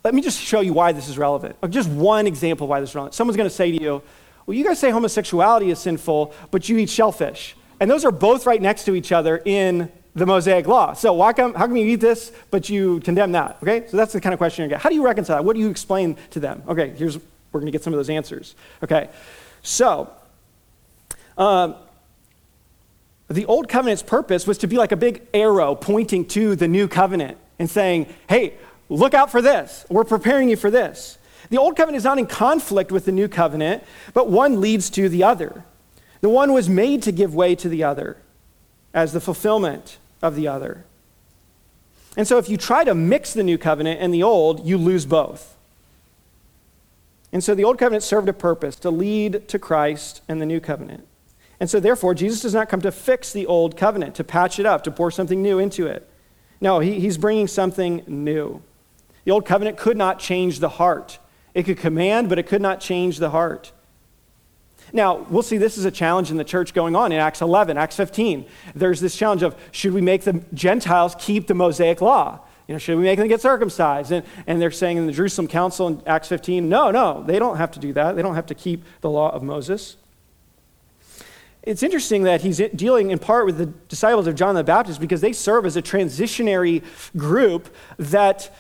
let 0.04 0.14
me 0.14 0.22
just 0.22 0.40
show 0.40 0.62
you 0.62 0.74
why 0.74 0.94
this 0.94 1.10
is 1.10 1.18
relevant. 1.18 1.58
Just 1.70 1.90
one 1.90 2.28
example 2.28 2.68
why 2.68 2.80
this 2.80 2.90
is 2.90 2.96
relevant. 2.96 3.14
Someone's 3.14 3.38
going 3.38 3.50
to 3.50 3.56
say 3.56 3.72
to 3.72 3.82
you, 3.82 4.02
well, 4.46 4.56
you 4.56 4.64
guys 4.64 4.80
say 4.80 4.92
homosexuality 4.92 5.70
is 5.70 5.80
sinful, 5.80 6.34
but 6.52 6.70
you 6.70 6.78
eat 6.78 6.90
shellfish. 6.90 7.56
And 7.80 7.92
those 7.92 8.06
are 8.06 8.12
both 8.12 8.46
right 8.46 8.62
next 8.62 8.86
to 8.86 8.96
each 8.96 9.12
other 9.12 9.42
in 9.44 9.92
the 10.14 10.26
Mosaic 10.26 10.66
Law. 10.66 10.94
So 10.94 11.18
come, 11.34 11.54
how 11.56 11.68
come 11.68 11.76
you 11.76 11.86
eat 11.86 12.00
this, 12.00 12.32
but 12.52 12.70
you 12.70 13.02
condemn 13.02 13.34
that? 13.34 13.58
Okay, 13.62 13.86
so 13.88 13.98
that's 13.98 14.14
the 14.14 14.22
kind 14.22 14.34
of 14.34 14.38
question 14.38 14.64
you 14.64 14.70
get. 14.70 14.82
How 14.82 14.90
do 14.90 14.96
you 14.96 15.04
reconcile? 15.04 15.44
What 15.44 15.56
do 15.56 15.60
you 15.60 15.70
explain 15.70 16.16
to 16.32 16.40
them? 16.40 16.64
Okay, 16.68 16.92
here's, 16.92 17.18
we're 17.18 17.60
going 17.60 17.66
to 17.66 17.72
get 17.72 17.84
some 17.84 17.92
of 17.92 17.98
those 17.98 18.10
answers. 18.10 18.56
Okay, 18.82 19.10
so, 19.62 20.10
um, 21.38 21.76
the 23.28 23.46
old 23.46 23.68
covenant's 23.68 24.04
purpose 24.04 24.46
was 24.46 24.58
to 24.60 24.68
be 24.68 24.78
like 24.78 24.92
a 24.92 24.98
big 24.98 25.24
arrow 25.34 25.76
pointing 25.76 26.26
to 26.28 26.56
the 26.56 26.68
new 26.68 26.88
covenant 26.88 27.38
and 27.58 27.70
saying, 27.70 28.08
hey, 28.30 28.54
look 28.90 29.14
out 29.14 29.32
for 29.32 29.42
this. 29.42 29.86
We're 29.90 30.04
preparing 30.04 30.50
you 30.50 30.56
for 30.56 30.70
this. 30.70 31.18
The 31.50 31.58
old 31.58 31.76
covenant 31.76 31.98
is 31.98 32.04
not 32.04 32.18
in 32.18 32.28
conflict 32.28 32.92
with 32.92 33.06
the 33.06 33.12
new 33.12 33.28
covenant, 33.28 33.84
but 34.14 34.30
one 34.30 34.62
leads 34.62 34.90
to 34.92 35.10
the 35.10 35.24
other. 35.24 35.64
The 36.22 36.30
one 36.30 36.54
was 36.54 36.70
made 36.70 37.04
to 37.04 37.12
give 37.12 37.36
way 37.36 37.56
to 37.56 37.70
the 37.70 37.84
other 37.84 38.18
as 38.94 39.14
the 39.14 39.20
fulfillment 39.20 39.98
of 40.22 40.36
the 40.36 40.48
other. 40.48 40.86
And 42.18 42.28
so 42.28 42.38
if 42.38 42.50
you 42.50 42.58
try 42.58 42.84
to 42.84 42.96
mix 42.96 43.34
the 43.34 43.44
new 43.44 43.58
covenant 43.58 44.00
and 44.02 44.14
the 44.14 44.24
old, 44.24 44.66
you 44.66 44.78
lose 44.78 45.06
both. 45.06 45.56
And 47.32 47.44
so 47.44 47.54
the 47.54 47.66
old 47.66 47.78
covenant 47.78 48.04
served 48.04 48.30
a 48.30 48.34
purpose 48.34 48.78
to 48.78 48.90
lead 48.90 49.48
to 49.50 49.60
Christ 49.60 50.22
and 50.30 50.42
the 50.42 50.46
new 50.46 50.60
covenant. 50.60 51.06
And 51.60 51.70
so, 51.70 51.80
therefore, 51.80 52.14
Jesus 52.14 52.42
does 52.42 52.54
not 52.54 52.70
come 52.70 52.82
to 52.82 52.92
fix 52.92 53.32
the 53.32 53.46
old 53.46 53.78
covenant, 53.78 54.16
to 54.16 54.24
patch 54.24 54.60
it 54.60 54.66
up, 54.66 54.84
to 54.84 54.92
pour 54.92 55.10
something 55.10 55.42
new 55.42 55.60
into 55.60 55.88
it. 55.88 56.10
No, 56.60 56.80
he, 56.80 57.00
he's 57.00 57.18
bringing 57.18 57.48
something 57.48 58.04
new. 58.08 58.62
The 59.24 59.32
old 59.32 59.46
covenant 59.46 59.78
could 59.78 59.98
not 59.98 60.20
change 60.20 60.60
the 60.60 60.70
heart. 60.70 61.20
It 61.54 61.64
could 61.64 61.78
command, 61.78 62.30
but 62.30 62.40
it 62.40 62.48
could 62.48 62.62
not 62.62 62.80
change 62.82 63.18
the 63.18 63.30
heart. 63.30 63.72
Now, 64.94 65.26
we'll 65.30 65.44
see 65.44 65.58
this 65.58 65.78
is 65.78 65.86
a 65.86 65.92
challenge 65.92 66.32
in 66.32 66.38
the 66.38 66.44
church 66.44 66.74
going 66.74 66.96
on 66.96 67.12
in 67.12 67.20
Acts 67.20 67.42
11, 67.42 67.78
Acts 67.78 67.96
15. 67.96 68.46
There's 68.76 69.00
this 69.00 69.16
challenge 69.16 69.42
of 69.42 69.56
should 69.72 69.94
we 69.94 70.02
make 70.02 70.24
the 70.24 70.44
Gentiles 70.54 71.16
keep 71.18 71.48
the 71.48 71.54
Mosaic 71.54 72.02
law? 72.02 72.42
You 72.68 72.74
know, 72.74 72.80
should 72.80 72.98
we 72.98 73.04
make 73.04 73.20
them 73.20 73.28
get 73.28 73.42
circumcised? 73.42 74.12
And, 74.12 74.26
and 74.48 74.62
they're 74.62 74.72
saying 74.72 74.98
in 74.98 75.06
the 75.06 75.12
Jerusalem 75.12 75.48
Council 75.48 75.88
in 75.88 76.02
Acts 76.08 76.28
15, 76.28 76.68
no, 76.68 76.92
no, 76.92 77.24
they 77.24 77.40
don't 77.40 77.58
have 77.58 77.72
to 77.72 77.80
do 77.80 77.94
that. 77.94 78.16
They 78.16 78.22
don't 78.22 78.36
have 78.36 78.48
to 78.48 78.56
keep 78.56 78.84
the 79.02 79.10
law 79.10 79.30
of 79.32 79.44
Moses. 79.44 79.98
It's 81.66 81.82
interesting 81.82 82.24
that 82.24 82.42
he's 82.42 82.62
dealing 82.76 83.10
in 83.10 83.18
part 83.18 83.48
with 83.48 83.58
the 83.58 83.66
disciples 83.66 84.28
of 84.28 84.36
John 84.36 84.54
the 84.54 84.64
Baptist 84.64 85.02
because 85.02 85.22
they 85.22 85.34
serve 85.34 85.66
as 85.66 85.76
a 85.76 85.82
transitionary 85.82 86.84
group 87.18 87.76
that 87.98 88.56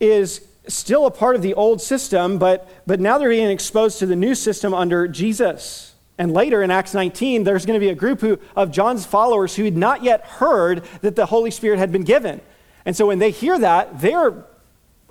is 0.00 0.46
still 0.66 1.04
a 1.04 1.10
part 1.10 1.36
of 1.36 1.42
the 1.42 1.52
old 1.52 1.82
system, 1.82 2.38
but, 2.38 2.68
but 2.86 3.00
now 3.00 3.18
they're 3.18 3.28
being 3.28 3.50
exposed 3.50 3.98
to 3.98 4.06
the 4.06 4.16
new 4.16 4.34
system 4.34 4.72
under 4.72 5.06
Jesus. 5.06 5.94
And 6.16 6.32
later 6.32 6.62
in 6.62 6.70
Acts 6.70 6.94
19, 6.94 7.44
there's 7.44 7.66
going 7.66 7.78
to 7.78 7.84
be 7.84 7.90
a 7.90 7.94
group 7.94 8.20
who, 8.20 8.38
of 8.56 8.70
John's 8.70 9.04
followers 9.04 9.56
who 9.56 9.64
had 9.64 9.76
not 9.76 10.02
yet 10.02 10.24
heard 10.24 10.84
that 11.02 11.16
the 11.16 11.26
Holy 11.26 11.50
Spirit 11.50 11.78
had 11.78 11.92
been 11.92 12.04
given. 12.04 12.40
And 12.86 12.96
so 12.96 13.06
when 13.06 13.18
they 13.18 13.30
hear 13.30 13.58
that, 13.58 14.00
they're, 14.00 14.44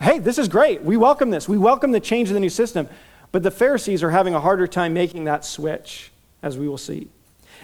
hey, 0.02 0.18
this 0.18 0.40
is 0.40 0.48
great. 0.48 0.82
We 0.82 0.98
welcome 0.98 1.30
this. 1.30 1.48
We 1.48 1.60
welcome 1.60 1.92
the 1.92 2.00
change 2.00 2.30
of 2.30 2.34
the 2.34 2.40
new 2.40 2.50
system. 2.50 2.90
But 3.32 3.44
the 3.44 3.52
Pharisees 3.52 4.02
are 4.02 4.10
having 4.10 4.34
a 4.34 4.40
harder 4.40 4.68
time 4.68 4.94
making 4.94 5.26
that 5.26 5.46
switch 5.46 6.11
as 6.42 6.58
we 6.58 6.68
will 6.68 6.78
see. 6.78 7.08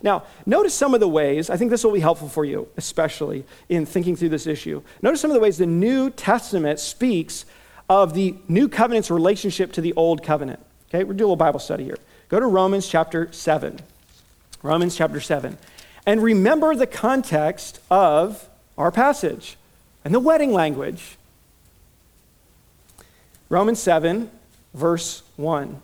Now, 0.04 0.24
notice 0.46 0.74
some 0.74 0.94
of 0.94 1.00
the 1.00 1.08
ways, 1.08 1.50
I 1.50 1.58
think 1.58 1.72
this 1.72 1.84
will 1.84 1.92
be 1.92 2.00
helpful 2.00 2.30
for 2.30 2.46
you, 2.46 2.68
especially 2.78 3.46
in 3.70 3.86
thinking 3.86 4.16
through 4.16 4.30
this 4.30 4.46
issue. 4.46 4.82
Notice 5.02 5.22
some 5.22 5.32
of 5.32 5.36
the 5.36 5.42
ways 5.42 5.58
the 5.58 5.66
New 5.66 6.10
Testament 6.10 6.80
speaks 6.80 7.46
of 7.90 8.14
the 8.14 8.36
New 8.48 8.68
Covenant's 8.68 9.10
relationship 9.10 9.72
to 9.74 9.82
the 9.82 9.94
Old 9.94 10.24
Covenant. 10.24 10.60
Okay, 10.90 11.04
we're 11.04 11.14
doing 11.14 11.22
a 11.22 11.34
little 11.34 11.36
Bible 11.36 11.60
study 11.60 11.86
here. 11.86 11.98
Go 12.30 12.40
to 12.40 12.46
Romans 12.46 12.88
chapter 12.88 13.32
7. 13.32 13.80
Romans 14.62 14.96
chapter 14.96 15.20
7. 15.20 15.58
And 16.06 16.22
remember 16.22 16.76
the 16.76 16.88
context 16.88 17.80
of 17.90 18.48
our 18.78 18.92
passage 18.92 19.58
and 20.06 20.14
the 20.14 20.20
wedding 20.20 20.54
language. 20.54 21.18
Romans 23.50 23.80
7, 23.80 24.30
verse 24.74 25.24
1. 25.38 25.82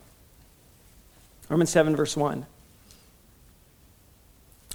Romans 1.49 1.69
7, 1.69 1.95
verse 1.95 2.15
1. 2.15 2.45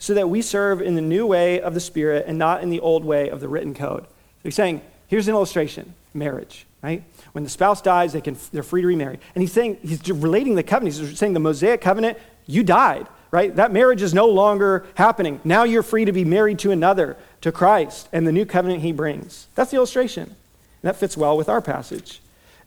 so 0.00 0.14
that 0.14 0.28
we 0.28 0.42
serve 0.42 0.80
in 0.80 0.94
the 0.96 1.02
new 1.02 1.26
way 1.26 1.60
of 1.60 1.74
the 1.74 1.80
Spirit 1.80 2.24
and 2.26 2.38
not 2.38 2.62
in 2.62 2.70
the 2.70 2.80
old 2.80 3.04
way 3.04 3.28
of 3.28 3.38
the 3.38 3.48
written 3.48 3.74
code. 3.74 4.04
So 4.04 4.08
he's 4.44 4.54
saying, 4.54 4.80
here's 5.06 5.28
an 5.28 5.34
illustration 5.34 5.94
marriage, 6.12 6.66
right? 6.82 7.04
When 7.32 7.44
the 7.44 7.50
spouse 7.50 7.80
dies, 7.80 8.14
they 8.14 8.20
can, 8.20 8.36
they're 8.50 8.64
free 8.64 8.80
to 8.80 8.88
remarry. 8.88 9.20
And 9.34 9.42
he's 9.42 9.52
saying, 9.52 9.78
he's 9.82 10.10
relating 10.10 10.56
the 10.56 10.64
covenant. 10.64 10.96
He's 10.96 11.18
saying 11.18 11.34
the 11.34 11.40
Mosaic 11.40 11.82
covenant, 11.82 12.18
you 12.46 12.64
died, 12.64 13.06
right? 13.30 13.54
That 13.54 13.70
marriage 13.70 14.02
is 14.02 14.12
no 14.12 14.26
longer 14.26 14.86
happening. 14.94 15.38
Now 15.44 15.62
you're 15.64 15.84
free 15.84 16.06
to 16.06 16.12
be 16.12 16.24
married 16.24 16.58
to 16.60 16.72
another, 16.72 17.16
to 17.42 17.52
Christ, 17.52 18.08
and 18.10 18.26
the 18.26 18.32
new 18.32 18.44
covenant 18.44 18.82
he 18.82 18.90
brings. 18.90 19.46
That's 19.54 19.70
the 19.70 19.76
illustration. 19.76 20.24
And 20.24 20.34
that 20.82 20.96
fits 20.96 21.16
well 21.16 21.36
with 21.36 21.48
our 21.48 21.60
passage. 21.60 22.20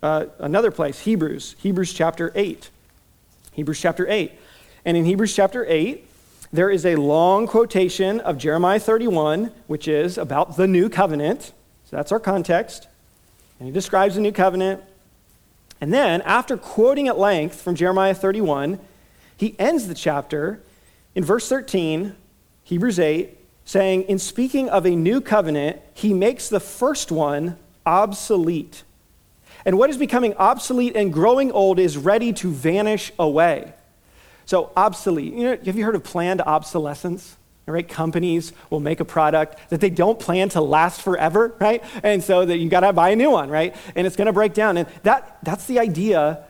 Uh, 0.04 0.28
another 0.38 0.70
place, 0.70 1.00
Hebrews, 1.00 1.56
Hebrews 1.60 1.92
chapter 1.94 2.32
8. 2.36 2.70
Hebrews 3.54 3.82
chapter 3.82 4.08
8. 4.08 4.32
And 4.86 4.96
in 4.96 5.06
Hebrews 5.06 5.36
chapter 5.36 5.66
8, 5.68 6.08
there 6.54 6.70
is 6.70 6.86
a 6.86 6.96
long 6.96 7.48
quotation 7.48 8.20
of 8.20 8.38
Jeremiah 8.38 8.80
31, 8.80 9.52
which 9.66 9.88
is 9.88 10.20
about 10.20 10.56
the 10.56 10.68
new 10.68 10.88
covenant. 10.88 11.52
So 11.86 11.96
that's 11.96 12.12
our 12.12 12.20
context. 12.20 12.88
And 13.58 13.68
he 13.68 13.74
describes 13.74 14.14
the 14.14 14.22
new 14.22 14.32
covenant. 14.32 14.84
And 15.82 15.92
then, 15.92 16.22
after 16.22 16.56
quoting 16.56 17.08
at 17.08 17.18
length 17.18 17.60
from 17.60 17.74
Jeremiah 17.74 18.14
31, 18.14 18.80
he 19.36 19.56
ends 19.58 19.88
the 19.88 19.96
chapter 19.96 20.62
in 21.16 21.24
verse 21.24 21.50
13, 21.50 22.16
Hebrews 22.64 23.00
8, 23.00 23.36
saying, 23.66 24.04
In 24.04 24.20
speaking 24.20 24.70
of 24.70 24.86
a 24.86 24.96
new 24.96 25.22
covenant, 25.22 25.82
he 25.96 26.14
makes 26.14 26.50
the 26.50 26.60
first 26.60 27.12
one 27.12 27.58
obsolete. 27.84 28.84
And 29.66 29.80
what 29.80 29.90
is 29.90 29.98
becoming 29.98 30.36
obsolete 30.36 30.96
and 30.96 31.12
growing 31.12 31.52
old 31.52 31.80
is 31.80 31.98
ready 31.98 32.32
to 32.34 32.52
vanish 32.52 33.12
away. 33.18 33.74
So, 34.46 34.72
obsolete. 34.76 35.34
You 35.34 35.44
know, 35.44 35.58
have 35.66 35.78
you 35.78 35.84
heard 35.86 35.96
of 35.96 36.04
planned 36.04 36.42
obsolescence? 36.42 37.38
Right? 37.66 37.88
Companies 37.88 38.52
will 38.70 38.82
make 38.82 39.00
a 39.00 39.06
product 39.06 39.70
that 39.70 39.80
they 39.80 39.90
don't 39.90 40.20
plan 40.20 40.50
to 40.50 40.60
last 40.60 41.02
forever, 41.02 41.56
right? 41.60 41.82
And 42.04 42.22
so 42.22 42.46
that 42.46 42.58
you 42.58 42.70
got 42.70 42.82
to 42.82 42.92
buy 42.92 43.12
a 43.12 43.16
new 43.16 43.32
one, 43.32 43.50
right? 43.50 43.74
And 43.96 44.06
it's 44.06 44.18
going 44.18 44.26
to 44.26 44.34
break 44.34 44.54
down. 44.54 44.76
And 44.76 44.88
that, 45.04 45.38
that's 45.44 45.66
the 45.66 45.80
idea 45.80 46.44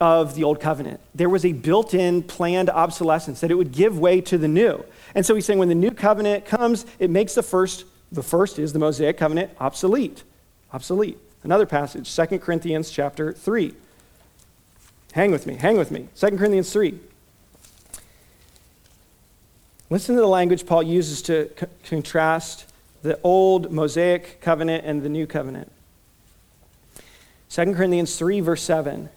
of 0.00 0.34
the 0.34 0.44
old 0.44 0.60
covenant. 0.60 1.00
There 1.14 1.28
was 1.28 1.44
a 1.44 1.52
built 1.52 1.94
in 1.94 2.22
planned 2.22 2.68
obsolescence, 2.68 3.40
that 3.40 3.50
it 3.50 3.54
would 3.54 3.72
give 3.72 3.98
way 3.98 4.20
to 4.22 4.36
the 4.36 4.48
new. 4.48 4.84
And 5.14 5.24
so 5.24 5.34
he's 5.34 5.46
saying 5.46 5.58
when 5.58 5.68
the 5.68 5.74
new 5.74 5.90
covenant 5.90 6.44
comes, 6.44 6.84
it 6.98 7.10
makes 7.10 7.34
the 7.34 7.42
first, 7.42 7.84
the 8.12 8.22
first 8.22 8.58
is 8.58 8.72
the 8.72 8.78
Mosaic 8.78 9.16
covenant, 9.16 9.50
obsolete. 9.58 10.24
Obsolete. 10.72 11.18
Another 11.44 11.66
passage, 11.66 12.14
2 12.14 12.38
Corinthians 12.40 12.90
chapter 12.90 13.32
3. 13.32 13.72
Hang 15.12 15.30
with 15.30 15.46
me, 15.46 15.54
hang 15.54 15.78
with 15.78 15.90
me. 15.90 16.08
2 16.16 16.36
Corinthians 16.36 16.72
3. 16.72 16.98
Listen 19.88 20.16
to 20.16 20.20
the 20.20 20.26
language 20.26 20.66
Paul 20.66 20.82
uses 20.82 21.22
to 21.22 21.50
c- 21.58 21.66
contrast 21.84 22.66
the 23.02 23.20
old 23.22 23.70
Mosaic 23.70 24.40
covenant 24.40 24.84
and 24.84 25.02
the 25.02 25.08
new 25.08 25.26
covenant. 25.26 25.70
2 27.50 27.74
Corinthians 27.74 28.16
3, 28.16 28.40
verse 28.40 28.62
7. 28.62 29.08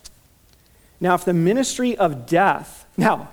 Now, 1.00 1.16
if 1.16 1.26
the 1.26 1.34
ministry 1.34 1.98
of 1.98 2.28
death, 2.28 2.86
now, 2.98 3.30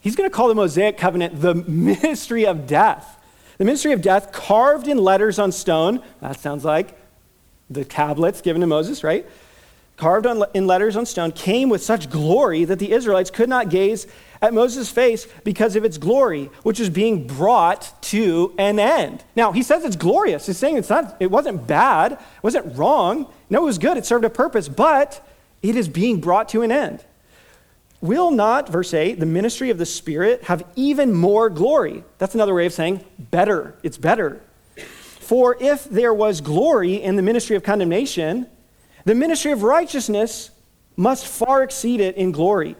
he's 0.00 0.14
going 0.14 0.30
to 0.30 0.34
call 0.34 0.46
the 0.46 0.54
Mosaic 0.54 0.96
covenant 0.96 1.40
the 1.40 1.54
ministry 1.68 2.46
of 2.46 2.66
death. 2.68 3.16
The 3.58 3.64
ministry 3.64 3.92
of 3.92 4.00
death 4.00 4.30
carved 4.32 4.86
in 4.86 4.98
letters 4.98 5.38
on 5.38 5.50
stone. 5.50 6.02
That 6.20 6.38
sounds 6.38 6.64
like 6.64 6.96
the 7.68 7.84
tablets 7.84 8.40
given 8.40 8.60
to 8.60 8.66
Moses, 8.66 9.02
right? 9.02 9.26
Carved 9.96 10.26
on, 10.26 10.44
in 10.54 10.66
letters 10.66 10.96
on 10.96 11.04
stone 11.04 11.32
came 11.32 11.68
with 11.68 11.82
such 11.82 12.08
glory 12.10 12.64
that 12.64 12.78
the 12.78 12.92
Israelites 12.92 13.30
could 13.30 13.48
not 13.48 13.70
gaze 13.70 14.06
at 14.42 14.54
Moses' 14.54 14.90
face 14.90 15.26
because 15.44 15.76
of 15.76 15.84
its 15.84 15.98
glory, 15.98 16.50
which 16.62 16.80
is 16.80 16.90
being 16.90 17.26
brought 17.26 17.92
to 18.02 18.54
an 18.58 18.78
end. 18.78 19.22
Now, 19.36 19.52
he 19.52 19.62
says 19.62 19.84
it's 19.84 19.96
glorious. 19.96 20.46
He's 20.46 20.56
saying 20.56 20.76
it's 20.76 20.90
not, 20.90 21.16
it 21.20 21.30
wasn't 21.30 21.66
bad, 21.66 22.12
it 22.12 22.18
wasn't 22.42 22.76
wrong. 22.76 23.26
No, 23.50 23.62
it 23.62 23.66
was 23.66 23.78
good, 23.78 23.96
it 23.96 24.06
served 24.06 24.24
a 24.24 24.30
purpose, 24.30 24.68
but 24.68 25.26
it 25.62 25.76
is 25.76 25.88
being 25.88 26.20
brought 26.20 26.48
to 26.50 26.62
an 26.62 26.72
end. 26.72 27.04
Will 28.00 28.30
not, 28.30 28.68
verse 28.70 28.94
8, 28.94 29.20
the 29.20 29.26
ministry 29.26 29.68
of 29.68 29.76
the 29.76 29.84
Spirit 29.84 30.44
have 30.44 30.64
even 30.74 31.12
more 31.12 31.50
glory? 31.50 32.02
That's 32.16 32.34
another 32.34 32.54
way 32.54 32.64
of 32.64 32.72
saying 32.72 33.04
better. 33.18 33.74
It's 33.82 33.98
better. 33.98 34.40
For 35.18 35.56
if 35.60 35.84
there 35.84 36.14
was 36.14 36.40
glory 36.40 36.94
in 36.94 37.16
the 37.16 37.22
ministry 37.22 37.56
of 37.56 37.62
condemnation, 37.62 38.46
the 39.04 39.14
ministry 39.14 39.52
of 39.52 39.62
righteousness 39.62 40.50
must 40.96 41.26
far 41.26 41.62
exceed 41.62 42.00
it 42.00 42.16
in 42.16 42.32
glory. 42.32 42.74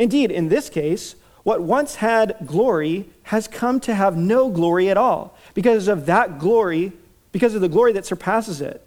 Indeed, 0.00 0.30
in 0.30 0.48
this 0.48 0.70
case, 0.70 1.14
what 1.42 1.60
once 1.60 1.96
had 1.96 2.36
glory 2.46 3.10
has 3.24 3.46
come 3.46 3.80
to 3.80 3.94
have 3.94 4.16
no 4.16 4.48
glory 4.48 4.88
at 4.88 4.96
all 4.96 5.36
because 5.52 5.88
of 5.88 6.06
that 6.06 6.38
glory, 6.38 6.92
because 7.32 7.54
of 7.54 7.60
the 7.60 7.68
glory 7.68 7.92
that 7.92 8.06
surpasses 8.06 8.62
it. 8.62 8.82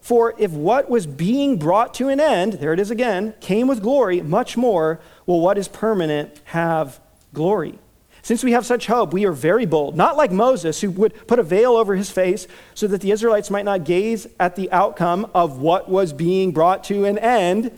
For 0.00 0.34
if 0.38 0.52
what 0.52 0.88
was 0.88 1.04
being 1.04 1.58
brought 1.58 1.94
to 1.94 2.08
an 2.08 2.20
end, 2.20 2.54
there 2.54 2.72
it 2.72 2.78
is 2.78 2.92
again, 2.92 3.34
came 3.40 3.66
with 3.66 3.82
glory, 3.82 4.22
much 4.22 4.56
more 4.56 5.00
will 5.26 5.40
what 5.40 5.58
is 5.58 5.66
permanent 5.66 6.40
have 6.44 7.00
glory. 7.34 7.80
Since 8.22 8.44
we 8.44 8.52
have 8.52 8.64
such 8.64 8.86
hope, 8.86 9.12
we 9.12 9.26
are 9.26 9.32
very 9.32 9.66
bold, 9.66 9.96
not 9.96 10.16
like 10.16 10.30
Moses, 10.30 10.80
who 10.80 10.92
would 10.92 11.26
put 11.26 11.40
a 11.40 11.42
veil 11.42 11.72
over 11.72 11.96
his 11.96 12.10
face 12.10 12.46
so 12.74 12.86
that 12.86 13.00
the 13.00 13.10
Israelites 13.10 13.50
might 13.50 13.64
not 13.64 13.82
gaze 13.82 14.28
at 14.38 14.54
the 14.54 14.70
outcome 14.70 15.28
of 15.34 15.58
what 15.58 15.88
was 15.88 16.12
being 16.12 16.52
brought 16.52 16.84
to 16.84 17.04
an 17.04 17.18
end, 17.18 17.76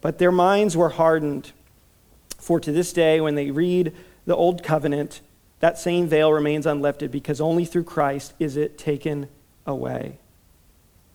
but 0.00 0.18
their 0.18 0.32
minds 0.32 0.76
were 0.76 0.88
hardened. 0.88 1.52
For 2.48 2.58
to 2.60 2.72
this 2.72 2.94
day, 2.94 3.20
when 3.20 3.34
they 3.34 3.50
read 3.50 3.92
the 4.24 4.34
Old 4.34 4.62
Covenant, 4.62 5.20
that 5.60 5.78
same 5.78 6.06
veil 6.06 6.32
remains 6.32 6.64
unlifted 6.64 7.10
because 7.10 7.42
only 7.42 7.66
through 7.66 7.84
Christ 7.84 8.32
is 8.38 8.56
it 8.56 8.78
taken 8.78 9.28
away. 9.66 10.18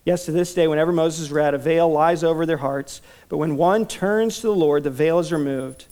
Yes, 0.06 0.26
to 0.26 0.32
this 0.32 0.54
day, 0.54 0.68
whenever 0.68 0.92
Moses 0.92 1.32
read, 1.32 1.56
a 1.56 1.58
veil 1.58 1.92
lies 1.92 2.24
over 2.24 2.46
their 2.46 2.58
hearts. 2.58 3.02
But 3.30 3.38
when 3.38 3.58
one 3.58 3.88
turns 3.88 4.42
to 4.42 4.44
the 4.44 4.54
Lord, 4.54 4.84
the 4.84 4.92
veil 4.92 5.18
is 5.18 5.32
removed. 5.32 5.88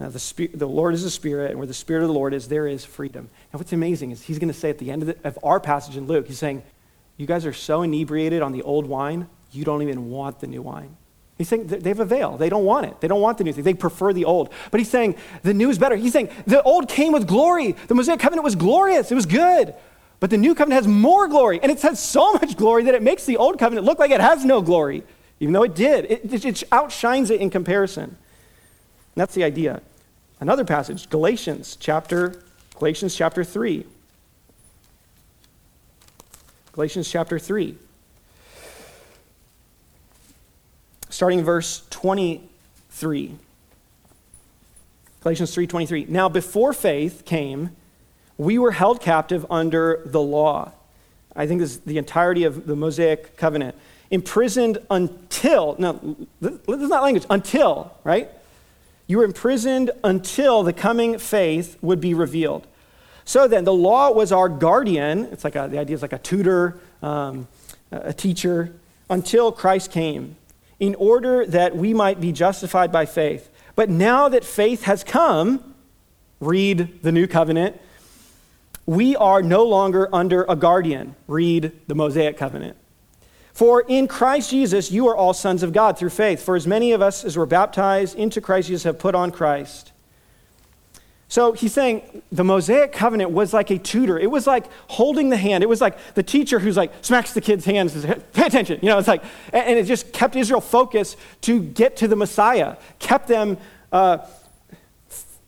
Now, 0.00 0.08
the, 0.08 0.18
Spirit, 0.18 0.58
the 0.58 0.66
Lord 0.66 0.94
is 0.94 1.04
a 1.04 1.10
spirit, 1.10 1.50
and 1.50 1.58
where 1.58 1.66
the 1.66 1.74
Spirit 1.74 2.00
of 2.00 2.08
the 2.08 2.14
Lord 2.14 2.32
is, 2.32 2.48
there 2.48 2.66
is 2.66 2.82
freedom. 2.82 3.28
Now, 3.52 3.58
what's 3.58 3.74
amazing 3.74 4.10
is 4.10 4.22
he's 4.22 4.38
going 4.38 4.48
to 4.48 4.58
say 4.58 4.70
at 4.70 4.78
the 4.78 4.90
end 4.90 5.02
of, 5.02 5.08
the, 5.08 5.28
of 5.28 5.38
our 5.42 5.60
passage 5.60 5.98
in 5.98 6.06
Luke, 6.06 6.28
he's 6.28 6.38
saying, 6.38 6.62
You 7.18 7.26
guys 7.26 7.44
are 7.44 7.52
so 7.52 7.82
inebriated 7.82 8.40
on 8.40 8.52
the 8.52 8.62
old 8.62 8.86
wine, 8.86 9.28
you 9.52 9.66
don't 9.66 9.82
even 9.82 10.08
want 10.08 10.40
the 10.40 10.46
new 10.46 10.62
wine. 10.62 10.96
He's 11.38 11.48
saying 11.48 11.66
they 11.66 11.90
have 11.90 12.00
a 12.00 12.06
veil. 12.06 12.38
They 12.38 12.48
don't 12.48 12.64
want 12.64 12.86
it. 12.86 13.00
They 13.00 13.08
don't 13.08 13.20
want 13.20 13.36
the 13.36 13.44
new 13.44 13.52
thing. 13.52 13.62
They 13.62 13.74
prefer 13.74 14.12
the 14.14 14.24
old. 14.24 14.50
But 14.70 14.80
he's 14.80 14.88
saying 14.88 15.16
the 15.42 15.52
new 15.52 15.68
is 15.68 15.78
better. 15.78 15.94
He's 15.94 16.12
saying 16.12 16.30
the 16.46 16.62
old 16.62 16.88
came 16.88 17.12
with 17.12 17.26
glory. 17.26 17.72
The 17.72 17.94
Mosaic 17.94 18.20
covenant 18.20 18.44
was 18.44 18.56
glorious. 18.56 19.12
It 19.12 19.14
was 19.14 19.26
good. 19.26 19.74
But 20.18 20.30
the 20.30 20.38
new 20.38 20.54
covenant 20.54 20.82
has 20.82 20.88
more 20.88 21.28
glory, 21.28 21.60
and 21.62 21.70
it 21.70 21.82
has 21.82 22.02
so 22.02 22.32
much 22.40 22.56
glory 22.56 22.84
that 22.84 22.94
it 22.94 23.02
makes 23.02 23.26
the 23.26 23.36
old 23.36 23.58
covenant 23.58 23.84
look 23.84 23.98
like 23.98 24.10
it 24.10 24.20
has 24.20 24.46
no 24.46 24.62
glory, 24.62 25.02
even 25.40 25.52
though 25.52 25.62
it 25.62 25.74
did. 25.74 26.06
It, 26.06 26.32
it, 26.32 26.44
it 26.44 26.62
outshines 26.72 27.30
it 27.30 27.40
in 27.40 27.50
comparison. 27.50 28.04
And 28.04 28.16
that's 29.14 29.34
the 29.34 29.44
idea. 29.44 29.82
Another 30.40 30.64
passage, 30.64 31.10
Galatians 31.10 31.76
chapter, 31.78 32.42
Galatians 32.78 33.14
chapter 33.14 33.44
3. 33.44 33.84
Galatians 36.72 37.10
chapter 37.10 37.38
3. 37.38 37.76
Starting 41.16 41.42
verse 41.42 41.80
23. 41.88 43.36
Galatians 45.22 45.54
3:23. 45.54 46.04
Now 46.10 46.28
before 46.28 46.74
faith 46.74 47.24
came, 47.24 47.70
we 48.36 48.58
were 48.58 48.72
held 48.72 49.00
captive 49.00 49.46
under 49.48 50.02
the 50.04 50.20
law. 50.20 50.72
I 51.34 51.46
think 51.46 51.62
this 51.62 51.76
is 51.76 51.80
the 51.80 51.96
entirety 51.96 52.44
of 52.44 52.66
the 52.66 52.76
Mosaic 52.76 53.34
covenant. 53.38 53.76
Imprisoned 54.10 54.76
until, 54.90 55.74
no, 55.78 56.16
this 56.42 56.82
is 56.82 56.90
not 56.90 57.02
language, 57.02 57.24
until, 57.30 57.94
right? 58.04 58.28
You 59.06 59.16
were 59.16 59.24
imprisoned 59.24 59.92
until 60.04 60.64
the 60.64 60.74
coming 60.74 61.18
faith 61.18 61.78
would 61.80 61.98
be 61.98 62.12
revealed. 62.12 62.66
So 63.24 63.48
then, 63.48 63.64
the 63.64 63.72
law 63.72 64.10
was 64.10 64.32
our 64.32 64.50
guardian. 64.50 65.24
It's 65.32 65.44
like 65.44 65.56
a, 65.56 65.66
the 65.66 65.78
idea 65.78 65.96
is 65.96 66.02
like 66.02 66.12
a 66.12 66.18
tutor, 66.18 66.78
um, 67.00 67.48
a 67.90 68.12
teacher, 68.12 68.74
until 69.08 69.50
Christ 69.50 69.90
came, 69.90 70.36
in 70.78 70.94
order 70.96 71.46
that 71.46 71.76
we 71.76 71.94
might 71.94 72.20
be 72.20 72.32
justified 72.32 72.92
by 72.92 73.06
faith. 73.06 73.50
But 73.74 73.90
now 73.90 74.28
that 74.28 74.44
faith 74.44 74.84
has 74.84 75.04
come, 75.04 75.74
read 76.40 77.02
the 77.02 77.12
new 77.12 77.26
covenant, 77.26 77.80
we 78.84 79.16
are 79.16 79.42
no 79.42 79.64
longer 79.64 80.08
under 80.12 80.44
a 80.48 80.56
guardian. 80.56 81.16
Read 81.26 81.72
the 81.86 81.94
Mosaic 81.94 82.36
covenant. 82.36 82.76
For 83.52 83.80
in 83.88 84.06
Christ 84.06 84.50
Jesus, 84.50 84.92
you 84.92 85.08
are 85.08 85.16
all 85.16 85.32
sons 85.32 85.62
of 85.62 85.72
God 85.72 85.98
through 85.98 86.10
faith. 86.10 86.42
For 86.42 86.56
as 86.56 86.66
many 86.66 86.92
of 86.92 87.00
us 87.00 87.24
as 87.24 87.36
were 87.36 87.46
baptized 87.46 88.14
into 88.14 88.40
Christ 88.40 88.68
Jesus 88.68 88.84
have 88.84 88.98
put 88.98 89.14
on 89.14 89.30
Christ. 89.30 89.92
So 91.28 91.52
he's 91.52 91.72
saying 91.72 92.22
the 92.30 92.44
Mosaic 92.44 92.92
covenant 92.92 93.32
was 93.32 93.52
like 93.52 93.70
a 93.70 93.78
tutor. 93.78 94.18
It 94.18 94.30
was 94.30 94.46
like 94.46 94.66
holding 94.88 95.28
the 95.28 95.36
hand. 95.36 95.64
It 95.64 95.68
was 95.68 95.80
like 95.80 96.14
the 96.14 96.22
teacher 96.22 96.60
who's 96.60 96.76
like 96.76 96.92
smacks 97.02 97.32
the 97.32 97.40
kid's 97.40 97.64
hands 97.64 97.94
and 97.94 98.04
says, 98.04 98.22
pay 98.32 98.46
attention. 98.46 98.78
You 98.80 98.90
know, 98.90 98.98
it's 98.98 99.08
like, 99.08 99.24
and 99.52 99.78
it 99.78 99.86
just 99.86 100.12
kept 100.12 100.36
Israel 100.36 100.60
focused 100.60 101.16
to 101.42 101.60
get 101.60 101.96
to 101.98 102.08
the 102.08 102.16
Messiah, 102.16 102.76
kept 102.98 103.26
them, 103.26 103.58
uh, 103.92 104.18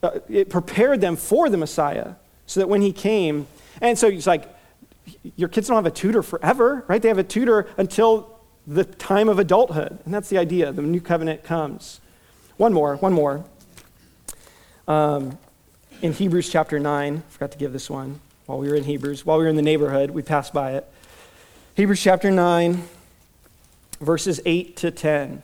uh 0.03 0.19
it 0.29 0.51
prepared 0.51 1.01
them 1.01 1.15
for 1.15 1.49
the 1.49 1.57
Messiah 1.57 2.15
so 2.47 2.61
that 2.61 2.69
when 2.69 2.83
he 2.83 2.93
came, 2.93 3.47
and 3.81 3.97
so 3.97 4.11
he's 4.11 4.27
like, 4.27 4.53
your 5.37 5.49
kids 5.49 5.69
don't 5.69 5.77
have 5.77 5.87
a 5.87 5.91
tutor 5.91 6.23
forever, 6.23 6.85
right? 6.89 7.01
They 7.01 7.09
have 7.09 7.19
a 7.19 7.25
tutor 7.25 7.69
until 7.77 8.41
the 8.67 8.85
time 8.85 9.29
of 9.29 9.39
adulthood. 9.39 9.99
And 10.05 10.13
that's 10.13 10.29
the 10.29 10.39
idea. 10.39 10.73
The 10.73 10.83
new 10.83 11.01
covenant 11.01 11.45
comes. 11.45 12.01
One 12.57 12.73
more, 12.73 12.97
one 12.97 13.13
more. 13.13 13.45
Um, 14.87 15.39
in 16.03 16.13
Hebrews 16.13 16.49
chapter 16.51 16.79
9, 16.79 17.23
forgot 17.29 17.53
to 17.53 17.59
give 17.59 17.73
this 17.73 17.91
one 17.91 18.21
while 18.47 18.59
we 18.59 18.69
were 18.69 18.75
in 18.75 18.85
Hebrews. 18.85 19.27
While 19.27 19.39
we 19.39 19.45
were 19.45 19.51
in 19.51 19.57
the 19.57 19.63
neighborhood, 19.63 20.11
we 20.11 20.23
passed 20.23 20.53
by 20.53 20.73
it. 20.73 20.87
Hebrews 21.75 22.03
chapter 22.03 22.31
9, 22.31 22.83
verses 24.01 24.41
8 24.45 24.77
to 24.79 24.91
10. 24.91 25.43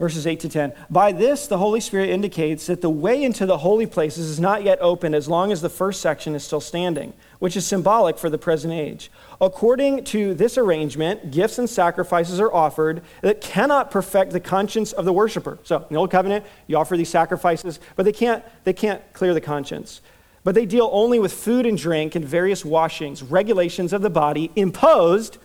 verses 0.00 0.26
8 0.26 0.40
to 0.40 0.48
10. 0.48 0.72
By 0.88 1.12
this, 1.12 1.46
the 1.46 1.58
Holy 1.58 1.78
Spirit 1.78 2.08
indicates 2.08 2.66
that 2.66 2.80
the 2.80 2.88
way 2.88 3.22
into 3.22 3.44
the 3.44 3.58
holy 3.58 3.86
places 3.86 4.30
is 4.30 4.40
not 4.40 4.64
yet 4.64 4.78
open 4.80 5.14
as 5.14 5.28
long 5.28 5.52
as 5.52 5.60
the 5.60 5.68
first 5.68 6.00
section 6.00 6.34
is 6.34 6.42
still 6.42 6.60
standing, 6.60 7.12
which 7.40 7.56
is 7.56 7.66
symbolic 7.66 8.16
for 8.18 8.30
the 8.30 8.38
present 8.38 8.72
age. 8.72 9.10
According 9.40 10.04
to 10.04 10.34
this 10.34 10.56
arrangement, 10.56 11.32
gifts 11.32 11.58
and 11.58 11.68
sacrifices 11.68 12.38
are 12.38 12.52
offered 12.52 13.02
that 13.22 13.40
cannot 13.40 13.90
perfect 13.90 14.30
the 14.30 14.40
conscience 14.40 14.92
of 14.92 15.04
the 15.06 15.12
worshiper. 15.12 15.58
So, 15.64 15.78
in 15.78 15.86
the 15.88 15.96
Old 15.96 16.10
Covenant, 16.10 16.44
you 16.68 16.76
offer 16.76 16.96
these 16.96 17.08
sacrifices, 17.08 17.80
but 17.96 18.04
they 18.04 18.12
can't, 18.12 18.44
they 18.64 18.74
can't 18.74 19.02
clear 19.12 19.34
the 19.34 19.40
conscience. 19.40 20.02
But 20.44 20.54
they 20.54 20.66
deal 20.66 20.88
only 20.92 21.18
with 21.18 21.32
food 21.32 21.66
and 21.66 21.76
drink 21.76 22.14
and 22.14 22.24
various 22.24 22.64
washings, 22.64 23.22
regulations 23.22 23.92
of 23.92 24.02
the 24.02 24.10
body 24.10 24.50
imposed, 24.54 25.38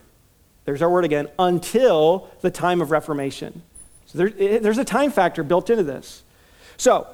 there's 0.66 0.82
our 0.82 0.90
word 0.90 1.06
again, 1.06 1.30
until 1.40 2.30
the 2.42 2.52
time 2.52 2.82
of 2.82 2.92
Reformation. 2.92 3.62
So 4.06 4.18
there, 4.18 4.32
eh, 4.38 4.60
there's 4.60 4.78
a 4.78 4.86
time 4.86 5.12
factor 5.12 5.44
built 5.44 5.70
into 5.70 5.84
this. 5.84 6.24
So, 6.76 7.08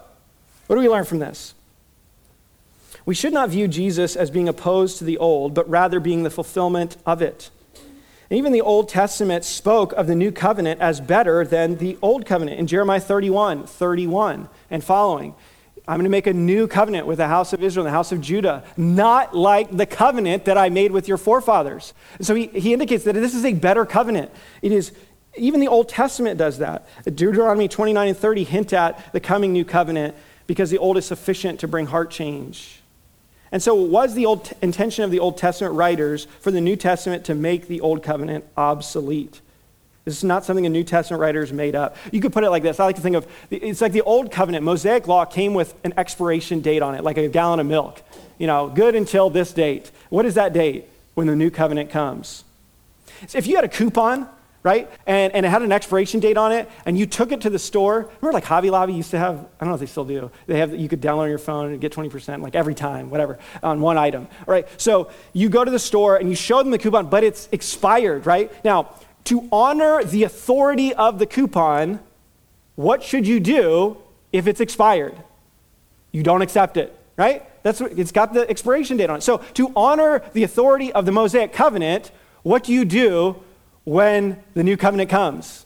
what 0.66 0.76
do 0.76 0.82
we 0.82 0.90
learn 0.90 1.06
from 1.06 1.20
this? 1.20 1.54
We 3.06 3.16
should 3.16 3.34
not 3.34 3.50
view 3.50 3.68
Jesus 3.68 4.16
as 4.16 4.30
being 4.30 4.48
opposed 4.48 4.98
to 5.00 5.04
the 5.04 5.18
old, 5.18 5.54
but 5.54 5.70
rather 5.70 6.00
being 6.00 6.24
the 6.24 6.30
fulfillment 6.30 6.98
of 7.06 7.22
it. 7.22 7.50
And 8.30 8.38
even 8.38 8.54
the 8.54 8.62
Old 8.62 8.88
Testament 8.88 9.44
spoke 9.44 9.92
of 9.94 10.08
the 10.08 10.16
new 10.16 10.32
covenant 10.32 10.80
as 10.80 11.02
better 11.02 11.44
than 11.44 11.76
the 11.78 11.98
old 12.02 12.26
covenant 12.26 12.60
in 12.60 12.68
Jeremiah 12.68 13.02
31, 13.02 13.66
31 13.66 14.48
and 14.70 14.84
following. 14.84 15.36
I'm 15.88 15.98
going 15.98 16.06
to 16.06 16.10
make 16.10 16.28
a 16.28 16.34
new 16.34 16.68
covenant 16.68 17.08
with 17.08 17.18
the 17.18 17.28
house 17.28 17.54
of 17.54 17.64
Israel 17.64 17.86
and 17.86 17.92
the 17.92 17.98
house 17.98 18.12
of 18.12 18.22
Judah, 18.22 18.64
not 18.78 19.36
like 19.36 19.76
the 19.76 19.86
covenant 19.86 20.46
that 20.46 20.58
I 20.58 20.70
made 20.70 20.92
with 20.92 21.08
your 21.08 21.18
forefathers. 21.18 21.94
So 22.22 22.36
he, 22.36 22.48
he 22.48 22.72
indicates 22.72 23.04
that 23.04 23.16
this 23.16 23.34
is 23.34 23.44
a 23.44 23.54
better 23.54 23.86
covenant. 23.86 24.32
It 24.62 24.72
is 24.72 24.94
even 25.36 25.60
the 25.60 25.68
Old 25.68 25.90
Testament 25.90 26.38
does 26.38 26.60
that. 26.60 26.88
Deuteronomy 27.04 27.68
29 27.68 28.08
and 28.08 28.18
30 28.18 28.44
hint 28.44 28.74
at 28.74 29.12
the 29.12 29.20
coming 29.20 29.54
new 29.54 29.66
covenant 29.66 30.16
because 30.48 30.70
the 30.70 30.78
old 30.78 30.98
is 30.98 31.06
sufficient 31.06 31.60
to 31.62 31.68
bring 31.68 31.88
heart 31.88 32.12
change. 32.12 32.81
And 33.52 33.62
so, 33.62 33.84
it 33.84 33.90
was 33.90 34.14
the 34.14 34.26
old 34.26 34.52
intention 34.62 35.04
of 35.04 35.12
the 35.12 35.20
Old 35.20 35.38
Testament 35.38 35.76
writers 35.76 36.26
for 36.40 36.52
the 36.52 36.62
New 36.62 36.76
Testament 36.76 37.26
to 37.26 37.36
make 37.36 37.68
the 37.68 37.82
Old 37.82 38.02
Covenant 38.02 38.46
obsolete? 38.56 39.42
This 40.06 40.18
is 40.18 40.24
not 40.24 40.46
something 40.46 40.64
the 40.64 40.70
New 40.70 40.84
Testament 40.84 41.22
writers 41.22 41.54
made 41.54 41.76
up. 41.76 41.96
You 42.12 42.22
could 42.22 42.34
put 42.34 42.44
it 42.44 42.50
like 42.50 42.64
this 42.64 42.80
I 42.80 42.86
like 42.86 42.96
to 42.96 43.02
think 43.02 43.16
of 43.16 43.28
it's 43.52 43.82
like 43.82 43.92
the 43.92 44.02
Old 44.02 44.32
Covenant. 44.32 44.64
Mosaic 44.64 45.08
law 45.08 45.26
came 45.26 45.54
with 45.54 45.76
an 45.84 45.94
expiration 45.98 46.62
date 46.62 46.82
on 46.82 46.96
it, 46.96 47.04
like 47.04 47.18
a 47.18 47.28
gallon 47.28 47.60
of 47.60 47.68
milk. 47.68 48.02
You 48.38 48.48
know, 48.48 48.70
good 48.70 48.96
until 48.96 49.30
this 49.30 49.54
date. 49.54 49.92
What 50.10 50.26
is 50.26 50.36
that 50.36 50.54
date? 50.54 50.86
When 51.14 51.28
the 51.28 51.36
new 51.36 51.52
covenant 51.52 51.90
comes. 51.90 52.46
So 53.28 53.38
if 53.38 53.46
you 53.46 53.56
had 53.56 53.66
a 53.66 53.70
coupon 53.70 54.28
right? 54.64 54.90
And, 55.08 55.34
and 55.34 55.46
it 55.46 55.50
had 55.50 55.62
an 55.62 55.72
expiration 55.72 56.20
date 56.20 56.38
on 56.38 56.52
it, 56.52 56.70
and 56.86 56.98
you 56.98 57.06
took 57.06 57.32
it 57.32 57.42
to 57.42 57.50
the 57.50 57.60
store. 57.60 58.10
Remember, 58.22 58.34
like 58.34 58.44
Hobby 58.44 58.70
Lobby 58.70 58.94
used 58.94 59.12
to 59.12 59.20
have, 59.20 59.36
I 59.36 59.66
don't 59.66 59.70
know 59.70 59.74
if 59.74 59.80
they 59.80 59.86
still 59.88 60.06
do, 60.06 60.32
they 60.46 60.60
have, 60.60 60.76
you 60.76 60.88
could 60.88 61.02
download 61.02 61.24
on 61.24 61.30
your 61.30 61.40
phone 61.40 61.72
and 61.72 61.82
get 61.82 61.92
20%, 61.92 62.42
like 62.42 62.56
every 62.56 62.76
time, 62.76 63.10
whatever, 63.10 63.40
on 63.64 63.82
one 63.82 63.98
item, 63.98 64.28
right? 64.46 64.68
So 64.78 65.10
you 65.34 65.50
go 65.50 65.66
to 65.66 65.72
the 65.72 65.80
store 65.80 66.18
and 66.18 66.30
you 66.30 66.36
show 66.36 66.60
them 66.60 66.72
the 66.72 66.78
coupon, 66.78 67.10
but 67.10 67.24
it's 67.24 67.50
expired, 67.52 68.26
right? 68.26 68.52
Now, 68.64 68.94
to 69.26 69.48
honor 69.52 70.04
the 70.04 70.24
authority 70.24 70.94
of 70.94 71.20
the 71.20 71.26
coupon, 71.26 72.00
what 72.76 73.04
should 73.04 73.28
you 73.28 73.40
do 73.40 73.98
if 74.32 74.48
it's 74.48 74.62
expired? 74.62 75.16
You 76.12 76.24
don't 76.24 76.42
accept 76.42 76.78
it, 76.78 76.96
right? 77.18 77.46
That's 77.64 77.80
what, 77.80 77.98
it's 77.98 78.12
got 78.12 78.34
the 78.34 78.50
expiration 78.50 78.98
date 78.98 79.10
on 79.10 79.18
it. 79.18 79.22
So 79.22 79.38
to 79.56 79.72
honor 79.76 80.24
the 80.34 80.44
authority 80.44 80.92
of 80.92 81.06
the 81.06 81.12
Mosaic 81.12 81.54
covenant, 81.54 82.12
what 82.44 82.64
do 82.64 82.74
you 82.74 82.86
do 82.86 83.42
when 83.84 84.42
the 84.54 84.64
new 84.64 84.78
covenant 84.78 85.10
comes. 85.10 85.66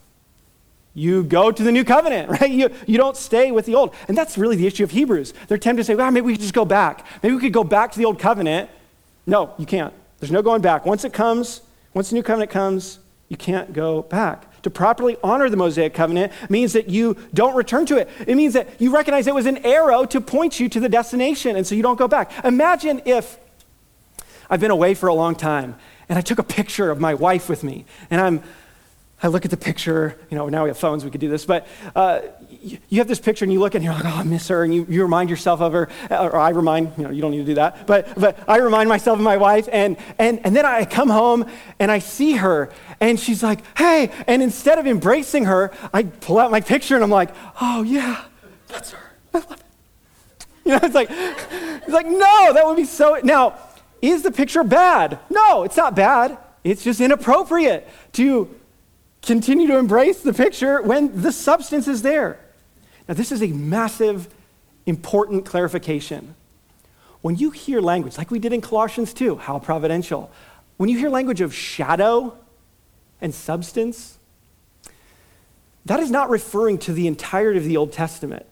You 0.93 1.23
go 1.23 1.51
to 1.51 1.63
the 1.63 1.71
new 1.71 1.83
covenant, 1.83 2.29
right? 2.41 2.49
You, 2.49 2.69
you 2.87 2.97
don't 2.97 3.17
stay 3.17 3.51
with 3.51 3.65
the 3.65 3.75
old. 3.75 3.93
And 4.07 4.17
that's 4.17 4.37
really 4.37 4.55
the 4.55 4.67
issue 4.67 4.83
of 4.83 4.91
Hebrews. 4.91 5.33
They're 5.47 5.57
tempted 5.57 5.81
to 5.81 5.83
say, 5.83 5.95
well, 5.95 6.09
maybe 6.11 6.25
we 6.25 6.33
could 6.33 6.41
just 6.41 6.53
go 6.53 6.65
back. 6.65 7.05
Maybe 7.21 7.35
we 7.35 7.41
could 7.41 7.53
go 7.53 7.63
back 7.63 7.91
to 7.91 7.97
the 7.97 8.05
old 8.05 8.19
covenant. 8.19 8.69
No, 9.25 9.53
you 9.57 9.65
can't. 9.65 9.93
There's 10.19 10.31
no 10.31 10.41
going 10.41 10.61
back. 10.61 10.85
Once 10.85 11.03
it 11.03 11.13
comes, 11.13 11.61
once 11.93 12.09
the 12.09 12.15
new 12.15 12.23
covenant 12.23 12.51
comes, 12.51 12.99
you 13.27 13.37
can't 13.37 13.73
go 13.73 14.03
back. 14.03 14.61
To 14.63 14.69
properly 14.69 15.17
honor 15.23 15.49
the 15.49 15.57
Mosaic 15.57 15.93
covenant 15.93 16.31
means 16.49 16.73
that 16.73 16.89
you 16.89 17.17
don't 17.33 17.55
return 17.55 17.85
to 17.87 17.97
it. 17.97 18.09
It 18.25 18.35
means 18.35 18.53
that 18.53 18.81
you 18.81 18.91
recognize 18.91 19.27
it 19.27 19.35
was 19.35 19.45
an 19.45 19.57
arrow 19.65 20.05
to 20.05 20.21
point 20.21 20.59
you 20.59 20.69
to 20.69 20.79
the 20.79 20.89
destination, 20.89 21.55
and 21.55 21.67
so 21.67 21.75
you 21.75 21.83
don't 21.83 21.99
go 21.99 22.07
back. 22.07 22.31
Imagine 22.43 23.01
if 23.05 23.37
I've 24.49 24.59
been 24.59 24.71
away 24.71 24.93
for 24.93 25.07
a 25.07 25.13
long 25.13 25.35
time 25.35 25.75
and 26.09 26.17
I 26.17 26.21
took 26.21 26.39
a 26.39 26.43
picture 26.43 26.91
of 26.91 26.99
my 26.99 27.13
wife 27.13 27.49
with 27.49 27.63
me. 27.63 27.85
And 28.09 28.21
I'm, 28.21 28.43
I 29.23 29.27
look 29.27 29.45
at 29.45 29.51
the 29.51 29.57
picture, 29.57 30.19
you 30.29 30.37
know, 30.37 30.49
now 30.49 30.63
we 30.63 30.69
have 30.69 30.77
phones, 30.77 31.05
we 31.05 31.09
could 31.09 31.21
do 31.21 31.29
this, 31.29 31.45
but 31.45 31.65
uh, 31.95 32.19
you, 32.61 32.77
you, 32.89 32.99
have 32.99 33.07
this 33.07 33.19
picture 33.19 33.45
and 33.45 33.51
you 33.51 33.59
look 33.59 33.73
and 33.73 33.83
you're 33.83 33.93
like, 33.93 34.05
oh, 34.05 34.09
I 34.09 34.23
miss 34.23 34.49
her, 34.49 34.63
and 34.63 34.75
you, 34.75 34.85
you 34.89 35.01
remind 35.01 35.29
yourself 35.29 35.61
of 35.61 35.71
her, 35.71 35.89
or 36.11 36.35
I 36.35 36.49
remind, 36.49 36.91
you 36.97 37.05
know, 37.05 37.09
you 37.11 37.21
don't 37.21 37.31
need 37.31 37.39
to 37.39 37.45
do 37.45 37.55
that, 37.55 37.87
but, 37.87 38.13
but 38.19 38.37
I 38.47 38.57
remind 38.57 38.89
myself 38.89 39.17
of 39.17 39.23
my 39.23 39.37
wife, 39.37 39.69
and, 39.71 39.95
and, 40.19 40.45
and 40.45 40.55
then 40.55 40.65
I 40.65 40.83
come 40.83 41.09
home 41.09 41.45
and 41.79 41.91
I 41.91 41.99
see 41.99 42.33
her, 42.33 42.69
and 42.99 43.17
she's 43.19 43.41
like, 43.41 43.61
hey, 43.77 44.11
and 44.27 44.43
instead 44.43 44.79
of 44.79 44.85
embracing 44.85 45.45
her, 45.45 45.71
I 45.93 46.03
pull 46.03 46.37
out 46.37 46.51
my 46.51 46.61
picture 46.61 46.95
and 46.95 47.03
I'm 47.03 47.09
like, 47.09 47.33
oh, 47.61 47.83
yeah, 47.83 48.25
that's 48.67 48.91
her. 48.91 49.11
I 49.33 49.37
love 49.39 49.51
it. 49.51 49.61
You 50.65 50.71
know, 50.71 50.79
it's 50.81 50.95
like, 50.95 51.09
it's 51.11 51.93
like, 51.93 52.07
no, 52.07 52.53
that 52.53 52.63
would 52.65 52.75
be 52.75 52.85
so, 52.85 53.19
now, 53.23 53.55
is 54.07 54.23
the 54.23 54.31
picture 54.31 54.63
bad? 54.63 55.19
No, 55.29 55.63
it's 55.63 55.77
not 55.77 55.95
bad. 55.95 56.37
It's 56.63 56.83
just 56.83 56.99
inappropriate 56.99 57.87
to 58.13 58.53
continue 59.21 59.67
to 59.67 59.77
embrace 59.77 60.21
the 60.21 60.33
picture 60.33 60.81
when 60.81 61.21
the 61.21 61.31
substance 61.31 61.87
is 61.87 62.01
there. 62.01 62.39
Now, 63.07 63.13
this 63.13 63.31
is 63.31 63.41
a 63.41 63.47
massive, 63.47 64.27
important 64.85 65.45
clarification. 65.45 66.35
When 67.21 67.35
you 67.35 67.51
hear 67.51 67.81
language, 67.81 68.17
like 68.17 68.31
we 68.31 68.39
did 68.39 68.53
in 68.53 68.61
Colossians 68.61 69.13
2, 69.13 69.37
how 69.37 69.59
providential, 69.59 70.31
when 70.77 70.89
you 70.89 70.97
hear 70.97 71.09
language 71.09 71.41
of 71.41 71.53
shadow 71.53 72.37
and 73.21 73.33
substance, 73.33 74.17
that 75.85 75.99
is 75.99 76.11
not 76.11 76.29
referring 76.29 76.77
to 76.79 76.93
the 76.93 77.07
entirety 77.07 77.59
of 77.59 77.65
the 77.65 77.77
Old 77.77 77.91
Testament. 77.91 78.45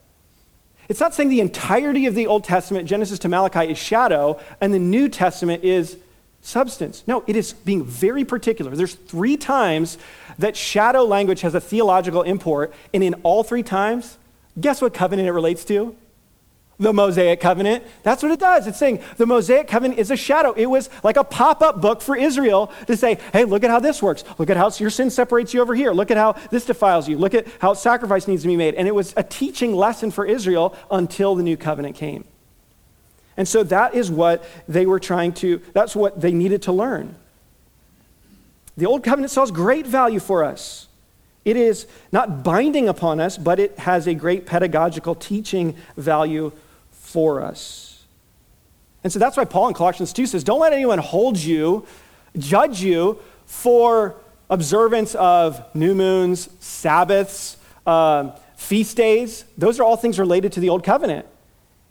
It's 0.90 1.00
not 1.00 1.14
saying 1.14 1.30
the 1.30 1.40
entirety 1.40 2.06
of 2.08 2.16
the 2.16 2.28
Old 2.28 2.44
Testament, 2.44 2.88
Genesis 2.88 3.20
to 3.20 3.30
Malachi, 3.30 3.72
is 3.72 3.78
shadow, 3.78 4.40
and 4.60 4.74
the 4.74 4.80
New 4.80 5.10
Testament 5.10 5.64
is 5.64 5.98
substance. 6.42 7.04
No, 7.08 7.24
it 7.26 7.36
is 7.36 7.54
being 7.54 7.86
very 7.86 8.26
particular. 8.26 8.76
There's 8.76 8.96
three 8.96 9.38
times 9.38 9.98
that 10.38 10.58
shadow 10.58 11.04
language 11.04 11.42
has 11.42 11.56
a 11.56 11.62
theological 11.62 12.22
import, 12.22 12.74
and 12.94 13.04
in 13.04 13.14
all 13.24 13.44
three 13.44 13.64
times, 13.64 14.18
guess 14.60 14.82
what 14.82 14.94
covenant 14.94 15.28
it 15.28 15.32
relates 15.32 15.64
to? 15.66 15.96
The 16.80 16.94
Mosaic 16.94 17.40
covenant. 17.40 17.84
That's 18.04 18.24
what 18.24 18.32
it 18.32 18.40
does. 18.40 18.68
It's 18.68 18.80
saying 18.80 19.02
the 19.18 19.26
Mosaic 19.26 19.68
covenant 19.68 20.00
is 20.00 20.12
a 20.12 20.16
shadow. 20.16 20.54
It 20.54 20.66
was 20.66 20.90
like 21.04 21.18
a 21.18 21.24
pop 21.24 21.62
up 21.62 21.82
book 21.82 22.02
for 22.02 22.16
Israel 22.16 22.72
to 22.88 22.98
say, 22.98 23.20
hey, 23.32 23.46
look 23.46 23.64
at 23.64 23.70
how 23.70 23.80
this 23.80 24.02
works. 24.02 24.24
Look 24.38 24.50
at 24.50 24.58
how 24.58 24.72
your 24.78 24.90
sin 24.90 25.10
separates 25.10 25.54
you 25.54 25.62
over 25.62 25.76
here. 25.76 25.92
Look 25.92 26.12
at 26.12 26.18
how 26.18 26.34
this 26.52 26.66
defiles 26.66 27.08
you. 27.08 27.18
Look 27.18 27.34
at 27.34 27.48
how 27.60 27.74
sacrifice 27.74 28.28
needs 28.28 28.42
to 28.42 28.48
be 28.48 28.58
made. 28.58 28.76
And 28.76 28.88
it 28.88 28.96
was 28.96 29.14
a 29.16 29.24
teaching 29.24 29.76
lesson 29.76 30.12
for 30.12 30.26
Israel 30.26 30.76
until 30.90 31.36
the 31.36 31.44
new 31.44 31.58
covenant 31.58 31.96
came. 31.96 32.26
And 33.38 33.48
so 33.48 33.64
that 33.64 33.96
is 33.96 34.12
what 34.12 34.44
they 34.68 34.86
were 34.86 35.00
trying 35.00 35.34
to, 35.34 35.62
that's 35.74 35.96
what 35.96 36.22
they 36.22 36.32
needed 36.32 36.64
to 36.64 36.72
learn. 36.72 37.16
The 38.78 38.86
old 38.86 39.04
covenant 39.04 39.34
has 39.34 39.52
great 39.52 39.86
value 39.86 40.20
for 40.20 40.44
us. 40.44 40.88
It 41.46 41.58
is 41.58 41.88
not 42.12 42.44
binding 42.44 42.88
upon 42.88 43.20
us, 43.20 43.38
but 43.38 43.60
it 43.60 43.78
has 43.80 44.08
a 44.08 44.14
great 44.14 44.46
pedagogical 44.46 45.16
teaching 45.16 45.76
value 45.98 46.52
for 47.14 47.42
us. 47.42 48.04
And 49.04 49.14
so 49.14 49.20
that's 49.20 49.38
why 49.38 49.46
Paul 49.46 49.68
in 49.68 49.76
Colossians 49.76 50.12
2 50.14 50.26
says, 50.26 50.44
Don't 50.44 50.60
let 50.60 50.74
anyone 50.74 50.98
hold 50.98 51.38
you, 51.38 51.86
judge 52.38 52.82
you 52.82 53.20
for 53.46 54.16
observance 54.50 55.14
of 55.16 55.64
new 55.76 55.94
moons, 55.94 56.50
Sabbaths, 56.60 57.58
uh, 57.86 58.32
feast 58.56 58.98
days. 58.98 59.46
Those 59.58 59.80
are 59.80 59.84
all 59.84 59.96
things 59.96 60.18
related 60.18 60.54
to 60.54 60.60
the 60.60 60.70
Old 60.70 60.84
Covenant. 60.84 61.28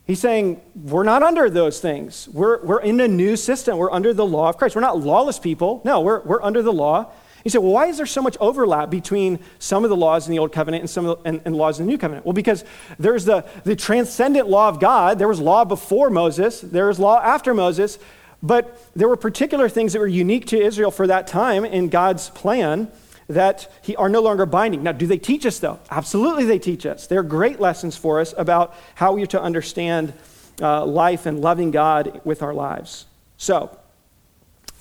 He's 0.07 0.19
saying 0.19 0.61
we're 0.75 1.05
not 1.05 1.23
under 1.23 1.49
those 1.49 1.79
things. 1.79 2.29
We're, 2.33 2.61
we're 2.65 2.81
in 2.81 3.01
a 3.01 3.07
new 3.07 3.37
system. 3.37 3.79
We're 3.79 3.93
under 3.93 4.13
the 4.13 4.27
law 4.27 4.49
of 4.49 4.57
Christ. 4.57 4.75
We're 4.75 4.81
not 4.81 4.99
lawless 4.99 5.39
people. 5.39 5.81
No, 5.85 6.01
we're, 6.01 6.21
we're 6.23 6.43
under 6.43 6.63
the 6.63 6.73
law. 6.73 7.13
You 7.45 7.51
say, 7.51 7.59
well, 7.59 7.73
why 7.73 7.87
is 7.87 7.97
there 7.97 8.07
so 8.07 8.23
much 8.23 8.37
overlap 8.41 8.91
between 8.91 9.41
some 9.59 9.85
of 9.85 9.91
the 9.91 9.97
laws 9.97 10.27
in 10.27 10.33
the 10.33 10.39
Old 10.39 10.53
Covenant 10.53 10.83
and 10.83 10.91
some 10.91 11.05
the, 11.07 11.17
and, 11.25 11.41
and 11.45 11.57
laws 11.57 11.81
in 11.81 11.87
the 11.87 11.93
New 11.93 11.99
Covenant? 11.99 12.25
Well, 12.25 12.33
because 12.33 12.65
there's 12.99 13.25
the, 13.25 13.45
the 13.65 13.75
transcendent 13.75 14.49
law 14.49 14.69
of 14.69 14.79
God. 14.81 15.19
There 15.19 15.29
was 15.29 15.41
law 15.41 15.65
before 15.65 16.11
Moses, 16.11 16.61
there 16.61 16.87
was 16.87 16.99
law 16.99 17.21
after 17.21 17.53
Moses, 17.55 17.99
but 18.43 18.81
there 18.95 19.09
were 19.09 19.17
particular 19.17 19.69
things 19.69 19.93
that 19.93 19.99
were 19.99 20.07
unique 20.07 20.47
to 20.47 20.61
Israel 20.61 20.91
for 20.91 21.07
that 21.07 21.27
time 21.27 21.65
in 21.65 21.89
God's 21.89 22.31
plan 22.31 22.91
that 23.29 23.71
he, 23.83 23.97
are 23.97 24.09
no 24.09 24.21
longer 24.21 24.47
binding. 24.47 24.83
Now, 24.83 24.93
do 24.93 25.07
they 25.07 25.19
teach 25.19 25.47
us, 25.47 25.59
though? 25.59 25.79
Absolutely, 25.91 26.45
they 26.45 26.59
teach 26.59 26.85
us. 26.87 27.07
They're 27.07 27.23
great 27.23 27.61
lessons 27.61 27.97
for 27.97 28.21
us 28.21 28.35
about 28.37 28.75
how 28.95 29.13
we 29.13 29.23
are 29.23 29.27
to 29.27 29.41
understand 29.41 30.13
uh, 30.61 30.85
life 30.85 31.27
and 31.27 31.41
loving 31.41 31.71
God 31.71 32.21
with 32.25 32.43
our 32.43 32.53
lives. 32.53 33.07
So, 33.37 33.77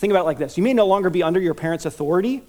think 0.02 0.12
about 0.12 0.22
it 0.22 0.26
like 0.26 0.40
this 0.40 0.58
you 0.58 0.64
may 0.64 0.74
no 0.74 0.88
longer 0.88 1.10
be 1.10 1.22
under 1.22 1.40
your 1.40 1.54
parents' 1.54 1.86
authority, 1.86 2.44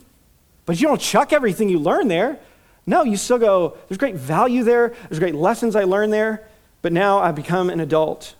but 0.64 0.80
you 0.80 0.88
don't 0.88 1.00
chuck 1.00 1.32
everything 1.32 1.68
you 1.68 1.78
learn 1.78 2.08
there. 2.08 2.40
No, 2.84 3.04
you 3.04 3.16
still 3.16 3.38
go, 3.38 3.76
there's 3.88 3.98
great 3.98 4.16
value 4.16 4.64
there, 4.64 4.94
there's 5.08 5.20
great 5.20 5.36
lessons 5.36 5.76
I 5.76 5.84
learned 5.84 6.12
there, 6.12 6.48
but 6.80 6.92
now 6.92 7.20
I've 7.20 7.36
become 7.36 7.70
an 7.70 7.78
adult. 7.78 8.34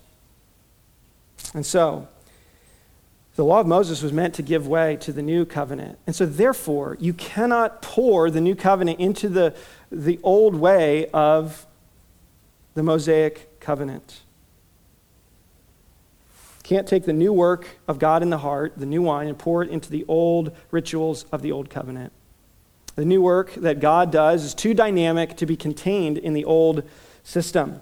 And 1.53 1.65
so, 1.65 2.09
the 3.35 3.45
law 3.45 3.61
of 3.61 3.67
Moses 3.67 4.01
was 4.01 4.11
meant 4.11 4.33
to 4.35 4.41
give 4.41 4.67
way 4.67 4.97
to 4.97 5.13
the 5.13 5.21
new 5.21 5.45
covenant. 5.45 5.97
And 6.05 6.15
so, 6.15 6.25
therefore, 6.25 6.97
you 6.99 7.13
cannot 7.13 7.81
pour 7.81 8.29
the 8.29 8.41
new 8.41 8.55
covenant 8.55 8.99
into 8.99 9.29
the, 9.29 9.55
the 9.91 10.19
old 10.23 10.55
way 10.55 11.07
of 11.13 11.65
the 12.73 12.83
Mosaic 12.83 13.59
covenant. 13.59 14.21
Can't 16.63 16.87
take 16.87 17.03
the 17.03 17.13
new 17.13 17.33
work 17.33 17.67
of 17.87 17.99
God 17.99 18.23
in 18.23 18.29
the 18.29 18.37
heart, 18.37 18.73
the 18.77 18.85
new 18.85 19.01
wine, 19.01 19.27
and 19.27 19.37
pour 19.37 19.63
it 19.63 19.69
into 19.69 19.89
the 19.89 20.05
old 20.07 20.55
rituals 20.71 21.25
of 21.31 21.41
the 21.41 21.51
old 21.51 21.69
covenant. 21.69 22.13
The 22.95 23.05
new 23.05 23.21
work 23.21 23.53
that 23.55 23.79
God 23.79 24.11
does 24.11 24.45
is 24.45 24.53
too 24.53 24.73
dynamic 24.73 25.35
to 25.37 25.45
be 25.45 25.57
contained 25.57 26.17
in 26.17 26.33
the 26.33 26.45
old 26.45 26.83
system. 27.23 27.81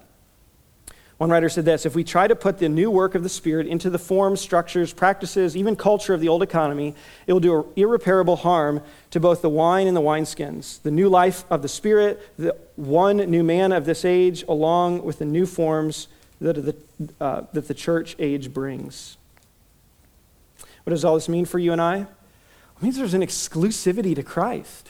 One 1.21 1.29
writer 1.29 1.49
said 1.49 1.65
this 1.65 1.85
If 1.85 1.93
we 1.93 2.03
try 2.03 2.27
to 2.27 2.35
put 2.35 2.57
the 2.57 2.67
new 2.67 2.89
work 2.89 3.13
of 3.13 3.21
the 3.21 3.29
Spirit 3.29 3.67
into 3.67 3.91
the 3.91 3.99
forms, 3.99 4.41
structures, 4.41 4.91
practices, 4.91 5.55
even 5.55 5.75
culture 5.75 6.15
of 6.15 6.19
the 6.19 6.29
old 6.29 6.41
economy, 6.41 6.95
it 7.27 7.33
will 7.33 7.39
do 7.39 7.71
irreparable 7.75 8.37
harm 8.37 8.81
to 9.11 9.19
both 9.19 9.43
the 9.43 9.49
wine 9.49 9.85
and 9.85 9.95
the 9.95 10.01
wineskins. 10.01 10.81
The 10.81 10.89
new 10.89 11.09
life 11.09 11.43
of 11.51 11.61
the 11.61 11.67
Spirit, 11.67 12.27
the 12.37 12.55
one 12.75 13.17
new 13.17 13.43
man 13.43 13.71
of 13.71 13.85
this 13.85 14.03
age, 14.03 14.43
along 14.47 15.03
with 15.03 15.19
the 15.19 15.25
new 15.25 15.45
forms 15.45 16.07
that 16.41 16.53
the, 16.53 16.75
uh, 17.23 17.45
that 17.53 17.67
the 17.67 17.73
church 17.73 18.15
age 18.19 18.53
brings. 18.53 19.17
What 20.83 20.91
does 20.91 21.05
all 21.05 21.15
this 21.15 21.29
mean 21.29 21.45
for 21.45 21.59
you 21.59 21.71
and 21.71 21.81
I? 21.81 21.99
It 21.99 22.07
means 22.81 22.97
there's 22.97 23.13
an 23.13 23.21
exclusivity 23.21 24.15
to 24.15 24.23
Christ. 24.23 24.89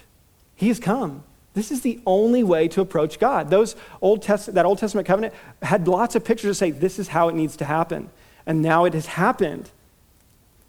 He 0.56 0.70
has 0.70 0.80
come. 0.80 1.24
This 1.54 1.70
is 1.70 1.82
the 1.82 2.00
only 2.06 2.44
way 2.44 2.70
to 2.70 2.80
approach 2.80 3.20
God. 3.20 3.50
Those 3.50 3.76
Old 4.02 4.22
Test- 4.22 4.54
that 4.54 4.66
Old 4.66 4.78
Testament 4.78 5.06
covenant 5.06 5.34
had 5.62 5.88
lots 5.88 6.16
of 6.16 6.24
pictures 6.24 6.52
to 6.52 6.56
say 6.56 6.72
this 6.72 6.98
is 6.98 7.10
how 7.10 7.28
it 7.28 7.36
needs 7.36 7.58
to 7.58 7.66
happen. 7.66 8.10
And 8.46 8.62
now 8.62 8.86
it 8.86 8.94
has 8.94 9.08
happened. 9.08 9.70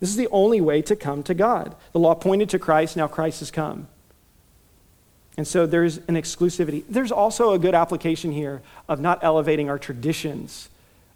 This 0.01 0.11
is 0.11 0.17
the 0.17 0.29
only 0.33 0.61
way 0.61 0.83
to 0.83 0.97
come 0.97 1.23
to 1.23 1.35
God. 1.35 1.77
The 1.93 2.01
law 2.01 2.17
pointed 2.17 2.51
to 2.51 2.59
Christ, 2.59 2.97
now 2.97 3.07
Christ 3.07 3.39
has 3.39 3.53
come. 3.53 3.87
And 5.37 5.47
so 5.47 5.67
there's 5.67 5.99
an 5.99 6.15
exclusivity. 6.15 6.85
There's 6.89 7.13
also 7.13 7.53
a 7.53 7.59
good 7.59 7.75
application 7.75 8.33
here 8.33 8.63
of 8.89 9.01
not 9.01 9.21
elevating 9.23 9.71
our 9.71 9.79
traditions 9.79 10.69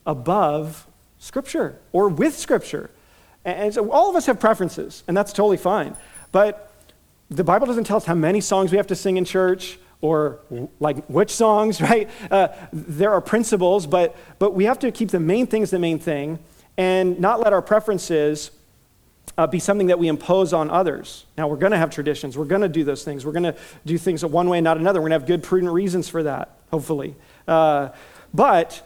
above 0.07 0.87
Scripture 1.19 1.79
or 1.93 2.09
with 2.09 2.37
Scripture. 2.37 2.91
And 3.45 3.73
so 3.75 3.91
all 3.91 4.09
of 4.09 4.17
us 4.17 4.27
have 4.27 4.41
preferences, 4.41 5.05
and 5.07 5.17
that's 5.17 5.33
totally 5.33 5.57
fine. 5.57 5.97
But 6.33 6.73
the 7.31 7.45
Bible 7.45 7.67
doesn't 7.67 7.85
tell 7.85 7.99
us 7.99 8.05
how 8.05 8.15
many 8.15 8.41
songs 8.41 8.71
we 8.71 8.77
have 8.77 8.87
to 8.89 8.97
sing 8.97 9.17
in 9.17 9.25
church 9.25 9.79
or 10.01 10.41
like 10.81 11.05
which 11.07 11.31
songs, 11.31 11.81
right? 11.83 12.09
Uh, 12.31 12.49
there 12.73 13.13
are 13.13 13.21
principles, 13.21 13.87
but, 13.87 14.17
but 14.39 14.55
we 14.55 14.65
have 14.65 14.79
to 14.81 14.91
keep 14.91 15.11
the 15.11 15.21
main 15.21 15.47
things 15.47 15.71
the 15.71 15.79
main 15.79 15.99
thing 15.99 16.39
and 16.77 17.19
not 17.19 17.41
let 17.41 17.53
our 17.53 17.63
preferences 17.63 18.51
uh, 19.39 19.47
be 19.47 19.59
something 19.59 19.89
that 19.89 19.99
we 19.99 20.09
impose 20.09 20.53
on 20.53 20.71
others. 20.71 21.27
Now, 21.37 21.49
we're 21.49 21.57
going 21.57 21.73
to 21.73 21.79
have 21.79 21.91
traditions. 21.91 22.39
We're 22.39 22.47
going 22.47 22.63
to 22.63 22.69
do 22.69 22.85
those 22.85 23.05
things. 23.05 23.27
We're 23.27 23.33
going 23.33 23.43
to 23.43 23.57
do 23.85 23.99
things 23.99 24.25
one 24.25 24.49
way, 24.49 24.61
not 24.61 24.79
another. 24.79 25.01
We're 25.01 25.09
going 25.09 25.21
to 25.21 25.21
have 25.21 25.27
good, 25.27 25.43
prudent 25.43 25.73
reasons 25.73 26.09
for 26.09 26.23
that, 26.23 26.57
hopefully. 26.71 27.15
Uh, 27.47 27.91
but 28.33 28.83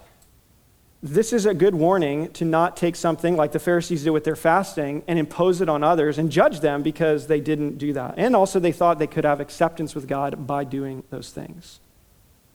this 1.03 1.33
is 1.33 1.47
a 1.47 1.55
good 1.55 1.75
warning 1.75 2.31
to 2.33 2.45
not 2.45 2.77
take 2.77 2.95
something 2.95 3.37
like 3.37 3.53
the 3.53 3.59
Pharisees 3.59 4.05
did 4.05 4.11
with 4.11 4.25
their 4.25 4.37
fasting 4.37 5.03
and 5.09 5.19
impose 5.19 5.61
it 5.61 5.69
on 5.69 5.83
others 5.83 6.19
and 6.19 6.31
judge 6.31 6.61
them 6.61 6.83
because 6.83 7.27
they 7.27 7.41
didn't 7.41 7.79
do 7.79 7.93
that. 7.95 8.15
And 8.19 8.37
also, 8.37 8.61
they 8.61 8.73
thought 8.73 8.99
they 8.99 9.07
could 9.07 9.25
have 9.25 9.41
acceptance 9.41 9.95
with 9.95 10.07
God 10.07 10.47
by 10.47 10.65
doing 10.65 11.05
those 11.11 11.31
things. 11.31 11.81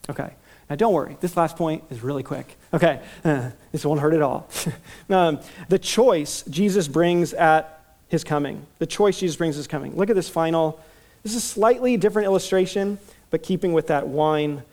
Okay, 0.09 0.35
now 0.69 0.75
don't 0.75 0.93
worry, 0.93 1.17
this 1.21 1.35
last 1.35 1.55
point 1.55 1.83
is 1.89 2.03
really 2.03 2.21
quick. 2.21 2.55
Okay, 2.71 3.01
uh, 3.23 3.49
this 3.71 3.83
won't 3.83 3.99
hurt 3.99 4.13
at 4.13 4.21
all. 4.21 4.47
um, 5.09 5.39
the 5.69 5.79
choice 5.79 6.43
Jesus 6.43 6.87
brings 6.87 7.33
at 7.33 7.84
his 8.08 8.24
coming, 8.24 8.66
the 8.80 8.86
choice 8.86 9.20
Jesus 9.20 9.36
brings 9.36 9.58
is 9.58 9.68
coming. 9.68 9.95
Look 9.95 10.10
at 10.10 10.16
this 10.16 10.30
final, 10.30 10.80
this 11.24 11.34
is 11.34 11.43
a 11.43 11.47
slightly 11.47 11.97
different 11.97 12.28
illustration, 12.28 12.99
but 13.30 13.43
keeping 13.43 13.74
with 13.74 13.88
that 13.88 14.08
wine 14.08 14.64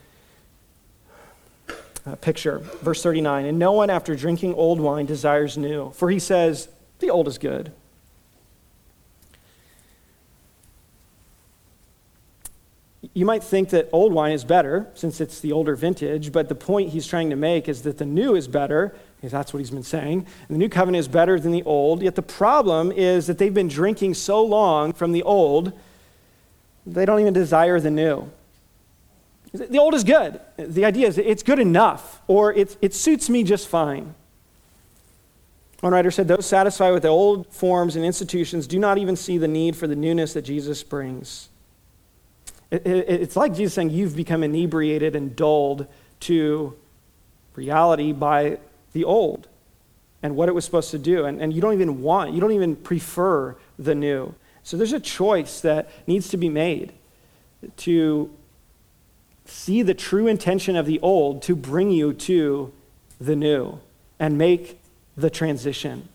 uh, 2.07 2.17
picture. 2.17 2.59
Verse 2.59 3.03
39 3.03 3.47
And 3.47 3.59
no 3.59 3.73
one, 3.73 3.91
after 3.91 4.15
drinking 4.15 4.55
old 4.55 4.81
wine, 4.81 5.07
desires 5.07 5.57
new, 5.57 5.91
for 5.93 6.11
he 6.11 6.19
says, 6.19 6.69
The 6.99 7.11
old 7.11 7.29
is 7.29 7.39
good. 7.39 7.73
You 13.15 13.27
might 13.27 13.43
think 13.43 13.71
that 13.71 13.89
old 13.93 14.13
wine 14.13 14.33
is 14.33 14.45
better 14.45 14.89
since 14.95 15.21
it's 15.21 15.41
the 15.41 15.53
older 15.53 15.77
vintage, 15.77 16.33
but 16.33 16.49
the 16.49 16.55
point 16.55 16.91
he's 16.91 17.07
trying 17.07 17.31
to 17.31 17.37
make 17.37 17.69
is 17.69 17.83
that 17.83 17.99
the 17.99 18.07
new 18.07 18.35
is 18.35 18.49
better, 18.49 18.95
because 19.23 19.31
that's 19.31 19.55
what 19.55 19.61
he's 19.61 19.71
been 19.71 19.85
saying. 19.85 20.27
And 20.49 20.57
the 20.57 20.59
new 20.59 20.69
covenant 20.69 20.99
is 20.99 21.07
better 21.07 21.39
than 21.39 21.53
the 21.53 21.63
old. 21.63 22.03
Yet 22.03 22.17
the 22.17 22.23
problem 22.23 22.91
is 22.91 23.29
that 23.29 23.39
they've 23.39 23.55
been 23.55 23.69
drinking 23.69 24.15
so 24.15 24.43
long 24.43 24.93
from 24.93 25.13
the 25.13 25.23
old, 25.23 25.73
they 26.85 27.05
don't 27.05 27.21
even 27.21 27.33
desire 27.33 27.79
the 27.79 27.93
new. 27.93 28.29
The 29.53 29.79
old 29.79 29.95
is 29.95 30.03
good. 30.03 30.41
The 30.57 30.85
idea 30.85 31.07
is 31.07 31.19
it's 31.19 31.45
good 31.45 31.61
enough, 31.61 32.21
or 32.27 32.53
it, 32.53 32.77
it 32.83 32.95
suits 32.95 33.31
me 33.31 33.45
just 33.45 33.69
fine. 33.69 34.13
One 35.83 35.93
writer 35.93 36.11
said, 36.11 36.27
Those 36.27 36.45
satisfied 36.45 36.91
with 36.91 37.05
the 37.05 37.09
old 37.09 37.47
forms 37.47 37.95
and 37.95 38.05
institutions 38.05 38.67
do 38.67 38.81
not 38.81 38.99
even 38.99 39.15
see 39.15 39.39
the 39.39 39.47
need 39.47 39.77
for 39.77 39.87
the 39.87 39.95
newness 39.95 40.33
that 40.33 40.43
Jesus 40.43 40.83
brings. 40.83 41.49
It, 42.73 42.85
it, 42.85 43.09
it's 43.09 43.37
like 43.37 43.55
Jesus 43.55 43.75
saying, 43.75 43.91
You've 43.91 44.17
become 44.17 44.43
inebriated 44.43 45.15
and 45.15 45.37
dulled 45.37 45.87
to 46.21 46.75
reality 47.55 48.11
by 48.11 48.59
the 48.93 49.05
old 49.05 49.49
and 50.23 50.37
what 50.37 50.49
it 50.49 50.53
was 50.53 50.65
supposed 50.65 50.91
to 50.93 50.99
do. 50.99 51.25
And, 51.25 51.41
and 51.41 51.53
you 51.53 51.61
don't 51.61 51.75
even 51.75 52.03
want, 52.03 52.33
you 52.33 52.41
don't 52.41 52.53
even 52.53 52.77
prefer 52.77 53.57
the 53.79 53.95
new. 53.95 54.35
So 54.63 54.77
there's 54.77 54.93
a 54.93 55.01
choice 55.01 55.61
that 55.61 55.91
needs 56.07 56.29
to 56.29 56.37
be 56.37 56.49
made 56.49 56.93
to 57.79 58.31
see 59.45 59.83
the 59.83 59.95
true 59.95 60.29
intention 60.29 60.77
of 60.77 60.87
the 60.87 61.01
old 61.01 61.43
to 61.43 61.57
bring 61.57 61.91
you 61.91 62.13
to 62.13 62.73
the 63.21 63.35
new 63.35 63.81
and 64.19 64.39
make 64.39 64.81
the 65.17 65.31
transition. 65.31 66.09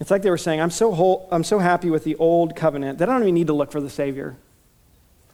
It's 0.00 0.10
like 0.10 0.22
they 0.22 0.30
were 0.30 0.36
saying, 0.36 0.60
I'm 0.60 0.70
so, 0.70 0.92
whole, 0.92 1.28
I'm 1.30 1.44
so 1.44 1.60
happy 1.60 1.88
with 1.88 2.04
the 2.04 2.16
old 2.16 2.56
covenant 2.56 2.98
that 2.98 3.08
I 3.08 3.12
don't 3.12 3.22
even 3.22 3.34
need 3.34 3.46
to 3.46 3.52
look 3.52 3.70
for 3.70 3.80
the 3.80 3.88
Savior. 3.88 4.36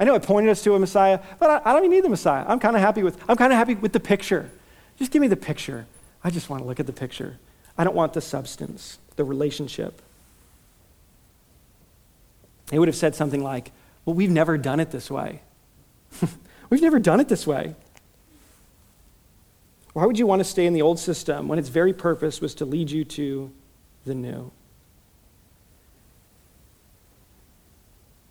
I 0.00 0.04
know 0.04 0.14
it 0.14 0.22
pointed 0.22 0.50
us 0.50 0.62
to 0.64 0.74
a 0.74 0.78
Messiah, 0.78 1.20
but 1.38 1.50
I, 1.50 1.70
I 1.70 1.72
don't 1.74 1.84
even 1.84 1.90
need 1.90 2.04
the 2.04 2.08
Messiah. 2.08 2.44
I'm 2.48 2.58
kind 2.58 2.74
of 2.74 2.80
happy 2.80 3.02
with 3.02 3.22
I'm 3.28 3.36
kind 3.36 3.52
of 3.52 3.58
happy 3.58 3.74
with 3.74 3.92
the 3.92 4.00
picture. 4.00 4.50
Just 4.98 5.12
give 5.12 5.20
me 5.20 5.28
the 5.28 5.36
picture. 5.36 5.86
I 6.24 6.30
just 6.30 6.48
want 6.48 6.62
to 6.62 6.66
look 6.66 6.80
at 6.80 6.86
the 6.86 6.92
picture. 6.92 7.38
I 7.76 7.84
don't 7.84 7.94
want 7.94 8.14
the 8.14 8.22
substance, 8.22 8.98
the 9.16 9.24
relationship. 9.24 10.00
They 12.68 12.78
would 12.78 12.88
have 12.88 12.96
said 12.96 13.14
something 13.14 13.42
like, 13.42 13.72
Well, 14.06 14.14
we've 14.14 14.30
never 14.30 14.56
done 14.56 14.80
it 14.80 14.90
this 14.90 15.10
way. 15.10 15.42
we've 16.70 16.82
never 16.82 16.98
done 16.98 17.20
it 17.20 17.28
this 17.28 17.46
way. 17.46 17.74
Why 19.92 20.06
would 20.06 20.18
you 20.18 20.26
want 20.26 20.40
to 20.40 20.44
stay 20.44 20.64
in 20.64 20.72
the 20.72 20.82
old 20.82 20.98
system 20.98 21.46
when 21.46 21.58
its 21.58 21.68
very 21.68 21.92
purpose 21.92 22.40
was 22.40 22.54
to 22.56 22.64
lead 22.64 22.90
you 22.90 23.04
to 23.04 23.50
the 24.06 24.14
new? 24.14 24.50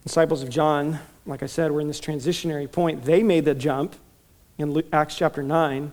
Disciples 0.03 0.41
of 0.41 0.49
John, 0.49 0.99
like 1.29 1.43
I 1.43 1.47
said, 1.47 1.71
we're 1.71 1.81
in 1.81 1.87
this 1.87 2.01
transitionary 2.01 2.69
point. 2.71 3.03
They 3.03 3.23
made 3.23 3.45
the 3.45 3.53
jump 3.53 3.95
in 4.57 4.83
Acts 4.91 5.15
chapter 5.15 5.43
9. 5.43 5.91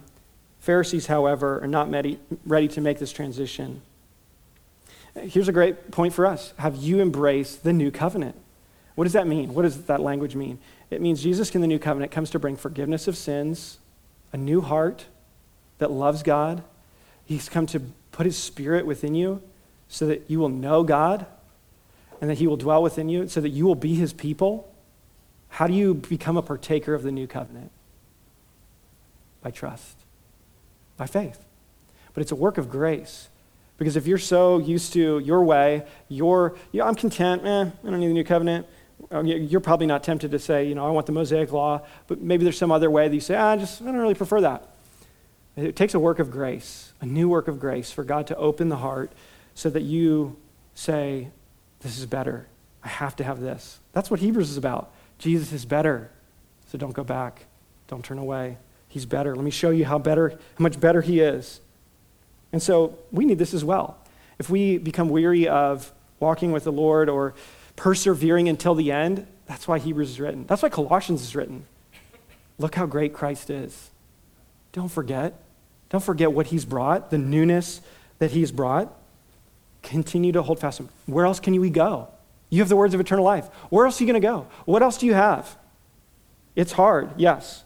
Pharisees, 0.60 1.06
however, 1.06 1.62
are 1.62 1.68
not 1.68 1.90
ready 2.44 2.68
to 2.68 2.80
make 2.80 2.98
this 2.98 3.12
transition. 3.12 3.82
Here's 5.14 5.48
a 5.48 5.52
great 5.52 5.90
point 5.90 6.12
for 6.12 6.26
us 6.26 6.52
Have 6.58 6.76
you 6.76 7.00
embraced 7.00 7.62
the 7.62 7.72
new 7.72 7.90
covenant? 7.90 8.36
What 8.96 9.04
does 9.04 9.12
that 9.12 9.26
mean? 9.26 9.54
What 9.54 9.62
does 9.62 9.84
that 9.84 10.00
language 10.00 10.34
mean? 10.34 10.58
It 10.90 11.00
means 11.00 11.22
Jesus 11.22 11.54
in 11.54 11.60
the 11.60 11.66
new 11.66 11.78
covenant 11.78 12.12
comes 12.12 12.30
to 12.30 12.38
bring 12.38 12.56
forgiveness 12.56 13.06
of 13.06 13.16
sins, 13.16 13.78
a 14.32 14.36
new 14.36 14.60
heart 14.60 15.06
that 15.78 15.90
loves 15.90 16.22
God. 16.22 16.62
He's 17.24 17.48
come 17.48 17.66
to 17.66 17.80
put 18.12 18.24
his 18.24 18.38
spirit 18.38 18.86
within 18.86 19.14
you 19.14 19.42
so 19.88 20.06
that 20.06 20.30
you 20.30 20.38
will 20.38 20.48
know 20.48 20.82
God 20.82 21.26
and 22.20 22.30
that 22.30 22.38
he 22.38 22.46
will 22.46 22.56
dwell 22.56 22.82
within 22.82 23.08
you 23.08 23.28
so 23.28 23.40
that 23.40 23.50
you 23.50 23.66
will 23.66 23.74
be 23.74 23.94
his 23.94 24.12
people. 24.12 24.72
How 25.56 25.66
do 25.66 25.72
you 25.72 25.94
become 25.94 26.36
a 26.36 26.42
partaker 26.42 26.92
of 26.92 27.02
the 27.02 27.10
new 27.10 27.26
covenant? 27.26 27.70
By 29.40 29.50
trust, 29.50 29.96
by 30.98 31.06
faith. 31.06 31.42
But 32.12 32.20
it's 32.20 32.30
a 32.30 32.34
work 32.36 32.58
of 32.58 32.68
grace. 32.68 33.28
Because 33.78 33.96
if 33.96 34.06
you're 34.06 34.18
so 34.18 34.58
used 34.58 34.92
to 34.92 35.18
your 35.20 35.42
way, 35.42 35.86
your, 36.10 36.58
yeah, 36.72 36.84
I'm 36.84 36.94
content, 36.94 37.46
eh, 37.46 37.70
I 37.84 37.90
don't 37.90 38.00
need 38.00 38.08
the 38.08 38.12
new 38.12 38.22
covenant. 38.22 38.66
Uh, 39.10 39.22
you're 39.22 39.62
probably 39.62 39.86
not 39.86 40.02
tempted 40.02 40.30
to 40.32 40.38
say, 40.38 40.68
you 40.68 40.74
know, 40.74 40.86
I 40.86 40.90
want 40.90 41.06
the 41.06 41.12
Mosaic 41.12 41.50
law, 41.52 41.80
but 42.06 42.20
maybe 42.20 42.44
there's 42.44 42.58
some 42.58 42.70
other 42.70 42.90
way 42.90 43.08
that 43.08 43.14
you 43.14 43.22
say, 43.22 43.34
ah, 43.34 43.52
I 43.52 43.56
just, 43.56 43.80
I 43.80 43.86
don't 43.86 43.96
really 43.96 44.12
prefer 44.12 44.42
that. 44.42 44.68
It 45.56 45.74
takes 45.74 45.94
a 45.94 45.98
work 45.98 46.18
of 46.18 46.30
grace, 46.30 46.92
a 47.00 47.06
new 47.06 47.30
work 47.30 47.48
of 47.48 47.58
grace 47.58 47.90
for 47.90 48.04
God 48.04 48.26
to 48.26 48.36
open 48.36 48.68
the 48.68 48.76
heart 48.76 49.10
so 49.54 49.70
that 49.70 49.84
you 49.84 50.36
say, 50.74 51.28
This 51.80 51.98
is 51.98 52.04
better. 52.04 52.46
I 52.84 52.88
have 52.88 53.16
to 53.16 53.24
have 53.24 53.40
this. 53.40 53.80
That's 53.94 54.10
what 54.10 54.20
Hebrews 54.20 54.50
is 54.50 54.58
about. 54.58 54.92
Jesus 55.18 55.52
is 55.52 55.64
better. 55.64 56.10
So 56.68 56.78
don't 56.78 56.92
go 56.92 57.04
back. 57.04 57.46
Don't 57.88 58.04
turn 58.04 58.18
away. 58.18 58.58
He's 58.88 59.06
better. 59.06 59.34
Let 59.34 59.44
me 59.44 59.50
show 59.50 59.70
you 59.70 59.84
how 59.84 59.98
better, 59.98 60.30
how 60.30 60.62
much 60.62 60.80
better 60.80 61.00
he 61.00 61.20
is. 61.20 61.60
And 62.52 62.62
so 62.62 62.98
we 63.12 63.24
need 63.24 63.38
this 63.38 63.54
as 63.54 63.64
well. 63.64 63.98
If 64.38 64.50
we 64.50 64.78
become 64.78 65.08
weary 65.08 65.48
of 65.48 65.92
walking 66.20 66.52
with 66.52 66.64
the 66.64 66.72
Lord 66.72 67.08
or 67.08 67.34
persevering 67.76 68.48
until 68.48 68.74
the 68.74 68.92
end, 68.92 69.26
that's 69.46 69.68
why 69.68 69.78
Hebrews 69.78 70.10
is 70.10 70.20
written. 70.20 70.46
That's 70.46 70.62
why 70.62 70.68
Colossians 70.68 71.22
is 71.22 71.34
written. 71.36 71.66
Look 72.58 72.74
how 72.74 72.86
great 72.86 73.12
Christ 73.12 73.50
is. 73.50 73.90
Don't 74.72 74.88
forget. 74.88 75.34
Don't 75.90 76.02
forget 76.02 76.32
what 76.32 76.48
he's 76.48 76.64
brought, 76.64 77.10
the 77.10 77.18
newness 77.18 77.80
that 78.18 78.32
he's 78.32 78.50
brought. 78.50 78.92
Continue 79.82 80.32
to 80.32 80.42
hold 80.42 80.58
fast. 80.58 80.80
Where 81.06 81.26
else 81.26 81.38
can 81.38 81.58
we 81.60 81.70
go? 81.70 82.08
You 82.50 82.60
have 82.60 82.68
the 82.68 82.76
words 82.76 82.94
of 82.94 83.00
eternal 83.00 83.24
life. 83.24 83.46
Where 83.70 83.86
else 83.86 84.00
are 84.00 84.04
you 84.04 84.12
going 84.12 84.20
to 84.20 84.26
go? 84.26 84.46
What 84.64 84.82
else 84.82 84.98
do 84.98 85.06
you 85.06 85.14
have? 85.14 85.56
It's 86.54 86.72
hard, 86.72 87.10
yes. 87.16 87.64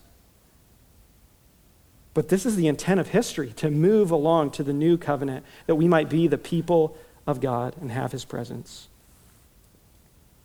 But 2.14 2.28
this 2.28 2.45
is 2.45 2.57
the 2.57 2.66
intent 2.66 2.99
of 2.99 3.09
history 3.09 3.53
to 3.57 3.70
move 3.70 4.11
along 4.11 4.51
to 4.53 4.62
the 4.62 4.72
new 4.72 4.97
covenant, 4.97 5.45
that 5.66 5.76
we 5.76 5.87
might 5.87 6.09
be 6.09 6.26
the 6.26 6.39
people 6.39 6.97
of 7.26 7.41
God 7.41 7.76
and 7.81 7.93
have 7.93 8.12
his 8.12 8.24
presence. 8.24 8.89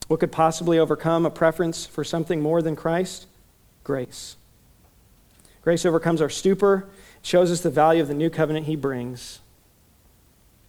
What 0.07 0.19
could 0.19 0.31
possibly 0.31 0.77
overcome 0.77 1.25
a 1.25 1.31
preference 1.31 1.85
for 1.85 2.03
something 2.03 2.41
more 2.41 2.61
than 2.61 2.75
Christ? 2.75 3.25
Grace. 3.83 4.35
Grace 5.63 5.85
overcomes 5.85 6.21
our 6.21 6.29
stupor, 6.29 6.87
shows 7.23 7.51
us 7.51 7.61
the 7.61 7.71
value 7.71 8.03
of 8.03 8.07
the 8.07 8.13
new 8.13 8.29
covenant 8.29 8.67
he 8.67 8.75
brings. 8.75 9.39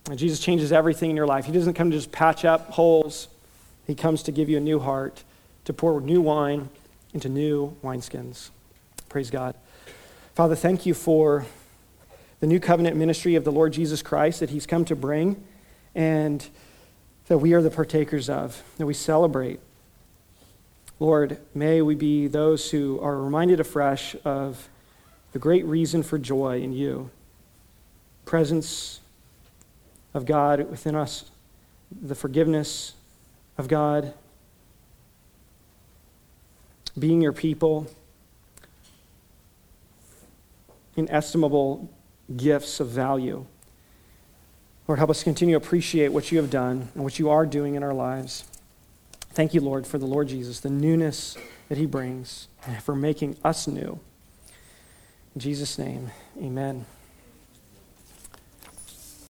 And 0.08 0.18
Jesus 0.18 0.40
changes 0.40 0.72
everything 0.72 1.10
in 1.10 1.16
your 1.16 1.26
life. 1.26 1.44
He 1.44 1.52
doesn't 1.52 1.74
come 1.74 1.90
to 1.90 1.96
just 1.96 2.12
patch 2.12 2.46
up 2.46 2.70
holes, 2.70 3.28
he 3.86 3.94
comes 3.94 4.22
to 4.24 4.32
give 4.32 4.48
you 4.48 4.56
a 4.56 4.60
new 4.60 4.80
heart, 4.80 5.24
to 5.64 5.72
pour 5.72 6.00
new 6.00 6.20
wine 6.20 6.68
into 7.14 7.28
new 7.28 7.76
wineskins. 7.82 8.50
Praise 9.08 9.30
God. 9.30 9.54
Father, 10.34 10.54
thank 10.54 10.84
you 10.84 10.92
for 10.92 11.46
the 12.40 12.46
new 12.46 12.60
covenant 12.60 12.96
ministry 12.96 13.34
of 13.36 13.44
the 13.44 13.52
Lord 13.52 13.72
Jesus 13.72 14.02
Christ 14.02 14.40
that 14.40 14.50
he's 14.50 14.66
come 14.66 14.84
to 14.84 14.96
bring 14.96 15.42
and 15.94 16.46
that 17.28 17.38
we 17.38 17.54
are 17.54 17.62
the 17.62 17.70
partakers 17.70 18.28
of, 18.28 18.62
that 18.76 18.86
we 18.86 18.94
celebrate. 18.94 19.60
Lord, 21.00 21.38
may 21.54 21.82
we 21.82 21.94
be 21.94 22.26
those 22.26 22.70
who 22.70 23.00
are 23.00 23.16
reminded 23.16 23.60
afresh 23.60 24.14
of 24.24 24.68
the 25.32 25.38
great 25.38 25.64
reason 25.64 26.02
for 26.02 26.18
joy 26.18 26.60
in 26.60 26.72
you 26.72 27.10
presence 28.24 29.00
of 30.12 30.26
God 30.26 30.68
within 30.68 30.96
us, 30.96 31.30
the 32.02 32.14
forgiveness 32.14 32.95
of 33.58 33.68
God, 33.68 34.14
being 36.98 37.20
your 37.20 37.32
people, 37.32 37.86
inestimable 40.96 41.90
gifts 42.36 42.80
of 42.80 42.88
value. 42.88 43.46
Lord, 44.88 44.98
help 44.98 45.10
us 45.10 45.22
continue 45.22 45.58
to 45.58 45.64
appreciate 45.64 46.08
what 46.08 46.30
you 46.30 46.38
have 46.38 46.50
done 46.50 46.88
and 46.94 47.02
what 47.02 47.18
you 47.18 47.28
are 47.28 47.44
doing 47.44 47.74
in 47.74 47.82
our 47.82 47.94
lives. 47.94 48.44
Thank 49.30 49.52
you, 49.52 49.60
Lord, 49.60 49.86
for 49.86 49.98
the 49.98 50.06
Lord 50.06 50.28
Jesus, 50.28 50.60
the 50.60 50.70
newness 50.70 51.36
that 51.68 51.76
he 51.76 51.86
brings, 51.86 52.48
and 52.64 52.82
for 52.82 52.94
making 52.94 53.36
us 53.44 53.66
new. 53.66 54.00
In 55.34 55.40
Jesus' 55.40 55.78
name, 55.78 56.10
amen. 56.40 56.86